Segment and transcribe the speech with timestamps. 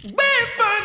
[0.00, 0.77] Bedford!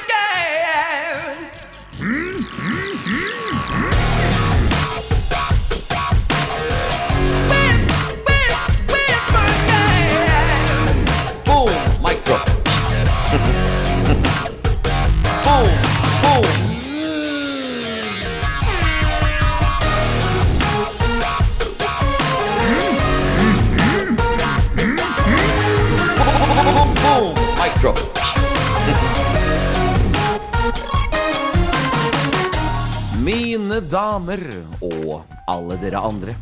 [34.33, 36.33] Damer og alle dere andre.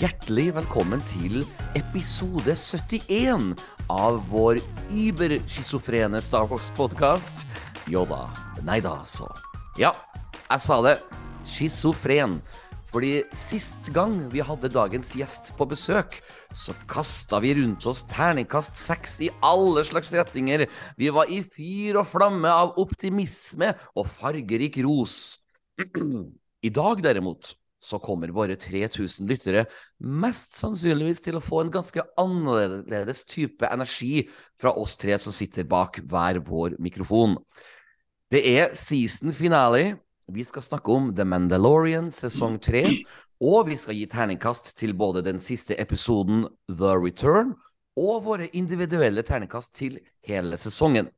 [0.00, 1.42] Hjertelig velkommen til
[1.76, 3.52] episode 71
[3.92, 7.44] av vår überschizofrene Star Wars-podkast.
[7.92, 8.30] Jo da.
[8.64, 9.28] Nei da, så.
[9.76, 9.92] Ja,
[10.48, 10.94] jeg sa det.
[11.44, 12.38] Schizofren.
[12.88, 16.20] Fordi sist gang vi hadde dagens gjest på besøk,
[16.56, 20.66] så kasta vi rundt oss terningkast seks i alle slags retninger.
[20.96, 25.42] Vi var i fyr og flamme av optimisme og fargerik ros.
[26.64, 27.52] I dag derimot
[27.84, 29.66] så kommer våre 3000 lyttere
[30.00, 34.22] mest sannsynligvis til å få en ganske annerledes type energi
[34.60, 37.36] fra oss tre som sitter bak hver vår mikrofon.
[38.32, 39.98] Det er season finale.
[40.32, 42.86] Vi skal snakke om The Mandalorian sesong tre.
[43.44, 47.52] Og vi skal gi terningkast til både den siste episoden The Return
[48.00, 51.10] og våre individuelle terningkast til hele sesongen.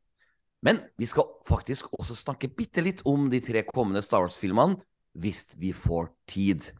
[0.66, 4.80] Men vi skal faktisk også snakke bitte litt om de tre kommende Star Wars-filmene,
[5.20, 6.70] hvis vi får tid.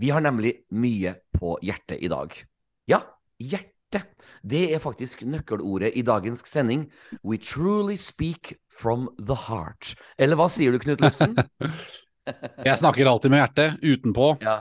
[0.00, 2.32] Vi har nemlig mye på hjertet i dag.
[2.88, 3.02] Ja,
[3.40, 4.04] hjerte.
[4.46, 6.86] Det er faktisk nøkkelordet i dagens sending.
[7.26, 9.94] We truly speak from the heart.
[10.18, 11.34] Eller hva sier du, Knut Luksen?
[12.64, 14.36] Jeg snakker alltid med hjertet, utenpå.
[14.44, 14.60] ja.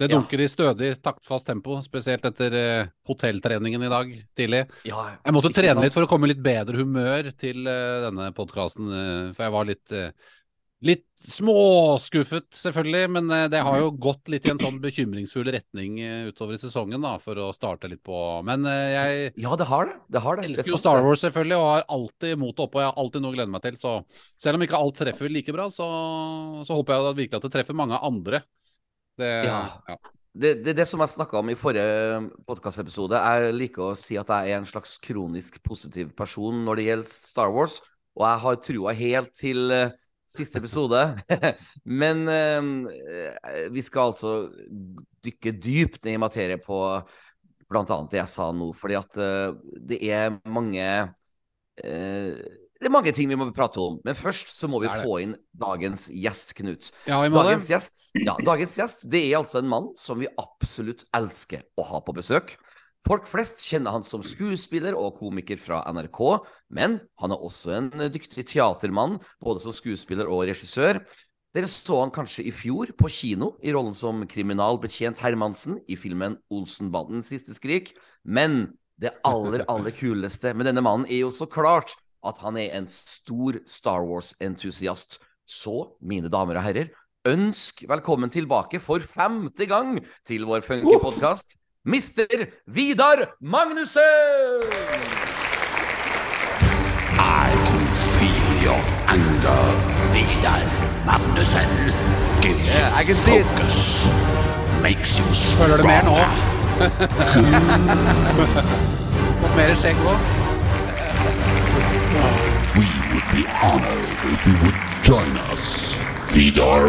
[0.00, 0.16] Det Ja.
[0.16, 4.62] dunker i stødig, taktfast tempo, spesielt etter uh, hotelltreningen i dag tidlig.
[4.88, 5.84] ja Jeg måtte trene sant?
[5.84, 8.88] litt for å komme litt bedre humør til uh, denne podkasten,
[9.36, 10.08] for jeg var litt eh,
[10.88, 15.98] Litt småskuffet, selvfølgelig, men eh, det har jo gått litt i en sånn bekymringsfull retning
[16.00, 18.16] eh, utover i sesongen, da, for å starte litt på
[18.46, 19.98] Men eh, jeg Ja, det har det.
[20.08, 20.46] Det har det.
[20.46, 21.02] er elsker jo Star.
[21.04, 23.66] Wars, selvfølgelig, og har alltid motet oppe, og jeg har alltid noe å glede meg
[23.66, 23.76] til.
[23.80, 23.94] Så
[24.40, 25.90] selv om ikke alt treffer like bra, så,
[26.64, 28.42] så håper jeg at virkelig at det treffer mange andre.
[29.20, 29.60] Det, Ja.
[29.92, 30.00] ja.
[30.30, 34.28] Det, det, det som jeg snakka om i forrige podkastepisode, jeg liker å si at
[34.30, 37.80] jeg er en slags kronisk positiv person når det gjelder Star Wars,
[38.14, 39.74] og jeg har trua helt til
[40.30, 41.00] siste episode.
[42.02, 44.34] Men eh, vi skal altså
[45.24, 46.80] dykke dypt ned i materie på
[47.78, 49.52] annet det jeg sa nå, fordi at eh,
[49.90, 50.86] det er mange
[51.84, 52.40] eh,
[52.80, 55.34] det er mange ting vi må prate om, men først så må vi få inn
[55.52, 56.88] dagens gjest, Knut.
[57.04, 61.66] ja, Dagens gjest, ja, dagens gjest det er altså en mann som vi absolutt elsker
[61.76, 62.54] å ha på besøk.
[63.06, 66.20] Folk flest kjenner han som skuespiller og komiker fra NRK,
[66.76, 71.00] men han er også en dyktig teatermann, både som skuespiller og regissør.
[71.56, 76.36] Dere så han kanskje i fjor på kino i rollen som kriminalbetjent Hermansen i filmen
[76.52, 78.68] Olsenbandens siste skrik, men
[79.00, 81.96] det aller, aller kuleste med denne mannen er jo så klart
[82.26, 85.18] at han er en stor Star Wars-entusiast.
[85.50, 86.92] Så, mine damer og herrer,
[87.26, 89.96] ønsk velkommen tilbake for femte gang
[90.28, 92.26] til vår funky podkast, Mister
[92.66, 94.60] Vidar Magnussen!
[97.18, 99.64] I can feel your anger,
[100.12, 100.62] Vidar
[101.06, 101.68] Magnussen.
[102.42, 103.46] Gives Yeah, I you can see it.
[103.46, 104.06] focus.
[104.82, 105.24] Makes you
[105.56, 106.14] Føler du mer nå?
[106.16, 106.30] stronger.
[109.40, 110.18] Fått mer skjegg òg?
[112.76, 115.64] We would be honored if you would join us.
[116.32, 116.86] Vidar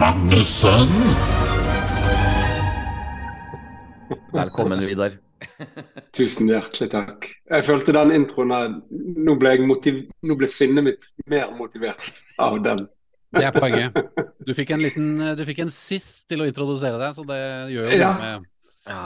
[0.00, 0.88] Magnussen.
[4.32, 5.12] Velkommen, Vidar.
[6.14, 7.26] Tusen hjertelig takk.
[7.50, 12.22] Jeg følte den introen her Nå ble, jeg motiv nå ble sinnet mitt mer motivert
[12.40, 12.84] av den.
[13.34, 13.96] Det er poenget.
[14.46, 17.40] Du fikk en liten Du fikk en Sith til å introdusere deg, så det
[17.74, 18.10] gjør jo Ja.
[18.12, 18.48] noe med
[18.86, 19.04] Ja,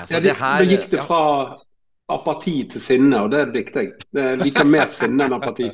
[0.00, 1.06] altså, Ja, det det, her da gikk det ja.
[1.08, 1.22] fra
[2.08, 3.90] apati til sinne, og det likte jeg.
[4.16, 5.68] Det jeg liker mer sinne enn apati.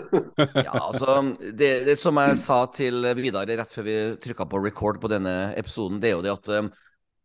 [0.66, 1.16] Ja, altså,
[1.56, 5.54] det, det som jeg sa til Vidar rett før vi trykka på record på denne
[5.56, 6.68] episoden, det er jo det at um,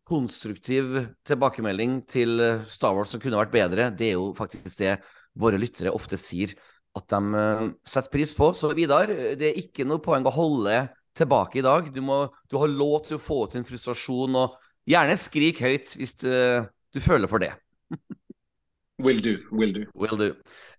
[0.06, 0.94] konstruktiv
[1.26, 4.96] tilbakemelding til eh, Star Wars som kunne vært bedre, det er jo faktisk det
[5.36, 6.54] våre lyttere ofte sier
[6.96, 8.52] at de eh, setter pris på.
[8.56, 10.86] Så Vidar, det er ikke noe poeng å holde
[11.16, 11.90] tilbake i dag.
[11.92, 14.56] Du, må, du har lov til å få ut din frustrasjon, og
[14.88, 16.30] gjerne skrik høyt hvis du,
[16.94, 17.54] du føler for det.
[18.98, 19.82] Will do, will do.
[19.92, 20.30] Will do.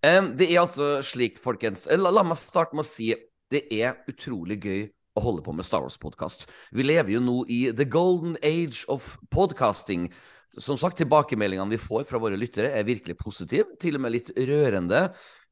[0.01, 3.11] Um, det er altså slikt, folkens la, la meg starte med å si
[3.53, 4.79] det er utrolig gøy
[5.17, 6.47] å holde på med Star Wars-podkast.
[6.77, 10.07] Vi lever jo nå i the golden age of podcasting.
[10.53, 14.31] Som sagt, tilbakemeldingene vi får fra våre lyttere er virkelig positive, til og med litt
[14.37, 15.07] rørende.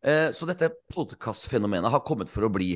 [0.06, 2.76] Eh, så dette podkastfenomenet har kommet for å bli.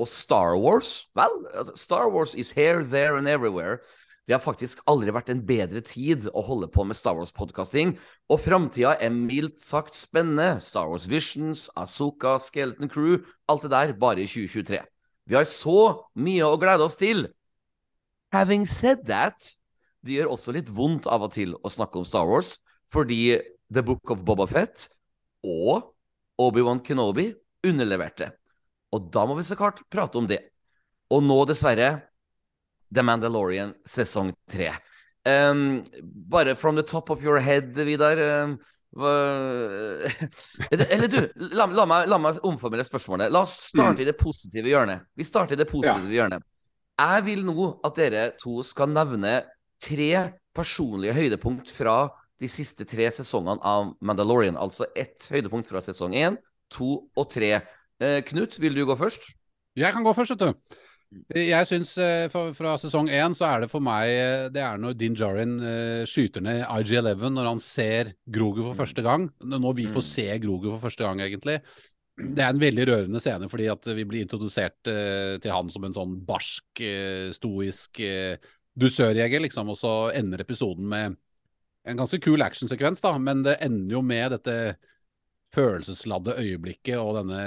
[0.00, 3.82] Og Star Wars, vel, altså, Star Wars is here, there and everywhere.
[4.26, 7.96] Det har faktisk aldri vært en bedre tid å holde på med Star Wars-podkasting,
[8.30, 10.60] og framtida er mildt sagt spennende.
[10.62, 13.18] Star Wars Visions, Azuka, Skeleton Crew,
[13.50, 14.80] alt det der bare i 2023.
[15.28, 17.26] Vi har så mye å glede oss til.
[18.32, 19.52] Having said that,
[20.02, 22.56] det gjør også litt vondt av og til å snakke om Star Wars,
[22.90, 23.38] fordi
[23.72, 24.88] The Book of Boba Fett
[25.46, 25.92] og
[26.42, 27.30] Obi-Wan Kenobi
[27.66, 28.32] underleverte.
[28.92, 30.40] Og da må vi så klart prate om det.
[31.12, 31.94] Og nå, dessverre,
[32.92, 34.72] The Mandalorian sesong tre.
[35.24, 38.18] Um, bare from the top of your head, Vidar.
[38.18, 38.58] Um.
[40.92, 41.18] Eller du,
[41.54, 43.32] la, la, meg, la, meg, omformulere spørsmålet.
[43.32, 44.02] La oss starte mm.
[44.04, 45.06] i det positive hjørnet.
[45.16, 46.16] Vi starter i det positive ja.
[46.20, 46.44] hjørnet.
[47.00, 49.40] Jeg vil nå at dere to skal nevne
[49.82, 50.10] tre
[50.54, 51.96] personlige høydepunkt fra
[52.42, 54.58] de siste tre sesongene av Mandalorian.
[54.60, 56.36] Altså ett høydepunkt fra sesong én,
[56.72, 57.54] to og tre.
[58.02, 59.22] Eh, Knut, vil du gå først?
[59.78, 60.78] Jeg kan gå først, vet du.
[61.32, 64.94] Jeg syns eh, fra sesong én så er det for meg eh, Det er når
[64.96, 69.28] Din Jarin uh, skyter ned IG-11 når han ser Grogu for første gang.
[69.40, 70.08] Når vi får mm.
[70.08, 71.58] se Grogu for første gang, egentlig.
[72.16, 75.94] Det er en veldig rørende scene fordi at vi blir introdusert til han som en
[75.96, 76.82] sånn barsk,
[77.32, 78.02] stoisk
[78.78, 79.72] dusørjeger, liksom.
[79.72, 81.16] Og så ender episoden med
[81.88, 83.14] en ganske kul actionsekvens, da.
[83.16, 84.58] Men det ender jo med dette
[85.52, 87.40] følelsesladde øyeblikket og denne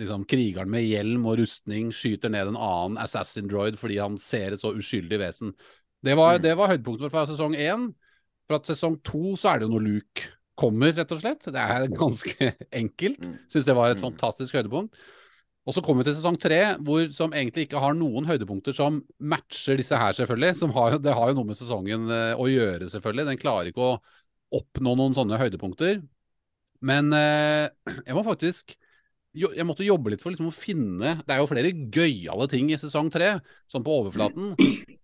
[0.00, 4.54] liksom, krigeren med hjelm og rustning skyter ned en annen assassin droid fordi han ser
[4.54, 5.54] et så uskyldig vesen.
[6.04, 6.44] Det var, mm.
[6.44, 7.90] det var høydepunktet fra sesong én.
[8.48, 11.46] Fra sesong to så er det jo når Luke kommer, rett og slett.
[11.50, 12.50] Det er ganske
[12.82, 13.26] enkelt.
[13.26, 13.36] Mm.
[13.50, 14.08] Syns det var et mm.
[14.10, 14.98] fantastisk høydepunkt.
[15.64, 18.98] Og så kommer vi til sesong tre, hvor, som egentlig ikke har noen høydepunkter som
[19.16, 20.68] matcher disse her, selvfølgelig.
[20.76, 23.30] Har, det har jo noe med sesongen uh, å gjøre, selvfølgelig.
[23.30, 23.94] Den klarer ikke å
[24.54, 26.02] oppnå noen sånne høydepunkter.
[26.84, 27.72] Men eh,
[28.06, 28.76] jeg må faktisk
[29.34, 32.78] jeg måtte jobbe litt for liksom å finne Det er jo flere gøyale ting i
[32.78, 33.32] sesong tre,
[33.70, 34.52] sånn på overflaten.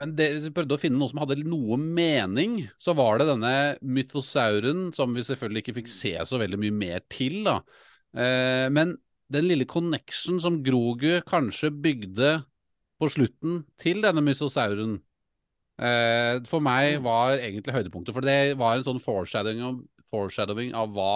[0.00, 3.26] Men det, hvis vi prøvde å finne noe som hadde noe mening, så var det
[3.32, 7.58] denne mythosauren, som vi selvfølgelig ikke fikk se så veldig mye mer til, da.
[8.14, 8.94] Eh, men
[9.30, 12.32] den lille connection som Grogu kanskje bygde
[13.00, 14.98] på slutten til denne mythosauren,
[15.82, 18.14] eh, for meg var egentlig høydepunktet.
[18.14, 21.14] For det var en sånn foreshadowing, foreshadowing av hva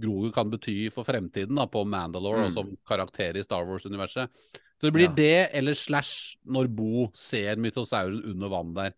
[0.00, 2.46] Grogu kan bety for fremtiden da, på Mandalore mm.
[2.48, 4.32] og som karakter i Star Wars-universet.
[4.80, 5.14] Så det blir ja.
[5.16, 8.92] det eller Slash når Bo ser mytosauren under vann der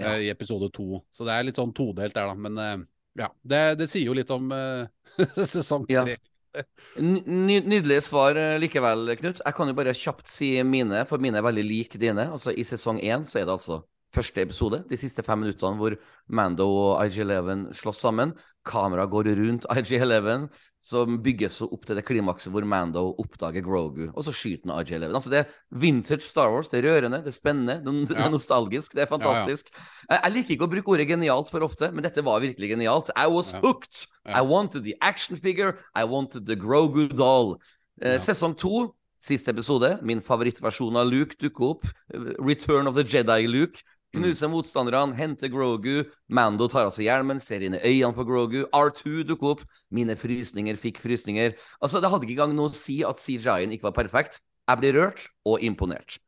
[0.00, 0.14] ja.
[0.14, 1.02] uh, i episode to.
[1.12, 2.34] Så det er litt sånn todelt der, da.
[2.34, 2.88] Men uh,
[3.20, 4.88] ja, det, det, sier jo litt om uh,
[5.54, 6.16] sesong tre.
[6.16, 6.64] Ja.
[7.00, 9.38] Nydelige svar likevel, Knut.
[9.40, 12.26] Jeg kan jo bare kjapt si mine, for mine er veldig like dine.
[12.28, 13.78] Altså I sesong én så er det altså
[14.12, 15.96] første episode, de siste fem minuttene hvor
[16.32, 18.34] Mando og IG-11 slåss sammen.
[18.68, 20.46] Kameraet går rundt IG-11,
[20.82, 25.16] som bygges opp til det klimakset hvor Mando oppdager Grogu, og så skyter han IG-11.
[25.16, 26.70] Altså, det er vintage Star Wars.
[26.72, 27.78] Det er rørende, det er spennende,
[28.10, 29.70] det er nostalgisk, det er fantastisk.
[29.74, 30.22] Ja, ja.
[30.26, 33.12] Jeg liker ikke å bruke ordet genialt for ofte, men dette var virkelig genialt.
[33.16, 34.06] I was hooked.
[34.26, 35.78] I wanted the action figure.
[35.94, 37.56] I wanted the Grogu doll.
[38.02, 38.90] Eh, sesong to
[39.22, 41.84] Siste episode, min favorittversjon av Luke dukker opp.
[42.42, 43.78] Return of the Jedi-Luke.
[44.12, 46.04] Knuser motstanderne, henter Grogu.
[46.28, 48.58] Mando tar av seg hjelmen, ser inn i øynene på Grogu.
[48.68, 49.62] R2 dukker opp.
[49.90, 51.56] Mine frysninger fikk frysninger.
[51.80, 54.42] Altså, Det hadde ikke engang noe å si at CJI-en ikke var perfekt.
[54.68, 56.18] Jeg blir rørt og imponert.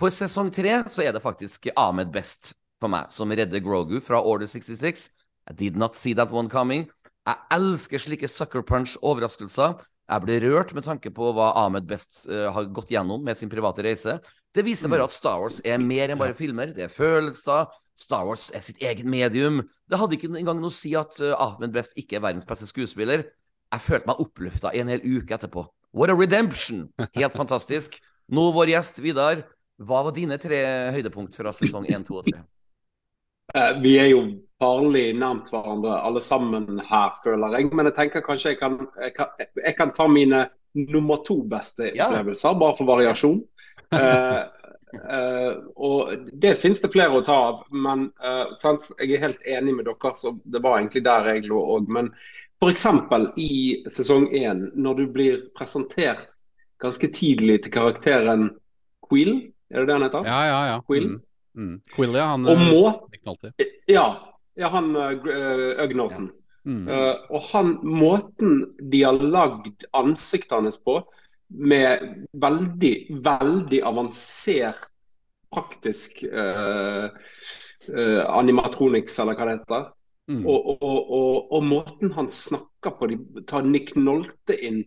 [0.00, 4.22] For sesong tre så er det faktisk Ahmed Best for meg som redder Grogu fra
[4.24, 5.10] Order 66.
[5.50, 6.88] I did not see that one coming.
[7.24, 9.78] Jeg elsker slike sucker punch-overraskelser.
[10.04, 13.48] Jeg ble rørt med tanke på hva Ahmed Best uh, har gått gjennom med sin
[13.52, 14.18] private reise.
[14.54, 15.08] Det viser bare mm.
[15.08, 16.74] at Star Wars er mer enn bare filmer.
[16.76, 17.72] Det er følelser.
[17.96, 19.62] Star Wars er sitt eget medium.
[19.88, 22.68] Det hadde ikke engang noe å si at uh, Ahmed Best ikke er verdens beste
[22.68, 23.24] skuespiller.
[23.72, 25.64] Jeg følte meg oppløfta en hel uke etterpå.
[25.96, 26.88] What a redemption!
[27.16, 27.96] Helt fantastisk.
[28.34, 29.44] Nå vår gjest Vidar,
[29.80, 30.60] hva var dine tre
[30.94, 32.44] høydepunkt fra sesong 1, 2 og 3?
[33.56, 34.24] Eh, vi er jo
[34.62, 37.70] farlig nærmt hverandre alle sammen her, føler jeg.
[37.74, 41.92] Men jeg tenker kanskje jeg kan, jeg kan, jeg kan ta mine nummer to beste
[41.92, 42.58] opplevelser, ja.
[42.58, 43.42] bare for variasjon.
[43.94, 44.40] uh,
[44.96, 47.60] uh, og det finnes det flere å ta av.
[47.70, 48.50] Men uh,
[48.98, 51.90] jeg er helt enig med dere, så det var egentlig der jeg lå òg.
[51.94, 52.10] Men
[52.58, 52.88] f.eks.
[53.38, 53.52] i
[53.92, 56.48] sesong én, når du blir presentert
[56.82, 58.48] ganske tidlig til karakteren
[59.04, 59.36] Quill,
[59.70, 60.26] er det det han heter?
[60.26, 60.82] Ja, ja, ja.
[60.88, 61.14] Queel.
[61.14, 61.22] Mm.
[61.56, 61.80] Mm.
[61.94, 62.30] Quill, ja.
[62.32, 62.80] Han, og må,
[63.90, 64.06] ja,
[64.58, 66.30] ja, han uh, Norton.
[66.30, 66.40] Ja.
[66.64, 66.86] Mm.
[66.88, 70.98] Uh, og han, måten de har lagd ansiktet hans på,
[71.54, 72.94] med veldig,
[73.24, 74.88] veldig avansert
[75.54, 77.10] praktisk uh,
[77.92, 79.92] uh, animatronics, eller hva det heter.
[80.24, 80.40] Mm.
[80.48, 84.82] Og, og, og, og måten han snakker på, de tar Nick Nolte inn.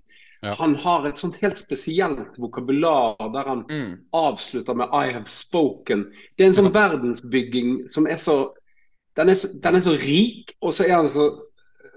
[0.48, 0.54] Ja.
[0.60, 3.98] Han har et sånt helt spesielt vokabular der han Mm.
[4.14, 6.06] avslutter med 'I have spoken'.
[6.38, 8.54] Det er en sånn verdensbygging som er så
[9.18, 11.24] den er så, den er så rik, og så er han så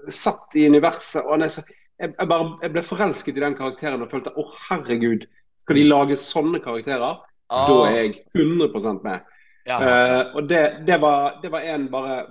[0.09, 1.21] satt i universet.
[1.25, 1.61] og han er så,
[1.99, 5.27] jeg, jeg, bare, jeg ble forelsket i den karakteren og følte å herregud,
[5.61, 7.19] skal de lage sånne karakterer?
[7.51, 9.21] Ah, Da er jeg 100 med.
[9.67, 9.77] ja.
[9.77, 12.25] Uh, og det, det, var, det var en bare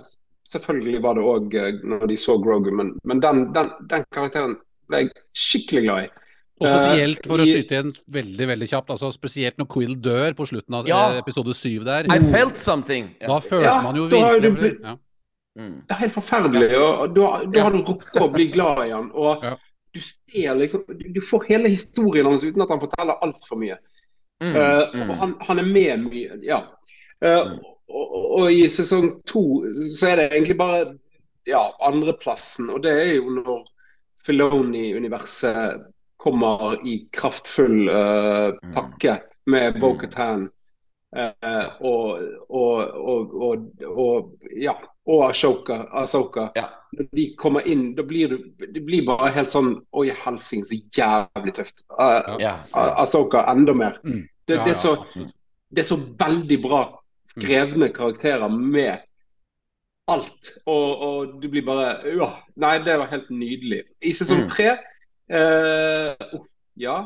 [0.51, 1.53] Selvfølgelig var det òg
[1.87, 4.57] når de så Grogu, men, men den, den, den karakteren
[4.91, 6.09] ble jeg skikkelig glad i.
[6.61, 10.35] Og spesielt for å Eh, skyte igjen veldig veldig kjapt, altså spesielt når Quill dør
[10.37, 10.99] på slutten av Ja.
[11.15, 12.05] eh, episode syv der.
[12.05, 13.15] I felt something.
[13.19, 14.95] Da følte Ja, man jo virkelig du ja.
[15.57, 15.81] Mm.
[15.87, 16.77] Det er helt forferdelig.
[16.77, 17.63] og, og Da, da Ja.
[17.63, 19.09] har du rukket å bli glad i han.
[19.13, 19.55] Og Ja.
[19.93, 23.77] du ser liksom Du du får hele historien hans uten at han forteller altfor mye.
[24.41, 24.55] Mm.
[24.55, 25.09] uh, Mm.
[25.09, 26.39] og han, han er med mye.
[26.43, 26.61] Ja.
[27.25, 27.59] Uh, Mm.
[27.89, 29.65] og, og, og i sesong to
[29.97, 30.97] så er det egentlig bare
[31.47, 33.65] ja, andreplassen, og det er jo når
[34.25, 35.81] Filoni-universet
[36.17, 38.73] kommer i kraftfull Mm.
[38.75, 40.49] pakke med Bo-Katan
[41.17, 43.33] eh, og, og, og,
[43.87, 44.75] og, ja,
[45.07, 45.79] og Ashoka.
[45.91, 46.49] Ahsoka.
[46.55, 46.67] Ja.
[46.93, 48.37] Når de kommer inn, da blir du
[48.67, 51.85] Det blir bare helt sånn Oi, helsing, så jævlig tøft.
[51.97, 52.51] Uh, Ja.
[52.73, 53.97] Ahsoka enda mer.
[54.03, 54.27] Mm.
[54.47, 54.95] Det, Ja, det, er så,
[55.71, 56.81] det er så veldig bra
[57.25, 58.99] skrevne karakterer med
[60.11, 60.51] alt.
[60.65, 62.29] Og, og du blir bare ja,
[62.61, 63.83] Nei, det var helt nydelig.
[64.01, 64.49] I sesong Mm.
[64.51, 64.69] tre
[65.31, 66.45] eh, oh,
[66.79, 66.97] Ja,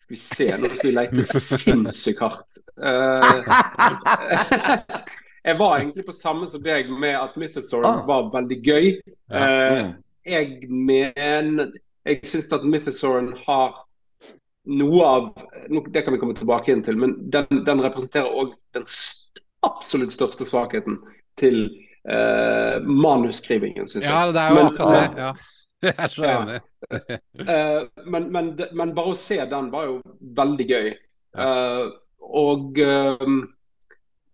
[0.00, 0.46] skal vi se.
[0.58, 2.60] Nå skal vi lete sinnssykt hardt.
[2.80, 3.42] Eh,
[5.48, 8.02] jeg var egentlig på samme som deg med at Mythosaur Ah.
[8.08, 8.88] var veldig gøy.
[9.32, 9.94] Eh, Mm.
[10.26, 11.72] jeg mener
[12.06, 13.74] Jeg syns at Mythosauren har
[14.66, 15.26] noe av
[15.92, 18.84] Det kan vi komme tilbake inn til, men den, den representerer òg den
[19.62, 20.96] absolutt største svakheten
[21.40, 21.68] til
[22.08, 24.10] eh, manusskrivingen, syns jeg.
[24.10, 25.24] Ja, det er jo Men, akkurat det.
[25.24, 25.32] Ja.
[25.80, 26.40] Jeg er så Ja.
[26.42, 26.60] enig.
[27.48, 30.00] Eh, men, men, men bare å se den var jo
[30.36, 30.90] veldig gøy.
[31.38, 33.22] Uh, og eh,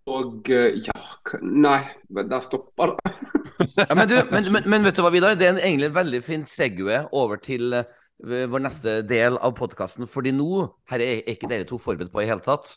[0.06, 0.96] og eh, ja
[1.42, 3.12] Nei, der stopper det.
[3.76, 5.36] Ja, men, du, men, men, men vet du hva, Vidar?
[5.36, 7.86] Det er en, egentlig en veldig fin segway over til eh,
[8.22, 10.06] vår neste del av podkasten.
[10.08, 12.74] Fordi nå her er er ikke dere to forberedt på i hele tatt.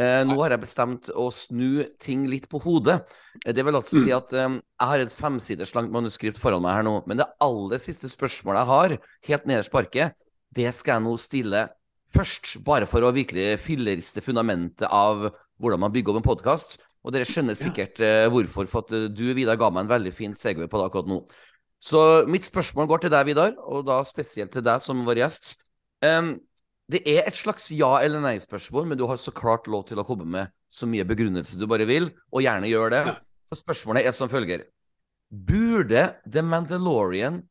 [0.00, 3.02] Eh, nå har jeg bestemt å snu ting litt på hodet.
[3.44, 6.78] Eh, Det vil altså si at eh, jeg har et femsiders langt manuskript foran meg
[6.78, 6.94] her nå.
[7.06, 8.96] Men det aller siste spørsmålet jeg har,
[9.28, 10.16] helt nederst på arket,
[10.52, 11.66] det skal jeg nå stille
[12.12, 12.54] først.
[12.64, 15.28] Bare for å virkelig filleriste fundamentet av
[15.60, 16.78] hvordan man bygger opp en podkast.
[17.02, 20.12] Og dere skjønner sikkert eh, hvorfor, for at eh, du, Vidar, ga meg en veldig
[20.14, 21.20] fin segway på det akkurat nå.
[21.82, 25.56] Så mitt spørsmål går til deg, Vidar, og da spesielt til deg som vår gjest.
[26.06, 26.36] Em,
[26.90, 30.04] det er et slags ja- eller nei-spørsmål, men du har så klart lov til å
[30.06, 33.02] komme med så mye begrunnelse du bare vil, og gjerne gjør det.
[33.48, 34.64] Så spørsmålet er som følger.
[35.30, 37.42] Burde The Mandalorian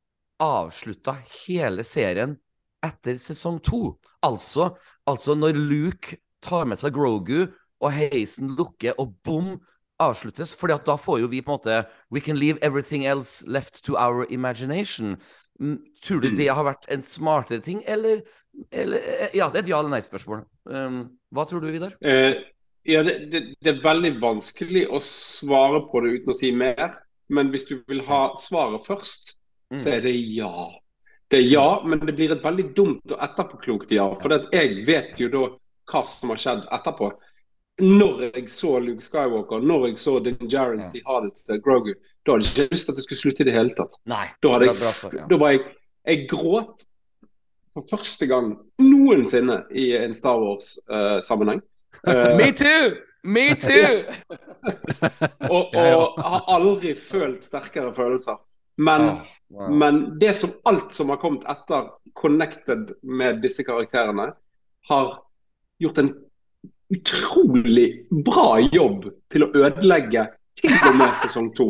[0.42, 2.36] avslutta hele serien
[2.84, 3.98] etter sesong to?
[4.26, 4.76] Altså,
[5.08, 7.48] altså når Luke tar med seg Grogu,
[7.82, 9.56] og heisen lukker, og bom,
[10.02, 10.56] avsluttes.
[10.56, 13.84] fordi at da får jo vi på en måte We can leave everything else left
[13.86, 15.18] to our imagination.
[15.60, 18.22] Mm, Tror du det har vært en smartere ting, eller,
[18.72, 20.44] eller Ja, det er et ja- eller nei-spørsmål.
[20.66, 20.98] Um,
[21.34, 21.94] hva tror du, Vidar?
[22.02, 22.36] Eh,
[22.86, 26.98] ja, det, det, det er veldig vanskelig å svare på det uten å si mer.
[27.30, 29.36] Men hvis du vil ha svaret først,
[29.72, 29.94] så Mm.
[29.94, 30.68] er det ja.
[31.32, 34.10] Det er ja, men det blir et veldig dumt og etterpåklokt ja.
[34.20, 35.44] For jeg vet jo da
[35.92, 37.12] hva som har skjedd etterpå.
[37.82, 41.94] Når jeg så Luke Skywalker, når jeg så Din Jarren si ha det til Grogu,
[42.26, 43.96] da hadde jeg ikke lyst til at det skulle slutte i det hele tatt.
[44.12, 44.28] Nei.
[44.44, 45.26] Da, hadde bra- jeg, bra svar, ja.
[45.32, 45.64] da var jeg
[46.06, 46.84] Jeg gråt
[47.74, 51.62] for første gang noensinne i en Star Wars-sammenheng.
[52.38, 52.96] Me too!
[53.24, 54.02] Me too!
[55.54, 58.40] og, og har aldri følt sterkere følelser.
[58.82, 59.70] Men, oh, wow.
[59.70, 64.32] men det som alt som har kommet etter connected med disse karakterene,
[64.90, 65.10] har
[65.80, 66.14] gjort en
[66.92, 70.26] utrolig bra jobb til å ødelegge
[70.60, 71.68] til og med sesong to.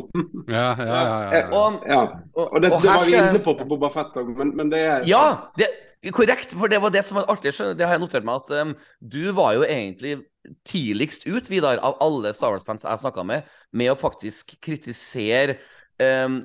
[0.48, 1.44] Ja, ja, ja, ja, ja.
[1.52, 2.02] Og, Ja.
[2.34, 4.56] og, Og det, og det var vi skal inne på på Boba Fett òg, men,
[4.56, 5.68] men det er Ja, det
[6.10, 6.56] korrekt.
[6.58, 7.54] For det var det som var artig.
[7.54, 10.18] Det har jeg notert meg at um, du var jo egentlig
[10.66, 15.60] tidligst ut, Vidar, av alle Star Wars-fans jeg snakka med, med å faktisk kritisere
[16.02, 16.42] um,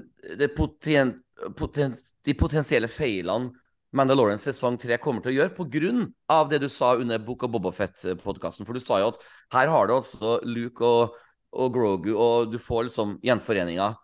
[0.57, 1.15] poten,
[1.57, 1.97] poten,
[2.27, 3.55] de potensielle feilene
[3.97, 6.41] Mandalorian sesong 3 kommer til å gjøre, pga.
[6.51, 8.67] det du sa under Book of Bobafett-podkasten.
[8.67, 9.21] For du sa jo at
[9.55, 11.15] her har du altså Luke og,
[11.57, 13.95] og Grogu, og du får liksom gjenforeninga.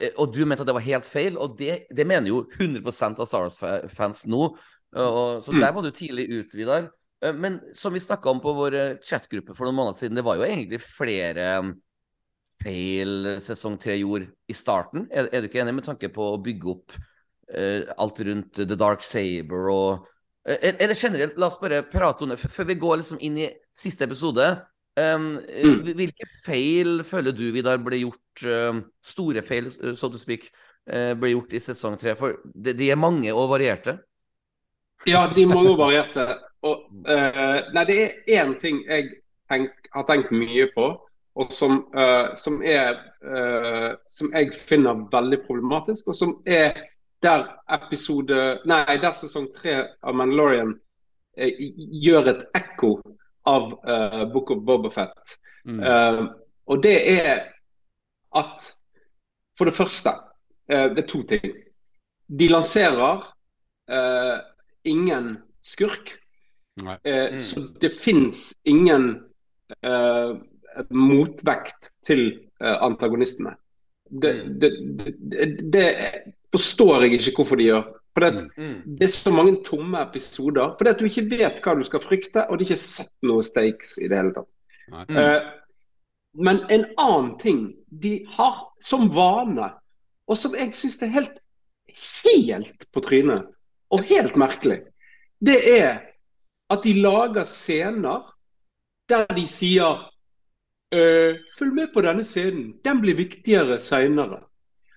[0.00, 3.20] Eh, Og du mente at det var helt feil, og det, det mener jo 100%
[3.20, 4.50] av Star Wars-fans nå.
[4.96, 5.60] Og, så Mm.
[5.60, 6.90] der var du tidlig ut, Vidar.
[7.22, 10.24] Eh, Men som vi snakka om på vår eh, chatgruppe for noen måneder siden, det
[10.24, 11.74] var jo egentlig flere,
[12.60, 15.06] feil sesong tre gjorde i starten?
[15.10, 16.96] Er, er, du ikke enig med tanke på å bygge opp
[17.56, 20.02] uh, alt rundt The Dark Saber og
[20.48, 23.48] uh, Eller generelt, la oss bare prate om det før vi går liksom inn i
[23.72, 24.50] siste episode.
[24.98, 25.94] Um, mm.
[25.96, 30.50] Hvilke feil føler du, Vidar, ble gjort, uh, store feil, so to speak,
[30.90, 32.16] ble gjort i sesong tre?
[32.18, 34.00] For de, de, er mange og varierte.
[35.08, 36.26] Ja, de er mange og varierte.
[36.66, 39.08] Og, nei, det er én ting jeg
[39.50, 40.90] tenk, har tenkt mye på,
[41.40, 46.76] og som, uh, som, er, uh, som jeg finner veldig problematisk, og som er
[47.20, 47.44] der
[47.76, 51.64] episode Nei, der sesong tre av Mandalorian uh,
[52.04, 52.94] gjør et ekko
[53.48, 53.72] av
[54.34, 55.38] Book of Bobafett.
[55.64, 55.80] Mm.
[56.68, 57.40] og det er
[58.36, 58.66] at
[59.58, 60.12] For det første,
[60.68, 61.42] det er to ting.
[62.38, 63.24] De lanserer
[64.84, 66.16] ingen skurk.
[66.80, 67.38] Mm.
[67.42, 69.10] Så det fins ingen
[69.86, 70.38] uh,
[70.90, 72.22] motvekt til
[72.62, 73.54] uh, antagonistene.
[74.10, 74.58] Det, mm.
[74.60, 74.70] det,
[75.32, 75.88] det, det,
[76.50, 77.82] forstår jeg ikke hvorfor de gjør.
[78.14, 78.64] For det, mm.
[78.64, 78.96] mm.
[78.98, 80.74] det er så mange tomme episoder.
[80.78, 83.44] Fordi at du ikke vet hva du skal frykte, og det er ikke sett noe
[83.46, 84.50] stakes i det hele tatt.
[84.90, 85.04] Mm.
[85.14, 85.60] Uh,
[86.40, 87.62] men en annen ting
[88.02, 89.70] de har som vane,
[90.30, 91.38] og som jeg syns er helt,
[92.22, 93.48] helt på trynet,
[93.90, 94.80] og helt merkelig,
[95.40, 95.98] det er
[96.70, 98.28] at de lager scener
[99.10, 100.04] der de sier
[100.94, 104.44] øh, Følg med på denne scenen, den blir viktigere seinere.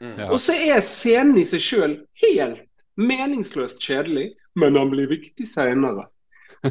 [0.02, 0.20] Mm.
[0.20, 0.30] Ja.
[0.32, 2.66] Og så er scenen i seg sjøl helt
[3.00, 6.06] meningsløst kjedelig, men den blir viktig seinere.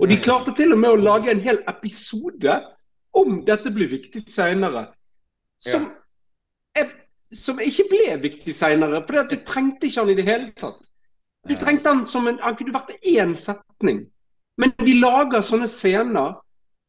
[0.01, 2.61] Og de klarte til og med å lage en hel episode
[3.19, 4.87] om dette blir viktig seinere.
[5.63, 5.91] Som,
[6.79, 6.87] ja.
[7.37, 10.81] som, ikke ble viktig seinere, for du trengte ikke han i det hele tatt.
[11.49, 14.05] Du trengte han som en Han kunne vært én setning.
[14.61, 16.37] Men de lager sånne scener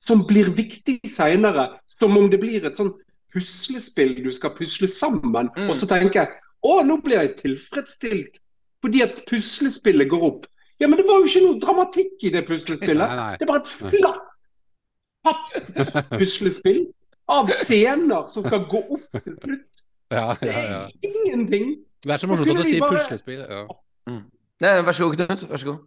[0.03, 1.69] som blir viktig seinere.
[1.87, 2.93] Som om det blir et sånn
[3.33, 5.49] puslespill du skal pusle sammen.
[5.57, 5.69] Mm.
[5.71, 8.39] Og så tenker jeg å, nå blir jeg tilfredsstilt
[8.83, 10.41] fordi at puslespillet går opp.
[10.81, 12.99] Ja, men det var jo ikke noe dramatikk i det puslespillet.
[12.99, 13.35] Nei, nei.
[13.39, 14.25] Det bare et flatt
[15.23, 16.81] papp-puslespill
[17.37, 19.83] av scener som skal gå opp til slutt.
[20.11, 20.81] Ja, ja, ja.
[20.99, 21.69] Det er ingenting.
[22.03, 22.99] Det er så morsomt å si bare...
[22.99, 23.39] puslespill.
[23.39, 23.63] Ja.
[24.11, 24.25] Mm.
[24.63, 25.43] Nei, vær så god, Knut.
[25.49, 25.81] Vær så god.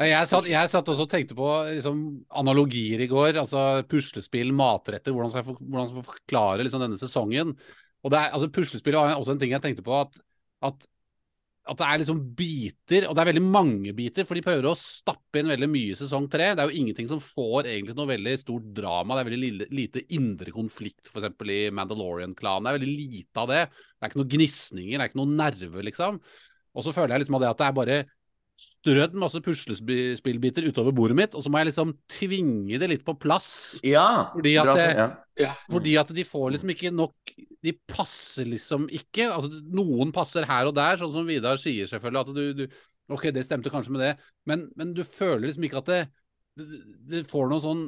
[0.00, 1.98] Jeg satt, jeg satt, også og tenkte på liksom,
[2.40, 3.34] analogier i går.
[3.42, 5.12] altså Puslespill, matretter.
[5.12, 7.50] Hvordan skal jeg, for, hvordan skal jeg forklare liksom, denne sesongen?
[8.00, 9.98] Og det er, altså Puslespill var også en ting jeg tenkte på.
[9.98, 10.14] At,
[10.70, 10.86] at,
[11.66, 14.28] at, det er liksom biter, og det er veldig mange biter.
[14.28, 16.52] For de prøver å stappe inn veldig mye i sesong tre.
[16.54, 19.18] Det er jo ingenting som får egentlig noe veldig stort drama.
[19.18, 21.34] Det er veldig lite, lite indre konflikt, f.eks.
[21.50, 22.70] i Mandalorian-klanen.
[22.70, 23.66] Det er veldig lite av det.
[23.74, 26.22] Det er ikke noen gnisninger, det er ikke noen nerve, liksom.
[26.70, 28.00] Og så føler jeg liksom at det er bare
[28.60, 33.16] strødd masse puslespillbiter utover bordet mitt, og så må jeg liksom tvinge det litt på
[33.20, 33.80] plass.
[33.86, 35.06] Ja, fordi at, det,
[35.40, 35.54] ja.
[35.72, 39.26] fordi at de får liksom ikke nok De passer liksom ikke.
[39.28, 42.20] Altså, noen passer her og der, sånn som Vidar sier selvfølgelig.
[42.20, 44.14] at du, du Ok, det stemte kanskje med det,
[44.46, 46.00] men, men du føler liksom ikke at det,
[47.10, 47.84] det får noe sånn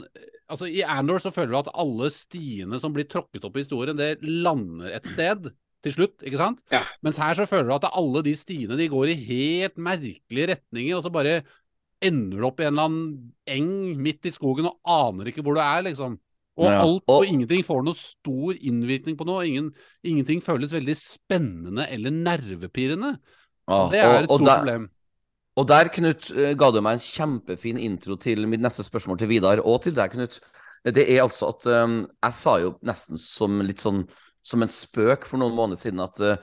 [0.52, 3.96] Altså I Andor så føler du at alle stiene som blir tråkket opp i historien,
[3.96, 5.48] det lander et sted
[5.82, 6.60] til slutt, ikke sant?
[6.72, 6.84] Ja.
[7.02, 10.94] Mens her så føler du at alle de stiene de går i helt merkelige retninger,
[10.96, 11.40] og så bare
[12.02, 15.58] ender du opp i en eller annen eng midt i skogen og aner ikke hvor
[15.58, 16.18] du er, liksom.
[16.60, 19.44] Og ja, alt og, og, ingenting får noe stor innvirkning på noe.
[19.48, 19.70] Ingen,
[20.04, 23.14] ingenting føles veldig spennende eller nervepirrende.
[23.70, 24.90] Ah, det er et stort der, problem.
[25.56, 29.32] Og der, Knut, eh, ga du meg en kjempefin intro til mitt neste spørsmål til
[29.32, 30.38] Vidar, og til deg, Knut.
[30.82, 34.00] Det er altså at um, Jeg sa jo nesten som litt sånn
[34.42, 36.36] som en spøk for noen måneder siden at uh,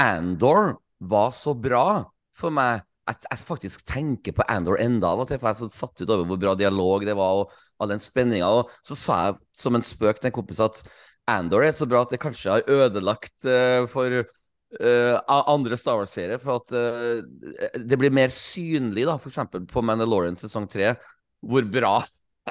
[0.00, 2.04] Andor var så bra
[2.38, 5.72] for meg at jeg faktisk tenker på Andor enda av og til, for jeg er
[5.74, 8.50] satt ut over hvor bra dialog det var, og all den spenninga.
[8.60, 10.82] Og så sa jeg som en spøk til en kompis at
[11.30, 16.38] Andor er så bra at det kanskje har ødelagt uh, for uh, andre Star Wars-serier,
[16.42, 19.42] for at uh, det blir mer synlig, da, f.eks.
[19.70, 20.94] på Mandalorian sesong tre,
[21.40, 21.98] hvor bra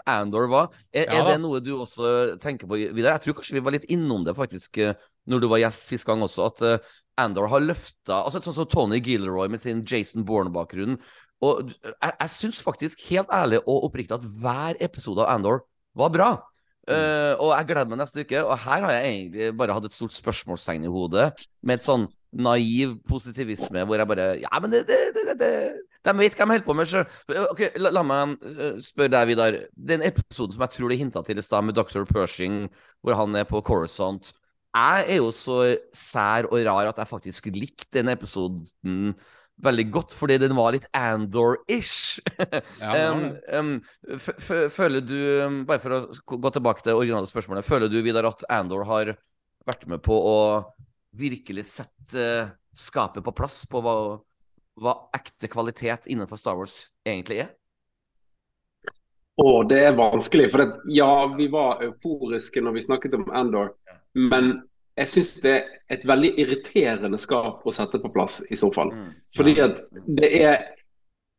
[0.07, 0.73] Andor var.
[0.91, 3.15] Er, ja, er, det noe du også tenker på videre?
[3.15, 4.93] Jeg tror kanskje vi var litt innom det faktisk eh,
[5.29, 8.69] når du var gjest sist gang også, at uh, Andor har løfta altså Sånn som
[8.71, 10.97] Tony Gilroy med sin Jason Bourne-bakgrunn.
[11.45, 15.61] Og jeg, jeg syns faktisk helt ærlig og oppriktig at hver episode av Andor
[15.99, 16.29] var bra.
[16.89, 18.41] Uh, og jeg gleder meg neste uke.
[18.41, 21.29] Og her har jeg egentlig bare hatt et stort spørsmålstegn i hodet,
[21.61, 25.53] med et sånn naiv positivisme hvor jeg bare Ja, men det, det, det, det
[26.07, 26.89] de vet hva de holder på med.
[26.89, 27.03] Så.
[27.49, 29.57] Ok, la, la, meg eh, spørre deg, Vidar.
[29.91, 32.05] Den episoden som jeg tror det hinta til i stad, med Dr.
[32.09, 32.67] Pershing,
[33.03, 34.31] hvor han er på Coruscant
[34.75, 35.59] Jeg er jo så
[35.95, 39.13] sær og rar at jeg faktisk likte den episoden
[39.59, 42.19] veldig godt, fordi den var litt Andor-ish.
[42.79, 43.25] Ja, um,
[43.59, 43.73] um,
[44.71, 45.17] føler du,
[45.67, 49.13] bare for å gå tilbake til originale spørsmålet, føler du, Vidar, at Andor har
[49.67, 50.39] vært med på å
[51.19, 53.93] virkelig sette eh, skapet på plass på hva,
[54.79, 57.51] hva ekte kvalitet innenfor Star Wars egentlig er?
[59.39, 60.49] Å, det er vanskelig.
[60.51, 63.71] For det, ja, vi var euforiske når vi snakket om Endor.
[64.17, 64.57] Men
[64.99, 68.91] jeg syns det er et veldig irriterende skap å sette på plass, i så fall.
[68.91, 69.13] Mm.
[69.37, 69.79] Fordi at
[70.19, 70.59] det er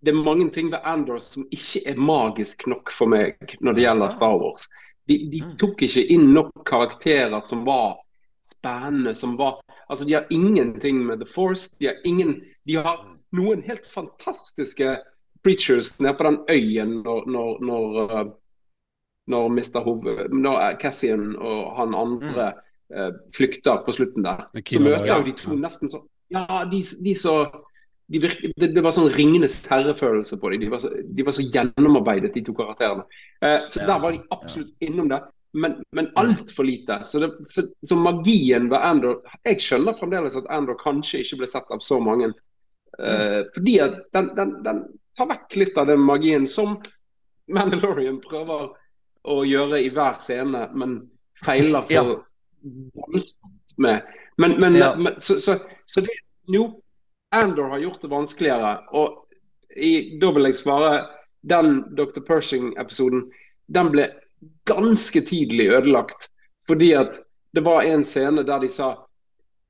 [0.01, 3.83] det er mange ting ved Endor som ikke er magisk nok for meg når det
[3.85, 4.65] gjelder Star Wars.
[5.05, 5.57] De, de Mm.
[5.61, 7.99] tok ikke inn nok karakterer som var
[8.41, 11.69] spennende, som var Altså, de har ingenting med The Force.
[11.81, 13.01] De har ingen De har
[13.37, 14.99] noen helt fantastiske
[15.45, 18.33] preachers nede på den øyen når, når, når, uh,
[19.31, 19.81] når Mr.
[19.85, 22.53] Hove, når uh, Cassian og han andre
[22.93, 24.47] uh, flykter på slutten der.
[24.59, 25.25] Så møter jo ja.
[25.25, 27.43] de to nesten sånn Ja, de, de så
[28.11, 30.65] de virke, det, det var sånn Ringenes herre-følelse på dem.
[30.65, 33.05] De var så, de var så gjennomarbeidet, de to karakterene.
[33.39, 35.21] Eh, så Ja, der var de absolutt innom det,
[35.55, 37.01] men, men altfor lite.
[37.07, 41.51] Så, det, så, så magien ved Andor Jeg skjønner fremdeles at Andor kanskje ikke ble
[41.51, 42.33] sett av så mange.
[43.01, 44.83] Eh, fordi at den, den, den
[45.17, 46.77] tar vekk litt av den magien som
[47.51, 48.69] Mandalorian prøver
[49.29, 50.99] å gjøre i hver scene, men
[51.45, 52.05] feiler så Ja.
[52.63, 54.03] voldsomt med.
[54.39, 54.95] Men, men, Ja.
[54.97, 56.11] men så, så, så det
[56.51, 56.83] Jo,
[57.33, 58.71] Andor har gjort det vanskeligere.
[58.93, 59.27] Og
[59.77, 61.07] i, da vil jeg svare
[61.47, 62.21] den Dr.
[62.27, 63.29] Pershing-episoden
[63.71, 64.09] den ble
[64.67, 66.27] ganske tidlig ødelagt.
[66.67, 67.21] Fordi at
[67.55, 68.91] det var en scene der de sa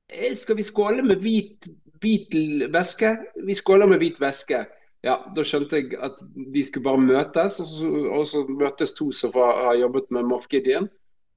[0.09, 1.67] «Eh, Skal vi skåle med hvit,
[2.01, 2.33] hvit
[2.73, 3.17] væske?
[3.45, 4.65] Vi skåler med hvit væske.
[5.03, 6.19] Ja, Da skjønte jeg at
[6.53, 10.45] de skulle bare møtes, og så, og så møtes to som har jobbet med Moff
[10.49, 10.89] Gideon.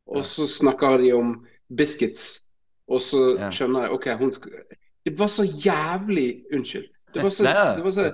[0.06, 1.46] Og så snakker de om
[1.76, 2.44] biscuits,
[2.88, 4.32] og så skjønner jeg OK, hun
[5.04, 6.88] Det var så jævlig Unnskyld.
[7.14, 7.44] Det var så,
[7.76, 8.12] det var så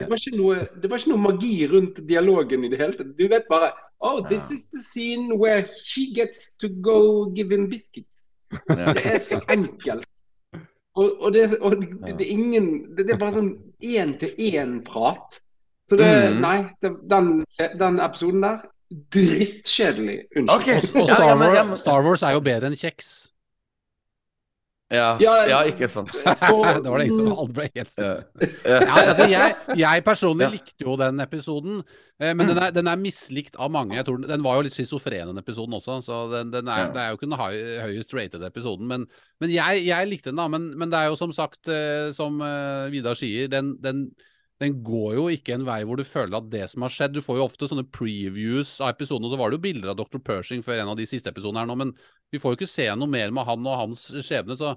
[0.00, 3.12] det var, noe, det var ikke noe magi rundt dialogen i det hele tatt.
[3.18, 7.68] Du vet bare Oh, this is the scene where she gets to go give him
[7.68, 8.30] biscuits.
[8.68, 10.06] Det er så enkelt.
[11.00, 15.38] Og, og, det, og det, det er ingen Det, det er bare sånn én-til-én-prat.
[15.88, 16.40] Så det Mm.
[16.44, 17.30] Nei, det, den,
[17.80, 18.60] den episoden der
[19.14, 20.18] Drittkjedelig.
[20.36, 20.50] Unnskyld.
[20.60, 20.76] Okay.
[20.76, 23.29] Og, og Star, ja, men- ja, Wars, men- Star Wars er jo bedre enn kjeks.
[24.90, 26.10] Ja, Ja, ja, ikke sant.
[26.50, 28.24] Og- det var det ingen som alle ble helt stille.
[28.66, 28.78] Ja.
[29.04, 30.50] Altså jeg, jeg personlig Ja.
[30.54, 31.82] likte jo den episoden,
[32.18, 33.94] eh, men den er, den er mislikt av mange.
[33.94, 36.88] Jeg tror den, den var jo litt schizofren, den episoden også, så den, den er,
[36.88, 36.88] Ja.
[36.96, 37.38] det er jo ikke den
[37.86, 38.88] høyest rated episoden.
[38.90, 39.06] Men,
[39.40, 40.48] men jeg, jeg likte den, da.
[40.50, 44.08] Men, men det er jo som sagt, eh, som eh, Vidar sier, den, den,
[44.60, 47.22] den går jo ikke en vei hvor du føler at det som har skjedd Du
[47.24, 50.18] får jo ofte sånne previews av episoden, og så var det jo bilder av Dr.
[50.20, 51.94] Pershing før en av de siste episodene her nå, men
[52.32, 54.56] vi får jo ikke se noe mer med han og hans skjebne.
[54.56, 54.76] så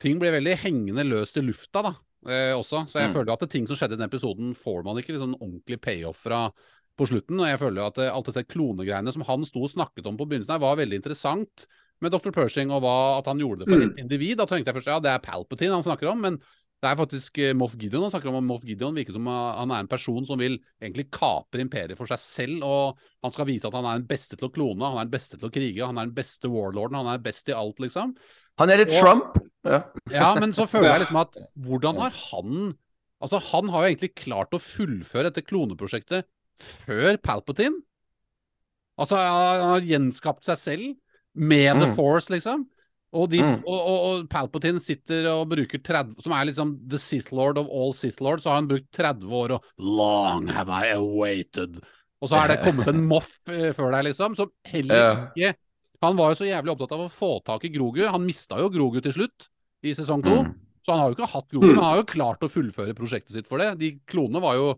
[0.00, 1.94] ting blir veldig hengende løst i lufta da,
[2.26, 2.86] eh, også.
[2.88, 3.14] Så jeg Mm.
[3.14, 6.16] føler at det ting som skjedde i den episoden, får man ikke liksom ordentlig payoff
[6.24, 6.50] fra
[6.98, 7.38] på slutten.
[7.40, 10.26] Og jeg føler at eh, alt disse klonegreiene som han sto og snakket om på
[10.28, 11.66] begynnelsen her, var veldig interessant
[12.00, 12.30] med Dr.
[12.32, 13.90] Pershing og hva, at han gjorde det for Mm.
[13.92, 14.36] et individ.
[14.38, 16.38] Da tenkte jeg først ja, det er Palpatine han snakker om, men
[16.80, 18.46] det er faktisk eh, Moff Gideon han snakker om.
[18.48, 22.18] Moff Gideon virker som han er en person som vil egentlig kapre imperiet for seg
[22.22, 25.08] selv, og han skal vise at han er den beste til å klone, han er
[25.10, 27.82] den beste til å krige, han er den beste warlorden, han er best i alt,
[27.84, 28.14] liksom.
[28.62, 29.36] Han er litt Og- Trump.
[29.68, 29.82] Ja.
[30.10, 31.36] Ja, men så føler jeg liksom at
[31.68, 32.72] hvordan har han
[33.20, 36.24] Altså, han har jo egentlig klart å fullføre dette kloneprosjektet
[36.56, 37.82] før Palpatine.
[38.96, 40.86] Altså, han har gjenskapt seg selv
[41.36, 41.94] med The Mm.
[41.98, 42.64] Force, liksom.
[43.12, 43.64] Og, de, Mm.
[43.66, 47.66] og, og, og Palpatine sitter og bruker 30 Som er liksom the Sith Lord of
[47.66, 51.80] all Sith Lords, så har han brukt 30 år og Long have I awaited.
[52.22, 55.54] Og så er det kommet en moff eh, før deg, liksom, som heller ikke
[56.04, 58.04] Han var jo så jævlig opptatt av å få tak i Grogu.
[58.08, 59.48] Han mista jo Grogu til slutt,
[59.84, 60.36] i sesong to.
[60.46, 60.54] Mm.
[60.86, 61.74] Så han har jo ikke hatt Grogu, Mm.
[61.74, 63.74] men han har jo klart å fullføre prosjektet sitt for det.
[63.82, 64.70] De klonene var jo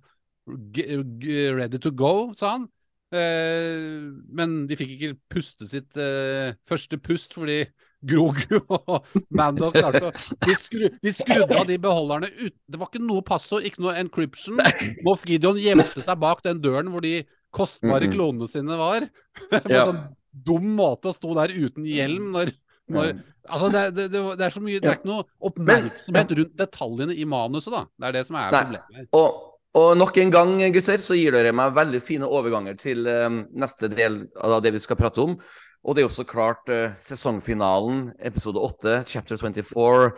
[0.73, 2.68] ready to go, sa han.
[3.12, 7.59] Eh, men de fikk ikke puste sitt eh, første pust fordi
[8.02, 10.10] Grogu og Mando klarte
[10.46, 13.94] de, skru, de skrudde av de beholderne ut Det var ikke noe passord, ikke noe
[14.00, 14.58] encryption.
[15.06, 17.20] Moff Gideon gjemte seg bak den døren hvor de
[17.52, 19.06] kostbare klonene sine var.
[19.52, 22.54] På en sånn dum måte å stå der uten hjelm når,
[22.92, 23.14] når
[23.50, 27.24] Altså, det, det, det er så mye Det er ikke noe oppmerksomhet rundt detaljene i
[27.26, 27.80] manuset, da.
[27.98, 29.08] Det er det som er problemet.
[29.18, 29.40] Og,
[29.80, 33.90] og nok en gang, gutter, så gir dere meg veldig fine overganger til um, neste
[33.90, 35.34] del av det vi skal prate om.
[35.83, 40.12] Og det er jo så klart uh, sesongfinalen, episode 8, chapter 24,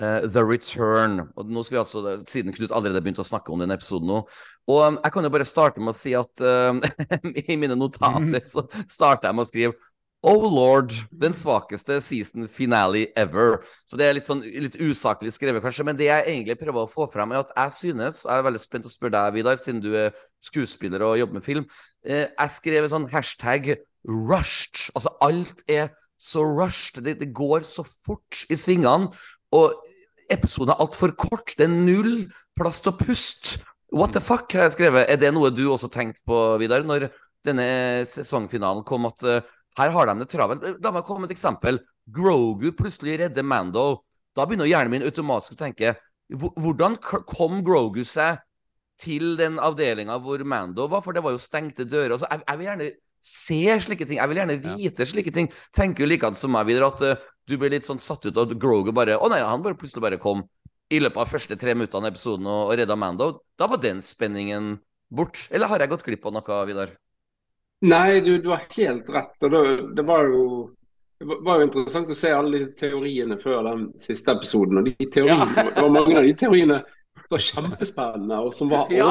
[0.00, 1.20] uh, The Return.
[1.36, 4.22] Og nå skal vi altså, Siden Knut allerede begynte å snakke om den episoden nå.
[4.70, 6.80] Og um, jeg kan jo bare starte med å si at uh,
[7.52, 9.76] i mine notater så starter jeg med å skrive
[10.20, 13.62] Oh lord, den svakeste season finale ever.
[13.88, 15.86] Så det er litt sånn litt usaklig skrevet, kanskje.
[15.88, 18.60] Men det jeg egentlig prøver å få frem, er at jeg synes Jeg er veldig
[18.60, 20.12] spent å spørre deg, Vidar, siden du er
[20.44, 21.64] skuespiller og jobber med film.
[22.04, 23.72] Eh, jeg skrev en sånn hashtag
[24.06, 24.90] 'rushed'.
[24.94, 27.04] Altså alt er så rushed.
[27.04, 29.10] Det, det går så fort i svingene.
[29.52, 29.74] Og
[30.30, 31.54] episoden er altfor kort.
[31.58, 33.60] Det er null plass til å puste.
[33.92, 35.08] What the fuck, har jeg skrevet.
[35.10, 37.08] Er det noe du også tenkte på, Vidar, når
[37.44, 39.40] denne sesongfinalen kom, at uh,
[39.80, 40.62] her har de det travelt?
[40.78, 41.80] La meg komme med et eksempel.
[42.06, 44.04] Grogu plutselig redder Mando.
[44.36, 45.96] Da begynner hjernen min automatisk å tenke
[46.30, 48.38] hvordan kom Grogu seg
[49.00, 51.02] til den avdelinga hvor Mando var?
[51.02, 52.14] For det var jo stengte dører.
[52.14, 52.90] Altså, jeg, jeg, vil gjerne
[53.24, 54.18] se slike ting.
[54.18, 55.08] Jeg vil gjerne vite ja.
[55.12, 55.50] slike ting.
[55.76, 58.54] Tenker jo likedan som meg, videre, at uh, du blir litt sånn satt ut av
[58.60, 60.44] Groger bare Å nei, han bare plutselig bare kom
[60.90, 63.30] i løpet av første tre minuttene av episoden og, og redda Mando.
[63.58, 64.74] Da var den spenningen
[65.10, 65.46] bort.
[65.50, 66.96] Eller har jeg gått glipp av noe, Vidar?
[67.86, 69.36] Nei, du, du har helt rett.
[69.46, 69.62] og det,
[69.96, 70.44] det var jo
[71.20, 74.80] det var jo interessant å se alle de teoriene før den siste episoden.
[74.80, 75.66] og de teoriene, ja.
[75.68, 79.10] Det var mange av de teoriene som var kjempespennende, og som var ja.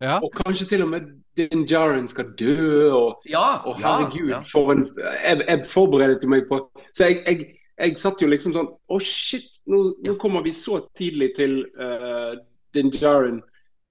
[0.00, 0.18] Ja.
[0.24, 2.90] Og kanskje til og med Din Jaren skal dø.
[2.92, 4.88] Og, ja, og herregud, for en
[5.24, 6.62] Jeg, jeg forberedte meg på
[6.96, 7.46] Så jeg, jeg,
[7.78, 11.60] jeg, satt jo liksom sånn Å, oh shit, nå, nå, kommer vi så tidlig til
[11.76, 12.32] uh,
[12.74, 13.42] Din Jaren.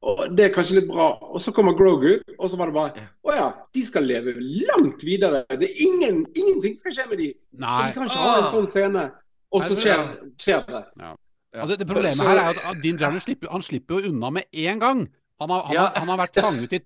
[0.02, 1.12] Og Det er kanskje litt bra.
[1.30, 5.06] Og så kommer Grogu, og så var det bare Å ja, de skal leve langt
[5.06, 5.44] videre.
[5.52, 7.32] Det er ingen, Ingenting skal skje med de.
[7.60, 7.80] Nei.
[7.86, 9.10] De kan ikke ha en sånn scene,
[9.54, 10.06] og så skjer,
[10.42, 10.86] skjer det.
[11.02, 11.16] Ja.
[11.58, 14.50] Altså, det problemet så, her er at Din Jarner slipper, han slipper jo unna med
[14.54, 15.08] en gang.
[15.40, 16.82] Han har, han, har, han har, vært fanget i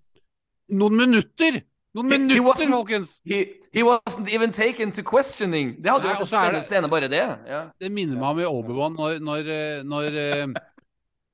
[0.78, 1.62] noen minutter!
[1.94, 3.16] Noen minutter, folkens!
[3.26, 5.76] He, he, wasn't even taken to questioning.
[5.82, 7.26] Det hadde jo vært en spennende scene, bare det.
[7.50, 7.64] Ja.
[7.78, 10.56] Det minner meg om i Obi-Wan når, når, eh, når eh,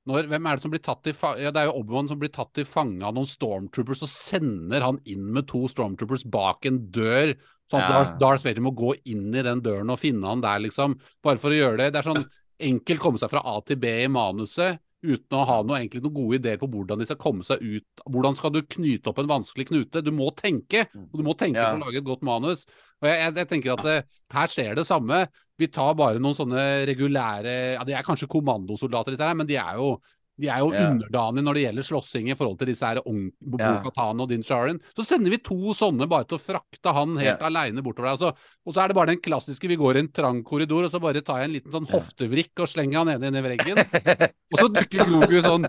[0.09, 2.31] når, hvem er det som blir tatt til ja, Det er jo Obi-Wan som blir
[2.33, 6.81] tatt til fange av noen stormtroopers, og sender han inn med to stormtroopers bak en
[6.91, 7.35] dør.
[7.69, 8.03] Sånn at ja.
[8.19, 10.97] Darth Vader må gå inn i den døren og finne han der, liksom.
[11.23, 11.91] Bare for å gjøre det.
[11.93, 12.25] Det er sånn
[12.69, 16.15] enkelt komme seg fra A til B i manuset uten å ha noe, egentlig noen
[16.17, 18.03] gode ideer på hvordan de skal komme seg ut.
[18.11, 20.03] Hvordan skal du knyte opp en vanskelig knute?
[20.03, 21.71] Du må tenke, og du må tenke ja.
[21.71, 22.65] for å lage et godt manus.
[22.99, 25.23] Og jeg, jeg, jeg tenker at det, eh, her skjer det samme.
[25.59, 29.57] Vi tar bare noen sånne regulære ja, De er kanskje kommandosoldater, disse her, men de
[29.59, 29.93] er jo,
[30.39, 30.85] de er jo ja.
[30.87, 34.79] underdanige når det gjelder slåssing i forhold til disse her Bo-Katan og Din Sharin.
[34.95, 37.49] Så sender vi to sånne bare til å frakte han helt ja.
[37.49, 38.17] aleine bortover der.
[38.17, 40.93] Altså, og så er det bare den klassiske vi går i en trang korridor, og
[40.93, 43.83] så bare tar jeg en liten sånn hoftevrikk og slenger han ned i veggen.
[44.53, 45.67] og så dukker Grogu sånn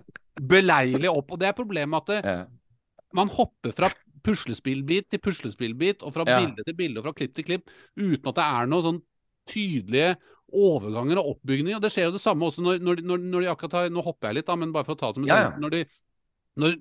[0.50, 1.34] beleilig opp.
[1.34, 2.46] Og det er problemet at det, yeah.
[3.16, 3.90] man hopper fra
[4.24, 6.38] puslespillbit til puslespillbit, og fra ja.
[6.42, 9.00] bilde til bilde og fra klipp til klipp, uten at det er noe sånn
[9.50, 10.14] tydelige
[10.50, 11.78] overganger og oppbygninger.
[11.78, 14.30] Og det skjer jo det samme også når, når, når, de akkurat har Nå hopper
[14.30, 15.50] jeg litt, da, men bare for å ta det med ja, ja.
[15.60, 15.82] Når, de,
[16.60, 16.76] når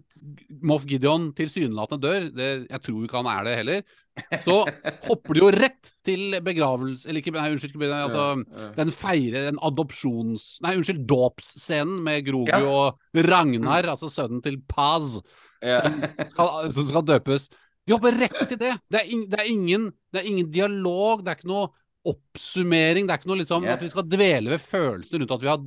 [0.72, 3.96] Moff Gideon tilsynelatende dør, det, jeg tror ikke han er det heller,
[4.44, 4.58] så
[5.08, 9.46] hopper de jo rett til begravelse Eller ikke, nei, unnskyld, ikke, altså, ja, den feire,
[9.48, 10.50] den adopsjons...
[10.66, 15.18] Nei, unnskyld, dåpsscenen med Grogu og Ragnar, altså sønnen til Paz,
[15.64, 16.04] som
[16.34, 17.50] skal, som skal døpes.
[17.90, 18.76] De hopper rett til det.
[18.92, 21.70] Det er, in, det, er ingen, det er, ingen, dialog, det er ikke noe
[22.08, 23.08] oppsummering.
[23.08, 23.74] Det er ikke noe liksom yes.
[23.76, 25.66] at vi skal dvele ved følelser rundt at vi har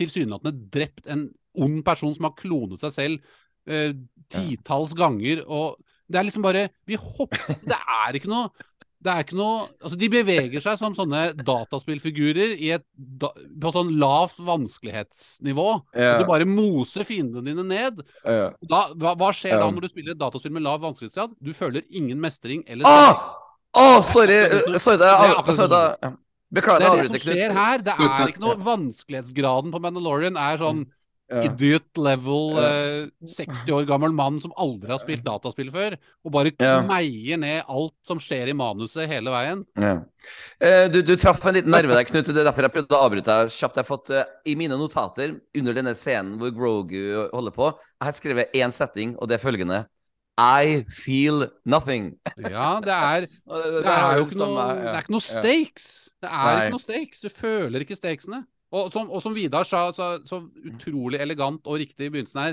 [0.00, 1.28] tilsynelatende drept en
[1.60, 3.30] ond person som har klonet seg selv
[3.70, 3.92] eh,
[4.32, 5.44] titalls ganger.
[5.46, 5.78] Og
[6.10, 8.50] det er liksom bare Vi hopper Det er ikke noe
[9.00, 13.72] det er ikke noe Altså, de beveger seg som sånne dataspillfigurer i et, da, på
[13.72, 15.68] sånn lavt vanskelighetsnivå.
[15.80, 18.02] Og du bare moser fiendene dine ned.
[18.20, 18.50] Ja.
[18.60, 21.32] Da, hva, hva, skjer da når du spiller et dataspill med lav vanskelighetsgrad?
[21.40, 23.24] Du føler ingen mestring eller ah!
[23.70, 24.40] Å, oh, sorry!
[24.82, 26.16] sorry det er, er,
[26.50, 27.82] Beklager, det er det som skjer her.
[27.86, 30.80] Det er ikke noe Vanskelighetsgraden på Mandalorian er sånn
[31.30, 31.44] ja.
[31.46, 35.94] idiot level uh, 60 år gammel mann som aldri har spilt dataspill før,
[36.26, 36.80] og bare ja.
[36.86, 39.62] meier ned alt som skjer i manuset hele veien.
[39.78, 39.94] Ja.
[40.58, 42.26] Uh, du, du, traff en liten nerve der, Knut.
[42.26, 43.78] Det er derfor jeg prøvde å avbryte deg kjapt.
[43.78, 48.10] Jeg har fått uh, I mine notater under denne scenen hvor Grogu holder på, jeg
[48.10, 49.84] har skrevet én setting, og det er følgende
[50.40, 52.14] i feel nothing.
[52.38, 53.26] ja, det er,
[53.84, 55.90] det er jo ikke noe, det er ikke noe stakes.
[56.20, 57.22] Det er ikke noe stakes.
[57.24, 58.42] Du føler ikke stakesene.
[58.70, 62.52] Og som, og som Vidar sa så, så, utrolig elegant og riktig i begynnelsen her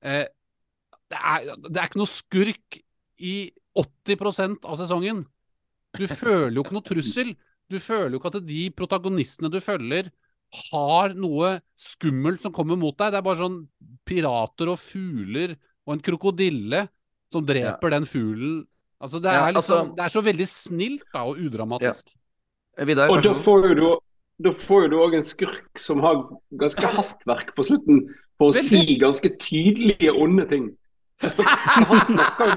[0.00, 0.22] eh,
[1.12, 2.78] det, er, det, er, ikke noe skurk
[3.18, 3.34] i
[3.76, 5.22] 80% av sesongen.
[5.96, 7.34] Du føler jo ikke noe trussel.
[7.68, 10.10] Du føler jo ikke at de protagonistene du følger,
[10.72, 13.12] har noe skummelt som kommer mot deg.
[13.12, 13.58] Det er bare sånn
[14.08, 16.84] pirater og fugler og en krokodille
[17.32, 17.94] som dreper ja.
[17.98, 18.58] den fuglen.
[18.98, 22.10] Altså, det, er ja, liksom, altså, det er så veldig snilt da, og udramatisk.
[22.78, 22.86] Ja.
[22.86, 23.86] Vidar, og da får du
[24.38, 26.20] da får du òg en skurk som har
[26.60, 28.04] ganske hastverk på slutten
[28.38, 30.68] på å si ganske tydelige onde ting.
[31.18, 32.52] han, snakker,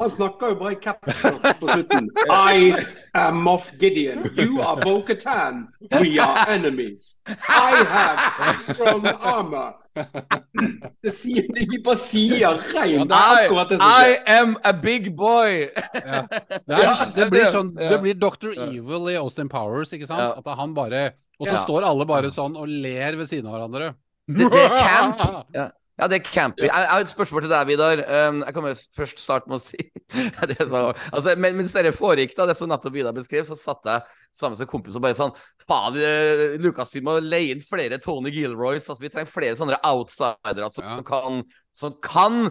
[0.00, 2.08] han snakker jo bare i caption på slutten.
[2.26, 2.72] I
[3.14, 4.26] am Moff Gideon.
[4.34, 5.68] You are Bo-Katan.
[5.92, 7.14] We are enemies.
[7.28, 9.78] I have strong armor.
[11.04, 15.66] Det sier du ikke på sida, akkurat det I am a big boy!
[15.94, 16.22] Ja.
[16.30, 17.72] Det, er, det blir sånn.
[17.78, 18.54] Det blir Dr.
[18.68, 20.40] Evil i Austin Powers, ikke sant?
[20.40, 23.92] At han bare Og så står alle bare sånn og ler ved siden av hverandre.
[24.30, 25.28] Det, det er camp.
[25.58, 25.70] Ja.
[26.00, 26.64] Ja, det er camping.
[26.66, 28.00] Jeg, jeg har et spørsmål til deg, Vidar.
[28.30, 29.76] Um, jeg kan jo først starte med å si
[30.50, 33.84] det var, altså, men, Mens dette foregikk, da, det som nettopp Vidar beskrev, så satt
[33.86, 34.02] jeg
[34.36, 35.36] sammen med en kompis og bare sånn
[35.68, 38.88] Faen, eh, Lukas, vi må leie inn flere Tony Gilroys.
[38.88, 40.96] Altså, vi trenger flere sånne outsidere som Ja.
[41.06, 41.44] kan,
[41.76, 42.50] som kan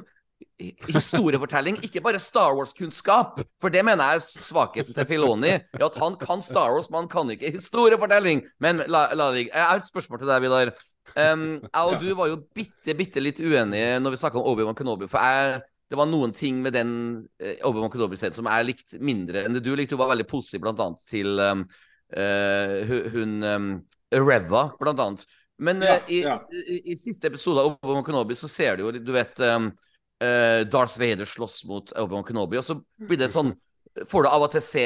[0.61, 3.41] hi- historiefortelling, ikke bare Star Wars-kunnskap.
[3.59, 5.55] For det mener jeg er svakheten til Filoni.
[5.79, 8.45] Ja, at han kan Star Wars, men han kan ikke historiefortelling.
[8.63, 9.51] Men la, la det ligge.
[9.55, 10.71] Jeg har et spørsmål til deg, Vidar.
[11.15, 14.77] Um, jeg og du var jo bitte, bitte litt uenige når vi snakka om Obi-Wan
[14.77, 15.09] Kenobi.
[15.11, 16.93] For jeg, det var noen ting med den
[17.41, 19.97] uh, Obi-Wan Kenobi-serien som jeg likte mindre enn det du likte.
[19.97, 21.65] Du var veldig positiv blant annet til um,
[22.15, 23.69] uh, hun um,
[24.15, 25.27] Reva, annet.
[25.59, 26.39] Men Ja, ja.
[26.51, 29.73] i, i, i siste episode av Obi-Wan Kenobi så ser du jo, du vet um,
[30.23, 33.55] eh, Darth Vader slåss mot Obi-Wan Kenobi, og så blir det sånn
[34.07, 34.83] Får du av og til se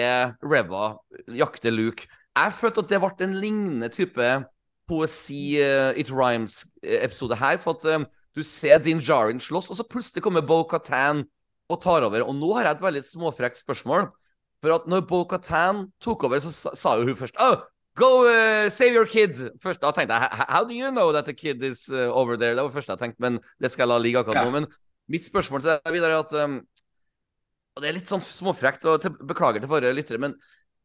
[0.47, 0.93] Reva
[1.37, 2.07] jakte Luke.
[2.33, 4.29] Jeg følte at det ble en lignende type
[4.89, 7.59] poesi eh, It Rhymes-episode her.
[7.61, 11.25] For at um, du ser Din Jarin slåss, og så plutselig kommer Bo Katan
[11.71, 12.25] og tar over.
[12.25, 14.09] Og nå har jeg et veldig småfrekt spørsmål.
[14.63, 17.61] For at når Bo Katan tok over, så sa, jo hun først oh,
[17.95, 19.37] Go uh, save your kid!
[19.61, 22.55] Først da tenkte jeg How do you know that the kid is uh, over there?
[22.55, 24.45] Det var det første jeg tenkte, men det skal jeg la ligge akkurat Ja.
[24.47, 24.55] nå.
[24.55, 24.65] Men
[25.13, 26.55] mitt spørsmål til deg videre er at um,
[27.75, 30.33] Og det er litt sånn småfrekt, og til, beklager til våre lyttere, men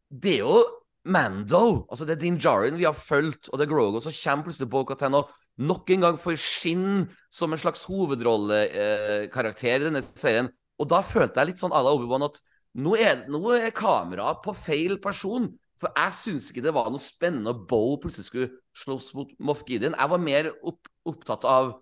[0.09, 0.61] det er jo
[1.05, 1.87] Mando.
[1.91, 4.01] Altså, det er Din Jarin vi har fulgt, og det er Grogo.
[4.01, 9.81] Så kommer plutselig Bo-Katan og nok en gang får skinn som en slags hovedrollekarakter eh,
[9.81, 10.51] i denne serien.
[10.79, 12.39] Og da følte jeg litt sånn à la Obi-Wan at
[12.79, 15.51] nå er, nå er kameraet på feil person.
[15.79, 19.65] For jeg syns ikke det var noe spennende at Bo plutselig skulle slåss mot Moff
[19.67, 19.97] Gideon.
[19.99, 21.77] Jeg var mer opp, opptatt av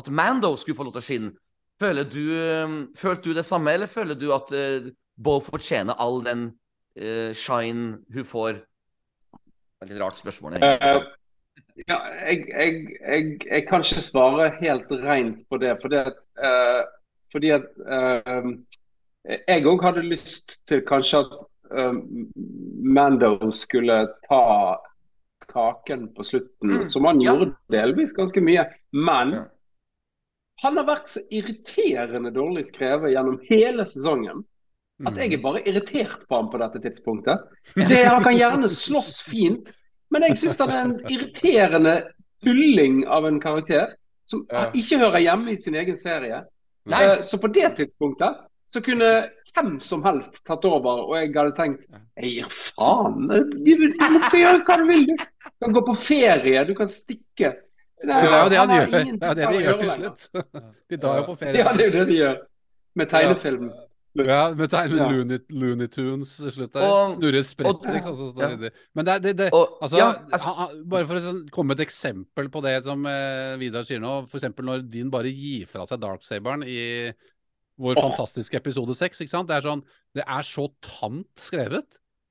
[0.00, 1.36] at Mando skulle få lov til å skinne.
[1.80, 6.22] Føler du, eh, følte du det samme, eller føler du at eh, Bo fortjener all
[6.24, 6.50] den
[6.96, 8.60] eh, shine hun får?
[9.32, 10.58] Det er litt rart spørsmål.
[10.60, 11.02] Eh,
[11.88, 15.76] ja, jeg, jeg, jeg, jeg kan ikke svare helt rent på det.
[15.82, 16.82] Fordi at, uh,
[17.32, 17.66] fordi at
[19.48, 21.32] jeg òg hadde lyst til kanskje at
[22.82, 24.42] Mando skulle ta
[25.50, 27.32] kaken på slutten, Mm, som han ja.
[27.32, 28.64] gjorde delvis ganske mye.
[28.92, 29.44] Men Ja.
[30.62, 34.44] han har vært så irriterende dårlig skrevet gjennom hele sesongen.
[35.08, 37.46] At jeg er bare irritert på ham på dette tidspunktet.
[37.76, 39.70] Det, han kan gjerne slåss fint,
[40.12, 41.94] men jeg syns han er en irriterende
[42.44, 43.94] tulling av en karakter
[44.28, 44.44] som
[44.76, 46.42] ikke hører hjemme i sin egen serie.
[46.90, 47.02] Nei.
[47.04, 49.08] Eh, Så på det tidspunktet så kunne
[49.50, 51.88] hvem som helst tatt over, og jeg hadde tenkt
[52.20, 53.26] Jeg gir faen.
[53.66, 55.16] Du, kan gjøre hva du vil, du.
[55.16, 57.54] Du kan gå på ferie, du kan stikke.
[58.00, 58.92] Det er jo det han gjør.
[58.94, 60.28] Det er det de gjør til slutt.
[60.88, 61.58] De drar jo på ferie.
[61.58, 62.38] Ja, det er jo det de gjør.
[63.00, 63.66] Med tegnefilm.
[64.18, 65.06] Ja, med tegn Ja.
[65.06, 66.86] Looney, Looney Tunes til slutt der.
[67.14, 68.16] Snurre sprett, liksom.
[68.18, 68.70] Så så, ja.
[68.98, 71.80] Men det, det, det Og, Altså, ja, altså, ha, bare for å sånn, komme med
[71.80, 74.24] et eksempel på det som eh, Vidar sier nå.
[74.26, 74.48] F.eks.
[74.58, 77.12] når Din bare gir fra seg Darksaberen i
[77.80, 78.02] vår oh.
[78.08, 79.22] fantastiske episode seks.
[79.22, 79.84] Det er sånn
[80.16, 81.86] Det er så tamt skrevet.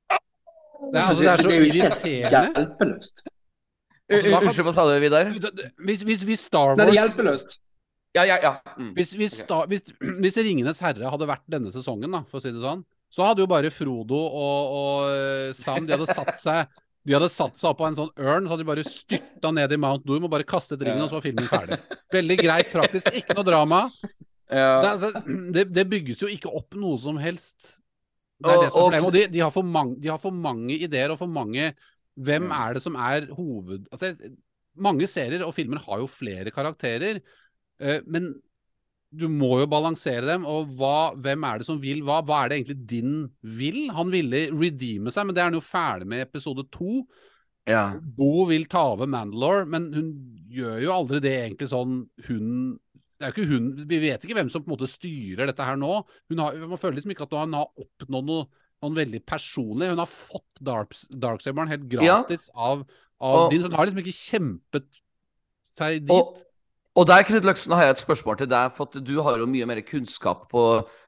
[0.09, 2.35] Det er, Så altså, det er så irriterende.
[2.35, 3.23] hjelpeløst.
[4.09, 5.31] Altså, Unnskyld, hva sa du, Vidar?
[5.85, 7.59] Hvis, hvis, hvis Star Wars det er hjelpeløst.
[8.17, 8.51] Ja, ja, ja.
[8.79, 8.93] Mm.
[8.97, 9.49] Hvis, hvis, okay.
[9.51, 9.83] da, hvis,
[10.23, 13.41] hvis Ringenes herre hadde vært denne sesongen, da, for å si det sånn, så hadde
[13.43, 17.77] jo bare Frodo og, og Sam de hadde satt seg de hadde satt seg opp
[17.79, 20.45] på en sånn ørn, så hadde de bare styrta ned i Mount Doom og bare
[20.45, 21.77] kastet ringen, og så var filmen ferdig.
[22.13, 23.79] Veldig greit praktisk, ikke noe drama.
[24.51, 24.81] Ja.
[24.83, 25.09] Det, altså,
[25.55, 27.71] det, det bygges jo ikke opp noe som helst.
[28.37, 29.07] Det er Og- det som er problemet.
[29.07, 31.71] Og de, de, har mange, de har for mange ideer og for mange
[32.19, 32.51] Hvem Mm.
[32.51, 33.85] er det som er hoved...
[33.95, 34.09] Altså,
[34.75, 37.21] mange serier og filmer har jo flere karakterer,
[38.05, 38.33] men
[39.11, 40.43] du må jo balansere dem.
[40.45, 42.19] Og hva, hvem er det som vil hva?
[42.25, 43.79] Hva er det egentlig din vil?
[43.97, 47.05] Han ville redeeme seg, men det er han jo ferdig med i episode to.
[47.69, 47.87] ja.
[48.01, 50.11] Bo vil ta over Mandalore, men hun
[50.49, 52.79] gjør jo aldri det egentlig sånn hun
[53.19, 55.65] det er jo ikke hun, Vi vet ikke hvem som på en måte styrer dette
[55.67, 56.05] her nå.
[56.31, 58.45] Hun har, Man føler liksom ikke at hun har oppnådd noe,
[58.81, 59.89] noe veldig personlig.
[59.91, 62.21] Hun har fått Darks, Darksaberen helt Ja.
[62.23, 62.85] gratis av,
[63.19, 64.85] av Og- din, så hun har liksom ikke kjempet
[65.69, 66.15] seg dit.
[66.15, 66.37] Og,
[66.99, 68.73] og der, Knut Løksen, har jeg et spørsmål til deg.
[68.75, 70.63] For at du har jo mye mer kunnskap på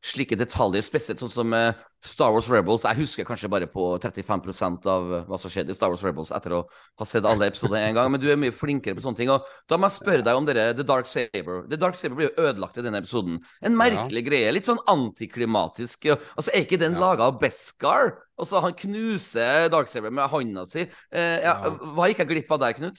[0.07, 2.85] slike detaljer, spesielt sånn som eh, Star Wars Rebels.
[2.87, 6.31] Jeg husker kanskje bare på 35 av eh, hva som skjedde i Star Wars Rebels
[6.33, 8.09] etter å ha sett alle episodene en gang.
[8.13, 9.29] Men du er mye flinkere på sånne ting.
[9.35, 11.61] Og da må jeg spørre deg om dere, The Dark Saber.
[11.69, 13.37] The Dark Saber blir jo ødelagt i denne episoden.
[13.61, 14.55] En merkelig greie.
[14.55, 16.09] Litt sånn antiklimatisk.
[16.15, 16.99] Altså, Er ikke den Ja.
[16.99, 18.15] laga av Beskar?
[18.39, 20.87] Altså, han knuser Dark Saber med handa si.
[21.11, 21.69] Eh, ja, Ja.
[21.95, 22.97] Hva gikk jeg glipp av der, Knut?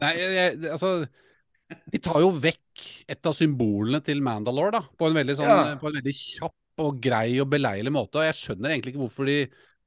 [0.00, 1.06] Nei, jeg, altså
[1.92, 4.82] De tar jo vekk et av symbolene til Mandalore, da.
[4.98, 5.76] På en veldig, sånn, Ja.
[5.80, 8.18] på en veldig kjapp og grei og beleilig måte.
[8.20, 9.38] Og jeg skjønner egentlig ikke hvorfor de,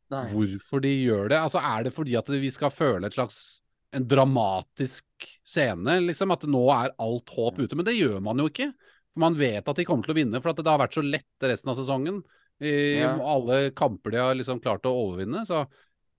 [0.10, 1.38] hvorfor de gjør det.
[1.38, 3.62] Altså, Er det fordi at vi skal føle et slags
[3.94, 5.06] en dramatisk
[5.46, 6.32] scene, liksom?
[6.32, 7.76] At nå er alt håp ute?
[7.76, 8.74] Men det gjør man jo ikke.
[9.14, 11.04] For man vet at de kommer til å vinne, for at det har vært så
[11.06, 12.24] lett resten av sesongen.
[12.60, 13.14] I Ja.
[13.22, 15.46] alle kamper de har liksom klart å overvinne.
[15.46, 15.68] Så,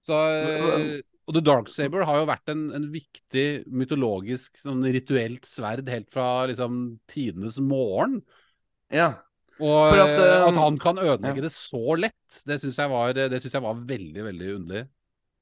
[0.05, 5.89] så Og The Dark Saber har jo vært en, en viktig mytologisk, sånn rituelt sverd
[5.93, 8.23] helt fra liksom tidenes morgen.
[8.89, 9.13] Ja.
[9.59, 11.49] Og For at, eh, eh, at han kan ødelegge ja.
[11.49, 14.87] det så lett, det syns jeg, synes jeg var veldig, veldig underlig.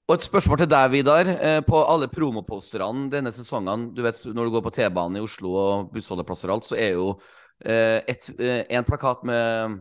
[0.07, 1.29] Og et spørsmål til deg, Vidar.
[1.35, 5.55] Eh, På alle promoposterne denne sesongen, du vet når du går på T-banen i Oslo
[5.59, 7.09] og bussholdeplasser og alt, så er jo
[7.65, 9.81] eh, et, eh, en plakat med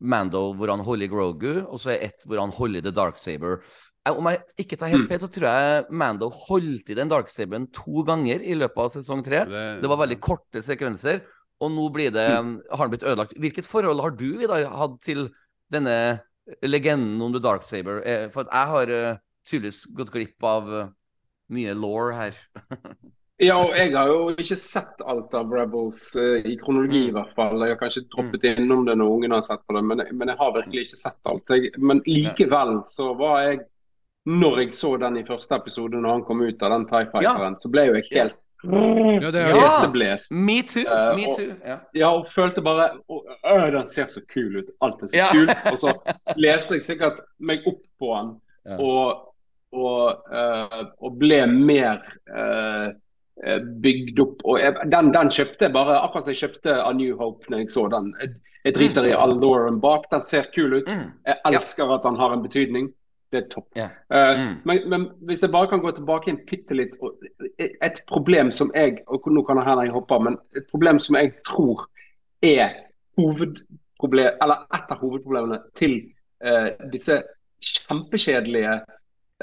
[0.00, 3.60] Mando hvor han holder Grogu, og så er et hvor han holder The Dark Saber.
[4.06, 5.08] Eh, Om jeg ikke tar helt Mm.
[5.08, 8.88] feil, så tror jeg Mando holdt i den Dark Saberen to ganger i løpet av
[8.94, 9.44] sesong tre.
[9.44, 11.22] Det, Det var veldig korte sekvenser,
[11.60, 13.34] og nå blir det, har den blitt ødelagt.
[13.38, 15.30] Hvilket forhold har du Vidar, hatt til
[15.72, 16.20] denne
[16.62, 18.02] legenden om The Dark Saber?
[18.06, 20.92] Eh, For jeg har eh, tydeligvis gått glipp av
[21.50, 22.34] mye law her.
[23.38, 27.16] Ja, og jeg har jo ikke sett alt av Rebels i kronologi, i Mm.
[27.18, 27.60] hvert fall.
[27.60, 30.38] Jeg har kanskje droppet innom det når ungene har sett på det, men, men jeg
[30.38, 31.44] har virkelig ikke sett alt.
[31.52, 33.60] Jeg, men likevel så var jeg
[34.26, 37.56] Når jeg så den i første episode, når han kom ut av den Tie Fighteren,
[37.62, 39.60] så ble jo jeg helt Ja, det er Ja.
[39.68, 40.32] Heseblest.
[40.32, 40.82] Me too!
[40.82, 41.52] Eh, me too.
[41.64, 41.76] Ja.
[41.94, 43.20] Ja, og følte bare å,
[43.70, 44.72] Den ser så kul ut.
[44.82, 45.28] Alt er så Ja.
[45.30, 45.72] kult.
[45.72, 45.92] Og så
[46.36, 48.76] leste jeg sikkert meg opp på den Ja.
[48.82, 49.32] og,
[49.72, 52.02] og, uh, og ble mer
[52.34, 54.42] eh, bygd opp.
[54.44, 57.70] Og jeg, den, den kjøpte jeg bare akkurat jeg kjøpte A New Hope når jeg
[57.70, 58.14] så den.
[58.20, 60.08] Jeg, jeg driter i all Lauren bak.
[60.10, 60.88] Den ser kul ut.
[60.88, 61.12] Mm.
[61.26, 62.88] Jeg elsker at den har en betydning.
[63.32, 63.66] Det er topp.
[63.76, 63.90] Yeah.
[64.10, 64.60] Eh, Mm.
[64.64, 67.18] men, men hvis jeg bare kan gå tilbake inn bitte litt og-
[67.58, 71.16] Et problem som jeg og Nå kan det hende jeg hopper, men et problem som
[71.16, 71.86] jeg tror
[72.42, 72.70] er
[73.18, 76.12] hovedproblem, eller et av hovedproblemene til
[76.44, 77.22] uh, disse
[77.64, 78.74] kjempekjedelige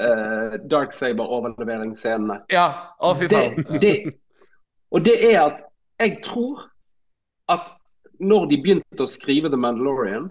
[0.00, 2.40] uh, Dark Saber-overleveringsscenene.
[2.52, 2.68] ja.
[3.00, 3.56] Å, fy faen.
[3.68, 4.14] Det, det,
[4.94, 5.60] og det er at
[6.00, 6.70] jeg tror
[7.52, 7.68] at
[8.20, 10.30] når de begynte å skrive The Mandalorian,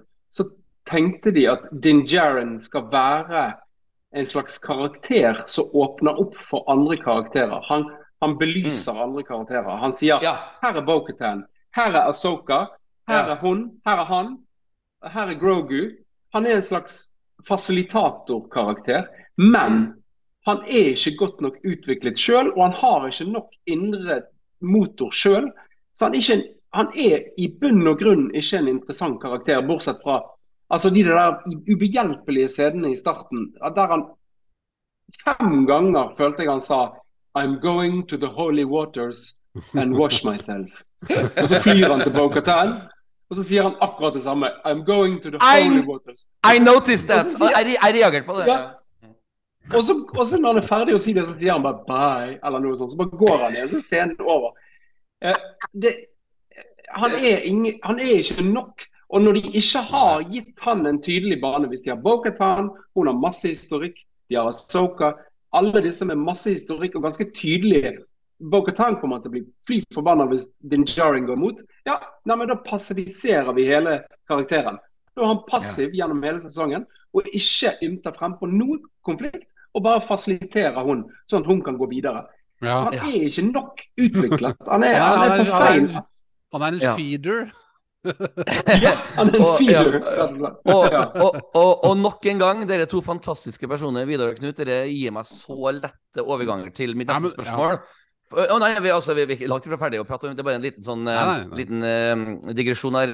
[0.89, 3.53] tenkte de at Din Djarin skal være
[4.15, 7.63] en slags karakter som åpner opp for andre karakterer.
[7.69, 7.87] Han,
[8.21, 9.69] han belyser andre karakterer.
[9.81, 10.35] Han sier Ja.
[10.61, 12.59] her er Bo-Katan, her er Asoka,
[13.07, 13.31] her Ja.
[13.33, 14.37] er hun, her er han,
[15.03, 15.91] her er Grogu.
[16.33, 17.13] Han er en slags
[17.47, 19.07] fasilitatorkarakter,
[19.37, 19.93] men
[20.45, 24.21] han er ikke godt nok utviklet sjøl, og han har ikke nok indre
[24.61, 25.49] motor sjøl.
[25.93, 29.61] Så han er, ikke en, han er i bunn og grunn ikke en interessant karakter,
[29.67, 30.21] bortsett fra
[30.73, 31.37] altså de der
[31.73, 34.03] ubehjelpelige scenene i starten, der han
[35.23, 36.81] fem ganger følte jeg han sa
[37.37, 39.35] I'm going to the holy waters
[39.73, 40.69] and wash myself.
[41.41, 42.73] Og så flyr han til Bo-Katan,
[43.29, 44.47] og så sier han akkurat det samme.
[44.65, 46.27] I'm going to the holy waters.
[46.53, 47.25] I noticed that!
[47.41, 48.47] Jeg reagerte på det.
[48.47, 48.59] Ja.
[49.77, 51.81] Og så, og så når han er ferdig å si det, så sier han bare
[51.87, 52.93] bye, eller noe sånt.
[52.93, 54.51] Så bare går han igjen, så er scenen over.
[55.23, 55.39] Eh,
[55.81, 55.93] det,
[56.89, 58.85] han, er ingen, han er ikke nok.
[59.09, 63.07] Og når de ikke har gitt han en tydelig bane, hvis de har Bo-Katan, hun
[63.07, 63.99] har masse historikk,
[64.29, 65.13] de har Asoka,
[65.53, 67.97] alle disse med masse historikk og ganske tydelige
[68.41, 71.61] Bo-Katan kommer til å bli fly forbanna hvis Din Djarin går mot.
[71.85, 74.79] Ja, nei, men da passiviserer vi hele karakteren.
[75.13, 79.45] Da er han passiv gjennom hele sesongen og ikke ymter frem på noen konflikt.
[79.73, 82.25] Og bare fasiliterer hun, sånn at hun kan gå videre.
[82.61, 82.79] Ja.
[82.85, 84.57] Han er ikke nok utviklet.
[84.69, 85.87] Han er, Han er- for er- feil.
[85.93, 86.03] han
[86.53, 86.95] Han er en Ja.
[86.97, 87.51] feeder.
[88.83, 88.93] Ja,
[89.23, 89.83] Og- ja.
[89.83, 90.53] og.
[90.65, 95.13] Og, og, og, nok en gang, dere to fantastiske personer, Vidar og Knut, dere gir
[95.15, 97.79] meg så lette overganger til mitt neste spørsmål.
[98.33, 100.41] Å nei, vi, altså, vi, vi er langt fra ferdig å prate om det.
[100.41, 101.57] er bare en liten sånn eh, Nei, nei, nei.
[101.59, 103.11] liten uh, digresjon her.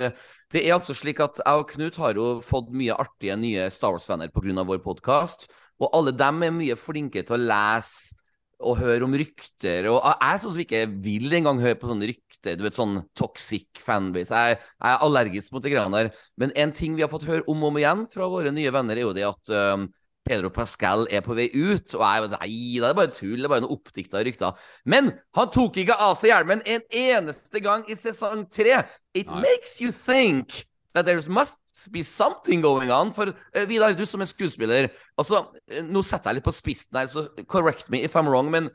[0.54, 3.92] Det er altså slik at jeg og Knut har jo fått mye artige nye Star
[3.96, 4.64] Wars-venner pga.
[4.64, 5.50] vår podkast.
[5.84, 8.16] Og alle dem er mye flinke til å lese
[8.60, 9.88] og høre om rykter.
[9.92, 12.58] Og jeg er sånn som ikke vil engang høre på sånne rykter.
[12.60, 14.36] Du vet, sånn toxic fanbase.
[14.36, 16.12] Jeg, jeg er allergisk mot de greiene der.
[16.40, 19.00] Men en ting vi har fått høre om og om igjen fra våre nye venner,
[19.00, 19.88] er jo det at um,
[20.28, 21.96] Pedro Pascal er på vei ut.
[21.96, 23.38] Og jeg nei, det er bare tull.
[23.40, 24.72] Det er bare noen oppdikta rykter.
[24.90, 28.84] Men han tok ikke av seg hjelmen en eneste gang i sesong tre.
[29.16, 29.46] It Nei.
[29.48, 33.14] makes you think that there must be something going on.
[33.14, 34.90] For uh, Vidar, du som er skuespiller
[35.20, 38.52] Altså, eh, nå setter jeg litt på spissen her, så correct me if I'm wrong,
[38.54, 38.70] men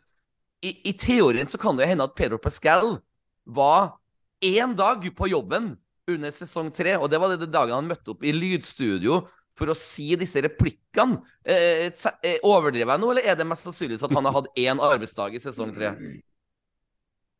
[0.64, 2.98] i, i teorien så kan det jo hende at Pedro Pascal
[3.44, 3.96] var
[4.44, 5.74] én dag på jobben
[6.10, 9.22] under sesong tre, og det var den dagen han møtte opp i lydstudio
[9.58, 11.20] for å si disse replikkene.
[11.46, 14.82] Eh, eh, overdriver jeg nå, eller er det mest sannsynlig at han har hatt én
[14.82, 15.94] arbeidsdag i sesong tre?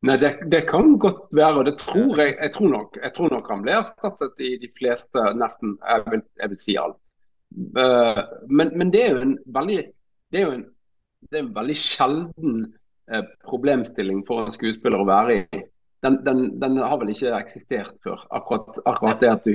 [0.04, 1.62] Nei, det, det, kan godt være.
[1.62, 4.68] og det tror jeg, jeg, tror nok, jeg tror nok han ble erstattet i de
[4.76, 7.00] fleste, nesten, jeg vil, jeg vil si alt.
[7.54, 9.76] Uh, men, men, det er jo en veldig
[10.32, 10.64] det er jo en,
[11.30, 12.56] det er en veldig sjelden
[13.12, 15.62] uh, problemstilling for en skuespiller å være i.
[16.04, 18.24] Den, den, den, har vel ikke eksistert før.
[18.34, 19.54] Akkurat, akkurat det at du,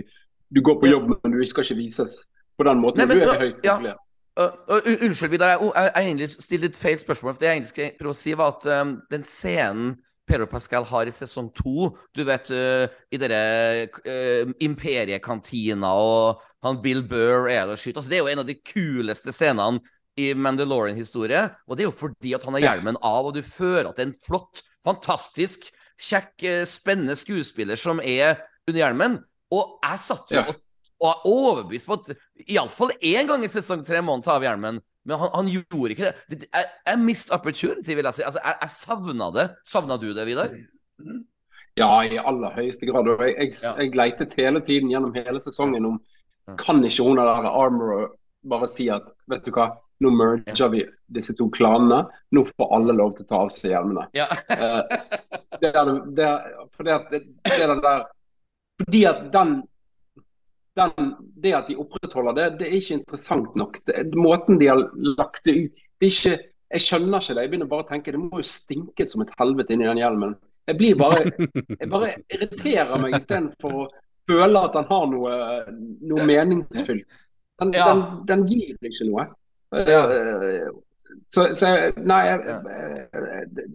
[0.55, 2.21] du, går på jobb, men du skal ikke vises
[2.57, 3.03] på den måten.
[3.03, 3.99] Nei, men, du er høyt populær.
[4.39, 5.51] Uh, uh, unnskyld, Vidar.
[5.51, 7.33] Jeg, jeg, jeg egentlig stilte litt feil spørsmål.
[7.33, 9.91] for Det jeg egentlig skal prøve å si, var at um, den scenen
[10.29, 11.89] Pedro Pascal har i sesong to.
[12.15, 13.39] Du vet, uh, i dere
[14.05, 17.99] uh, imperiekantina, og han Bill Burr er der og skyter.
[17.99, 19.81] Altså, det er jo en av de kuleste scenene
[20.19, 21.45] i Mandalorian-historie.
[21.67, 24.05] Og det er jo fordi at han har hjelmen av, og du føler at det
[24.05, 25.69] er en flott, fantastisk,
[25.99, 28.37] kjekk, uh, spennende skuespiller som er
[28.69, 29.19] under hjelmen.
[29.55, 30.45] Og jeg satt jo ja.
[30.45, 30.61] og,
[30.99, 32.13] og er overbevist på at
[32.45, 34.77] iallfall én gang i sesong tre må han ta av hjelmen.
[35.09, 36.45] Men han, han, gjorde ikke det.
[36.45, 38.25] Jeg, jeg missed opportunity, vil jeg si.
[38.27, 39.47] Altså, jeg, jeg savna det.
[39.65, 40.53] Savna du det, Vidar?
[41.79, 43.09] Ja, i aller høyeste grad.
[43.23, 43.73] Jeg, jeg, ja.
[43.81, 45.99] jeg leitet hele tiden gjennom hele sesongen om
[46.57, 48.07] kan ikke hun der Armorer
[48.49, 49.67] bare si at vet du hva,
[49.99, 52.05] nå merger vi disse to klanene.
[52.35, 54.07] Nå får alle lov til å ta av seg hjelmene.
[54.17, 54.29] Ja.
[54.29, 54.85] uh,
[55.61, 56.29] det er, det,
[56.77, 58.07] fordi at det, det er der
[58.79, 59.57] Fordi at den
[60.79, 61.13] den,
[61.43, 63.79] det at de opprettholder det, det er ikke interessant nok.
[63.87, 64.83] Det, måten de har
[65.17, 66.37] lagt det ut det er ikke,
[66.69, 67.41] Jeg skjønner ikke det.
[67.43, 70.35] Jeg begynner bare å tenke det må jo stinke som et helvete inni den hjelmen.
[70.69, 71.23] Jeg blir bare,
[71.79, 73.87] jeg bare irriterer meg istedenfor å
[74.29, 75.39] føle at den har noe,
[76.11, 77.17] noe meningsfylt.
[77.59, 77.89] Den, ja.
[77.89, 79.25] den, den, gir ikke noe.
[79.89, 80.03] Ja.
[81.25, 82.21] Så, så, nei,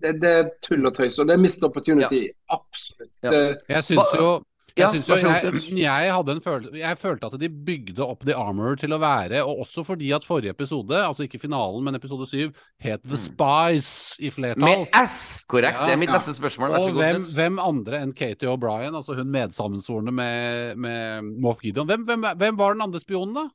[0.00, 1.18] det, det, er tull og tøys.
[1.18, 2.28] Og det er missed opportunity.
[2.30, 2.60] Ja.
[2.60, 3.12] Absolutt.
[3.26, 4.28] Jeg syns jo
[4.74, 8.90] jeg, ja, jo, jeg, jeg, følelse, jeg følte at de bygde opp The Armor til
[8.90, 13.04] å være, og også fordi at forrige episode, altså ikke finalen, men episode syv, het
[13.04, 13.22] The mm.
[13.22, 14.66] Spice i flertall.
[14.66, 15.78] Med S, korrekt.
[15.78, 16.18] Ja, det er mitt ja.
[16.18, 16.74] neste spørsmål.
[16.80, 22.02] og hvem, hvem, andre enn Katie O'Brien, altså hun medsammensvorne med, med Moff Gideon, hvem,
[22.10, 23.46] hvem, hvem, var den andre spionen, da?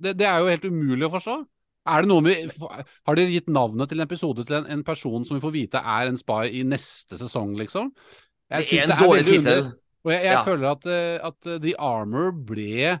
[0.00, 1.38] Det, det, er jo helt umulig å forstå.
[1.90, 2.56] Er det noe med,
[3.08, 5.82] har dere gitt navnet til en episode til en, en person som vi får vite
[5.98, 7.90] er en spy i neste sesong, liksom?
[8.54, 9.72] Jeg det er en dårlig tittel.
[10.06, 10.44] Og jeg, jeg ja.
[10.46, 12.94] føler at, eh, at, eh, The Armor ble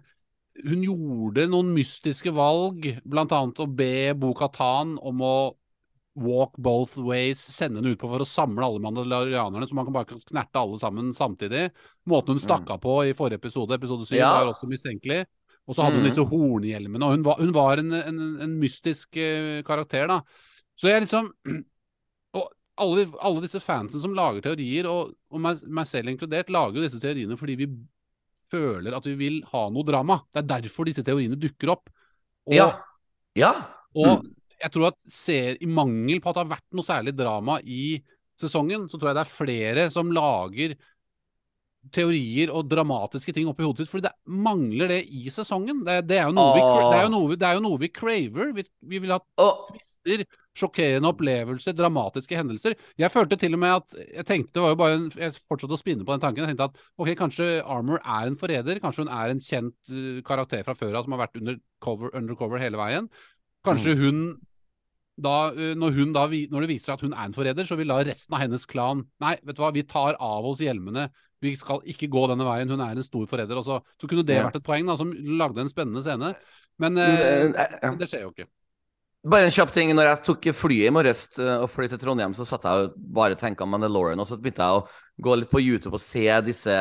[0.60, 5.36] Hun gjorde noen mystiske valg, blant annet å be Bo-Katan om å
[6.20, 10.18] walk both ways, sende henne utpå for å samle alle mandalorianerne, så man kan bare
[10.18, 11.68] knerte alle sammen samtidig.
[12.10, 12.72] Måten hun stakk mm.
[12.74, 14.32] av på i forrige episode, episode 7, ja.
[14.34, 15.22] var også mistenkelig.
[15.70, 16.08] Og så hadde hun mm.
[16.10, 20.18] disse hornhjelmene, og hun var, hun var en, en, en, mystisk uh, karakter, da.
[20.76, 21.30] Så jeg liksom
[22.80, 26.86] alle, alle, disse fansene som lager teorier, og, og meg, meg, selv inkludert, lager jo
[26.86, 27.70] disse teoriene fordi vi
[28.50, 30.20] føler at vi vil ha noe drama.
[30.30, 31.90] Det er derfor disse teoriene dukker opp.
[32.48, 32.70] Og, ja.
[33.38, 33.52] ja.
[33.94, 34.30] Og mm.
[34.64, 38.00] jeg tror at ser, i mangel på at det har vært noe særlig drama i
[38.40, 40.74] sesongen, så tror jeg det er flere som lager
[41.94, 45.80] teorier og dramatiske ting oppi hodet sitt, fordi det mangler det i sesongen.
[45.86, 48.52] Det, det, er, jo vi, det er, jo noe, det er jo noe vi craver.
[48.56, 50.26] Vi, vi vil ha twister,
[50.60, 52.76] sjokkerende opplevelser, dramatiske hendelser.
[53.00, 55.76] Jeg følte til og med at Jeg tenkte, det var jo bare en, jeg fortsatte
[55.76, 56.44] å spinne på den tanken.
[56.44, 58.82] Jeg tenkte at ok, kanskje Armour er en forræder.
[58.82, 62.62] Kanskje hun er en kjent uh, karakter fra før av som har vært undercover, undercover
[62.62, 63.10] hele veien.
[63.66, 64.04] Kanskje mm.
[64.04, 64.22] hun
[65.20, 67.80] da, uh, når, hun da, når det viser seg at hun er en forræder, så
[67.80, 71.08] vil da resten av hennes klan Nei, vet du hva, vi tar av oss hjelmene.
[71.40, 72.68] Vi skal ikke gå denne veien.
[72.68, 73.60] Hun er en stor forræder.
[73.64, 76.34] Så, kunne det vært et poeng, da, som lagde en spennende scene.
[76.80, 78.50] Men uh, det skjer jo ikke.
[79.20, 79.92] Bare en kjapp ting.
[79.92, 82.96] Når jeg tok flyet i morges eh, og fløy til Trondheim, så satt jeg og
[82.96, 84.86] bare tenkte om Mandalorian, og så begynte jeg å
[85.20, 86.76] gå litt på YouTube og se disse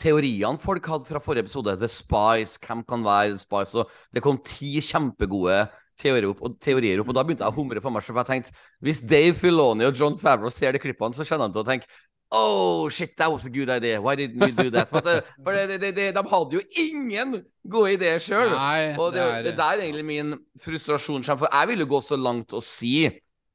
[0.00, 1.76] teoriene folk hadde fra forrige episode.
[1.78, 3.78] The Spice, hvem kan være The Spice?
[3.78, 5.60] Og det kom ti kjempegode
[6.00, 8.18] teorier opp, og, teorier opp, og da begynte jeg å humre for meg selv.
[8.18, 11.54] For jeg tenkte, hvis Dave Filoni og John Favreau ser de klippene, så kjenner han
[11.54, 11.86] til å tenke
[12.30, 14.00] Oh, shit, that was a good idea.
[14.00, 14.88] Why didn't we do that?
[14.88, 17.36] For, det, for det, det, de hadde jo ingen
[17.70, 18.50] gode ideer sjøl.
[18.98, 21.22] Og det, er, det der egentlig min frustrasjon.
[21.24, 23.06] For jeg vil jo gå så langt å si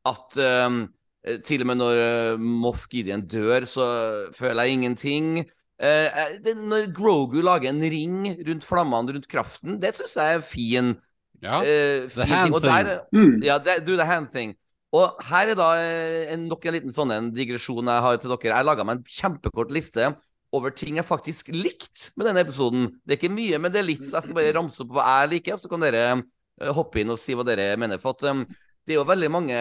[0.08, 0.86] at um,
[1.44, 3.88] til og med når uh, Moff Gideon dør, så
[4.38, 5.28] føler jeg ingenting.
[5.80, 10.46] Uh, det, når Grogu lager en ring rundt flammene, rundt kraften, det syns jeg er
[10.46, 10.96] fin.
[11.44, 12.64] Ja, uh, fin the hand thing.
[12.64, 13.38] Der, mm.
[13.44, 14.56] Ja, do the hand thing.
[14.96, 18.34] Og her er da eh, en, nok en liten sånn en digresjon jeg har til
[18.34, 18.56] dere.
[18.56, 20.10] Jeg laga meg en kjempekort liste
[20.56, 22.88] over ting jeg faktisk likte med denne episoden.
[23.06, 24.02] Det er ikke mye, men det er litt.
[24.08, 27.04] Så jeg skal bare ramse opp hva jeg liker, og så kan dere uh, hoppe
[27.04, 28.02] inn og si hva dere mener.
[28.02, 28.42] For at, um,
[28.82, 29.60] det er jo veldig mange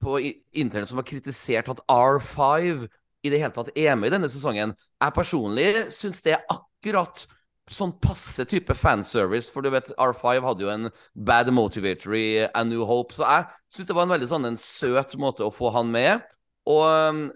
[0.00, 2.86] på internett som har kritisert at R5
[3.20, 4.72] i det hele tatt er med i denne sesongen.
[4.72, 7.26] Jeg personlig syns det er akkurat
[7.70, 12.64] sånn passe type fanservice, for du vet R5 hadde jo en bad motivator i A
[12.66, 15.70] New Hope, så jeg syns det var en veldig sånn en søt måte å få
[15.76, 16.24] han med.
[16.70, 16.84] Og,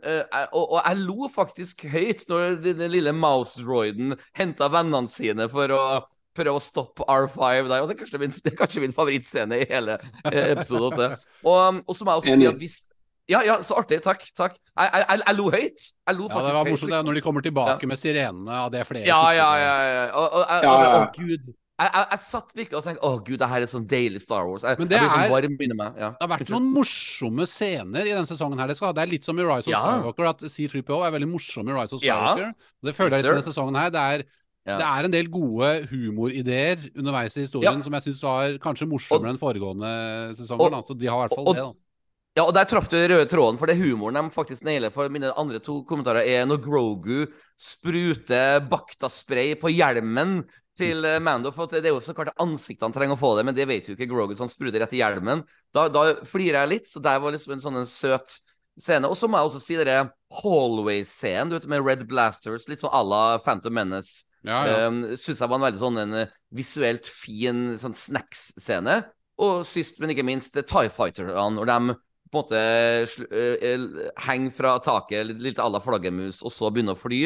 [0.04, 5.48] eh, jeg- og, og jeg lo faktisk høyt når den lille mouse-droiden henta vennene sine
[5.50, 5.84] for å
[6.34, 7.80] prøve å stoppe R5 der.
[7.82, 11.08] Og det er kanskje min, det er kanskje min favorittscene i hele eh, episode 8.
[11.46, 12.76] Og, og så må jeg også si at hvis
[13.26, 14.02] Ja, ja, så artig.
[14.04, 14.20] Takk.
[14.36, 14.56] takk.
[14.76, 15.84] Jeg, jeg, jeg, jeg lo høyt.
[16.08, 17.88] Jeg lo Ja, faktisk det var morsomt når de kommer tilbake Ja.
[17.88, 19.76] med sirenene, av det er flere Ja, ja, ja.
[19.94, 20.10] ja.
[20.12, 21.04] Og, og, jeg- Ja, og, ja, ja.
[21.06, 21.54] å, gud.
[21.74, 24.44] Jeg, jeg, jeg satt virkelig og tenkte å gud, det her er sånn deilig Star
[24.46, 24.62] Wars.
[24.62, 25.96] Jeg, Men det jeg er- sånn varm.
[25.98, 26.10] Ja.
[26.10, 28.58] Det har vært noen morsomme scener i denne sesongen.
[28.60, 29.80] her Det, skal, det er litt som i Rise of Ja.
[29.80, 32.14] Skywalker, at C3PO er veldig morsom i Rise of Ja.
[32.36, 32.48] Skywalker.
[32.54, 33.90] Og det føler jeg litt i denne sesongen her.
[33.90, 34.24] Det er,
[34.68, 34.76] Ja.
[34.78, 37.82] det er en del gode humorideer underveis i historien Ja.
[37.82, 40.60] som jeg syns var kanskje morsommere enn foregående sesonger.
[40.60, 40.82] og- da.
[40.82, 41.62] Så de har i hvert fall og- det.
[41.64, 41.72] da.
[42.34, 44.90] Ja, og der traff du røde tråden, for det er humoren de faktisk nailer.
[44.90, 50.40] For mine andre to kommentarer er når Grogu spruter Bakta-spray på hjelmen
[50.74, 51.52] til eh, Mando.
[51.54, 53.68] For det er jo så klart at ansiktet han trenger å få det, men det
[53.70, 55.44] vet jo ikke Grogu, så han spruter rett i hjelmen.
[55.70, 58.34] Da, da flirer jeg litt, så der var liksom en sånn søt
[58.74, 59.06] scene.
[59.06, 60.00] Og så må jeg også si dere
[60.40, 64.24] Hallway-scenen, du vet, med Red Blasters, litt sånn à la Phantom Menace.
[64.42, 64.88] Ja, ja.
[64.88, 69.04] Um, Syns jeg var en veldig sånn en eh, visuelt fin sånn snacks-scene.
[69.44, 71.96] Og sist, men ikke minst, Tie Fighter-ene, når de
[72.34, 72.58] på en måte
[73.30, 73.86] eh, eh,
[74.26, 77.22] henger fra taket, litt- à la flaggermus, og så begynner å fly.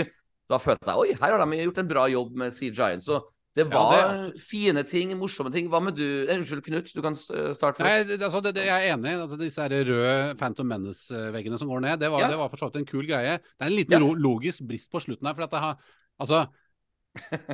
[0.49, 3.19] Da følte jeg oi, her har de gjort en bra jobb med Sea Giants Så
[3.59, 5.67] det Ja, var det er fine ting, morsomme ting.
[5.69, 6.05] Hva med du?
[6.29, 9.17] Eh, unnskyld, Knut, du kan starte Nei, det, altså, det, det, jeg er enig.
[9.19, 12.37] Altså, disse her røde Phantom Menace-veggene som går ned, det var, Ja.
[12.39, 13.39] var for så vidt en kul greie.
[13.43, 14.15] Det er en liten Ja.
[14.15, 15.35] logisk brist på slutten her.
[15.35, 15.77] for at det har,
[16.21, 16.47] altså,